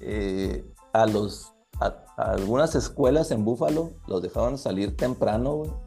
eh, 0.00 0.64
a 0.92 1.06
los 1.06 1.52
algunas 2.16 2.74
escuelas 2.74 3.30
en 3.30 3.44
Búfalo 3.44 3.92
los 4.06 4.22
dejaban 4.22 4.56
salir 4.58 4.96
temprano, 4.96 5.82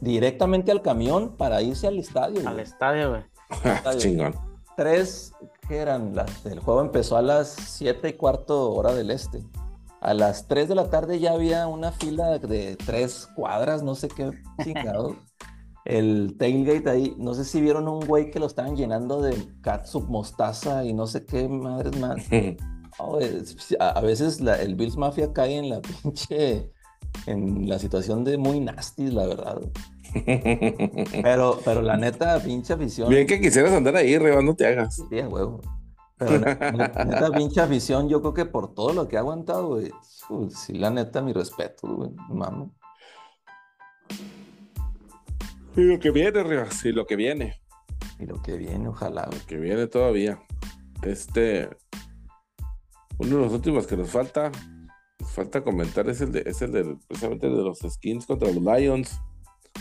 Directamente 0.00 0.72
al 0.72 0.82
camión 0.82 1.36
para 1.36 1.62
irse 1.62 1.86
al 1.86 1.96
estadio. 1.96 2.48
Al 2.48 2.58
estadio, 2.58 3.10
güey. 3.10 3.22
Chingón. 3.98 4.34
Tres, 4.76 5.32
que 5.68 5.76
eran? 5.76 6.16
Las, 6.16 6.44
el 6.44 6.58
juego 6.58 6.80
empezó 6.80 7.16
a 7.16 7.22
las 7.22 7.50
siete 7.50 8.08
y 8.08 8.12
cuarto 8.14 8.72
hora 8.72 8.92
del 8.94 9.12
este. 9.12 9.44
A 10.02 10.14
las 10.14 10.48
3 10.48 10.68
de 10.68 10.74
la 10.74 10.90
tarde 10.90 11.20
ya 11.20 11.30
había 11.30 11.68
una 11.68 11.92
fila 11.92 12.36
de 12.38 12.76
tres 12.76 13.28
cuadras, 13.36 13.84
no 13.84 13.94
sé 13.94 14.08
qué 14.08 14.32
chingado. 14.64 15.14
el 15.84 16.34
tailgate 16.36 16.90
ahí, 16.90 17.14
no 17.18 17.34
sé 17.34 17.44
si 17.44 17.60
vieron 17.60 17.86
un 17.86 18.00
güey 18.00 18.32
que 18.32 18.40
lo 18.40 18.46
estaban 18.46 18.74
llenando 18.74 19.22
de 19.22 19.36
catsup, 19.60 20.08
mostaza 20.08 20.84
y 20.84 20.92
no 20.92 21.06
sé 21.06 21.24
qué 21.24 21.48
madres 21.48 21.96
más. 22.00 22.26
a, 23.78 24.00
veces 24.00 24.40
el 24.40 24.74
Bills 24.74 24.96
Mafia 24.96 25.32
cae 25.32 25.58
en 25.58 25.70
la 25.70 25.80
pinche, 25.80 26.72
en 27.26 27.68
la 27.68 27.78
situación 27.78 28.24
de 28.24 28.38
muy 28.38 28.58
nasty, 28.58 29.06
la 29.06 29.26
verdad. 29.26 29.60
Pero, 31.22 31.58
pero 31.64 31.80
la 31.80 31.96
neta, 31.96 32.38
pinche 32.38 32.74
afición. 32.74 33.08
Bien 33.08 33.26
que 33.26 33.40
quisieras 33.40 33.72
andar 33.72 33.96
ahí, 33.96 34.18
Reba, 34.18 34.42
no 34.42 34.54
te 34.54 34.66
hagas. 34.66 35.02
Bien, 35.08 35.32
huevo. 35.32 35.62
Pero 36.26 36.38
la, 36.38 37.04
neta, 37.04 37.30
pinche 37.30 37.60
afición, 37.60 38.08
yo 38.08 38.20
creo 38.20 38.34
que 38.34 38.44
por 38.46 38.74
todo 38.74 38.92
lo 38.92 39.08
que 39.08 39.16
ha 39.16 39.20
aguantado, 39.20 39.68
güey. 39.68 39.92
Sí, 40.50 40.74
la 40.74 40.90
neta, 40.90 41.22
mi 41.22 41.32
respeto, 41.32 41.88
güey. 41.88 42.10
Mamo. 42.28 42.74
Y 45.76 45.80
lo 45.82 45.98
que 45.98 46.10
viene, 46.10 46.42
Reba, 46.42 46.70
sí, 46.70 46.92
lo 46.92 47.06
que 47.06 47.16
viene. 47.16 47.60
Y 48.18 48.26
lo 48.26 48.40
que 48.42 48.56
viene, 48.56 48.88
ojalá. 48.88 49.26
Lo 49.26 49.46
que 49.46 49.56
viene 49.56 49.86
todavía. 49.86 50.40
Este, 51.02 51.68
uno 53.18 53.36
de 53.36 53.42
los 53.42 53.52
últimos 53.52 53.86
que 53.86 53.96
nos 53.96 54.10
falta, 54.10 54.52
nos 55.18 55.30
falta 55.30 55.64
comentar 55.64 56.08
es 56.08 56.20
el 56.20 56.32
de, 56.32 56.42
es 56.46 56.60
el 56.62 56.72
de 56.72 56.96
precisamente 57.08 57.48
de 57.48 57.62
los 57.62 57.78
skins 57.78 58.26
contra 58.26 58.50
los 58.50 58.62
Lions. 58.62 59.20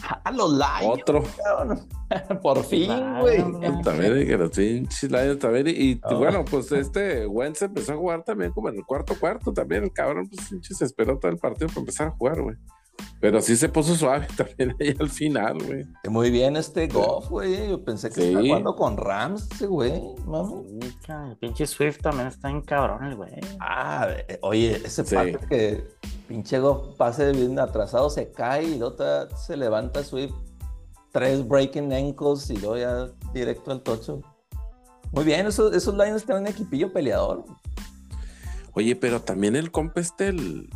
Ah, 0.04 0.32
los 0.32 0.52
Lions. 0.52 1.02
Otro. 1.02 1.24
Por 2.42 2.64
fin, 2.64 2.92
güey. 3.20 3.38
También, 3.84 4.28
que 4.28 4.38
los 4.38 4.52
pinches 4.52 5.12
Lions 5.12 5.40
también. 5.40 5.68
Y, 5.68 6.00
ah. 6.04 6.14
bueno, 6.16 6.46
pues 6.46 6.72
este 6.72 7.26
Wentz 7.28 7.62
empezó 7.62 7.94
a 7.94 7.98
jugar 7.98 8.24
también 8.24 8.52
como 8.52 8.70
en 8.70 8.78
el 8.78 8.86
cuarto 8.86 9.16
cuarto 9.20 9.54
también. 9.54 9.84
El 9.84 9.94
cabrón, 9.94 10.30
pues 10.30 10.78
se 10.78 10.86
esperó 10.86 11.18
todo 11.18 11.32
el 11.32 11.38
partido 11.38 11.68
para 11.68 11.80
empezar 11.80 12.08
a 12.08 12.12
jugar, 12.12 12.42
güey. 12.42 12.56
Pero 13.20 13.42
sí 13.42 13.56
se 13.56 13.70
puso 13.70 13.96
suave 13.96 14.28
también 14.38 14.76
ahí 14.80 14.96
al 15.00 15.10
final, 15.10 15.64
güey. 15.64 15.86
Muy 16.10 16.32
bien 16.32 16.58
este 16.58 16.88
Goff, 16.88 17.30
güey. 17.30 17.70
Yo 17.70 17.84
pensé 17.84 18.10
que 18.10 18.28
estaba 18.28 18.44
jugando 18.46 18.76
con 18.76 18.98
Rams, 18.98 19.48
ese 19.54 19.68
güey, 19.68 20.02
vamos. 20.26 20.66
el 21.08 21.38
pinche 21.38 21.68
Swift 21.68 22.00
también 22.00 22.28
está 22.28 22.50
en 22.50 22.62
cabrón, 22.62 23.04
el 23.04 23.16
güey. 23.16 23.32
Ah, 23.60 24.08
eh, 24.28 24.40
oye, 24.42 24.82
ese 24.84 25.04
parte 25.04 25.40
que 25.48 25.84
pinche 26.28 26.60
Goff 26.60 26.96
pase 26.98 27.32
bien 27.32 27.60
atrasado, 27.60 28.10
se 28.10 28.32
cae 28.32 28.64
y 28.64 28.80
luego 28.80 28.96
se 29.36 29.56
levanta 29.56 30.04
Swift. 30.04 30.34
Tres 31.12 31.46
breaking 31.46 31.92
ankles 31.92 32.50
y 32.50 32.58
luego 32.58 32.78
ya 32.78 33.08
directo 33.34 33.72
al 33.72 33.82
tocho. 33.82 34.22
Muy 35.12 35.26
bien, 35.26 35.46
esos, 35.46 35.76
esos 35.76 35.94
Lions 35.94 36.24
tienen 36.24 36.44
un 36.44 36.50
equipillo 36.50 36.92
peleador. 36.94 37.44
Oye, 38.74 38.96
pero 38.96 39.22
también 39.22 39.58
el 39.58 39.72
compa 39.72 40.00
este, 40.00 40.30
el, 40.30 40.70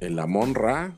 el 0.00 0.18
Amon 0.18 0.54
Ra, 0.54 0.96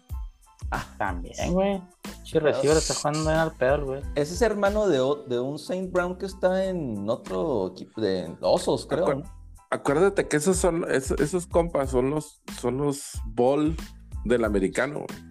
Ah, 0.70 0.84
también, 0.98 1.52
güey. 1.52 1.80
Si 2.24 2.38
receiver 2.38 2.76
está 2.76 2.94
jugando 2.94 3.30
en 3.30 3.36
al 3.36 3.52
peor, 3.52 3.84
güey. 3.84 4.02
Ese 4.14 4.34
es 4.34 4.42
hermano 4.42 4.88
de, 4.88 4.98
de, 5.28 5.38
un 5.38 5.58
Saint 5.58 5.92
Brown 5.92 6.18
que 6.18 6.26
está 6.26 6.64
en 6.64 7.08
otro 7.08 7.68
equipo 7.68 8.00
de 8.00 8.34
Osos, 8.40 8.86
creo. 8.86 9.22
Acuérdate 9.70 10.26
que 10.28 10.36
esos 10.36 10.56
son, 10.56 10.84
esos, 10.90 11.46
compas 11.46 11.90
son 11.90 12.10
los, 12.10 12.40
son 12.60 12.78
los 12.78 13.20
ball 13.26 13.76
del 14.24 14.44
americano, 14.44 15.04
güey. 15.08 15.26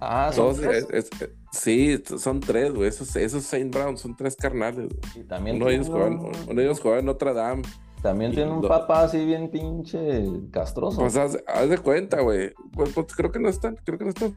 Ah, 0.00 0.30
¿son 0.32 0.54
tres? 0.56 0.86
sí, 1.52 2.02
son 2.18 2.40
tres, 2.40 2.72
güey. 2.72 2.88
Esos, 2.88 3.14
esos 3.16 3.44
Saint 3.44 3.74
Brown 3.74 3.96
son 3.98 4.14
tres 4.14 4.36
carnales, 4.36 4.88
güey. 4.88 5.22
Y 5.22 5.24
también 5.24 5.56
uno, 5.56 5.66
de 5.66 5.74
ellos 5.74 5.88
juega, 5.88 6.06
uno 6.06 6.54
de 6.54 6.64
ellos 6.64 6.80
juega 6.80 6.98
en 7.00 7.06
Notre 7.06 7.34
Dame. 7.34 7.62
También 8.02 8.32
tiene 8.32 8.52
un 8.52 8.62
papá 8.62 9.02
así 9.02 9.24
bien 9.24 9.50
pinche 9.50 10.24
castroso. 10.52 11.00
Pues 11.00 11.16
haz, 11.16 11.32
de 11.32 11.78
cuenta, 11.78 12.20
güey. 12.20 12.52
Pues, 12.72 12.92
pues, 12.92 13.06
creo 13.14 13.32
que 13.32 13.40
no 13.40 13.48
están, 13.48 13.76
creo 13.84 13.98
que 13.98 14.04
no 14.04 14.10
están 14.10 14.36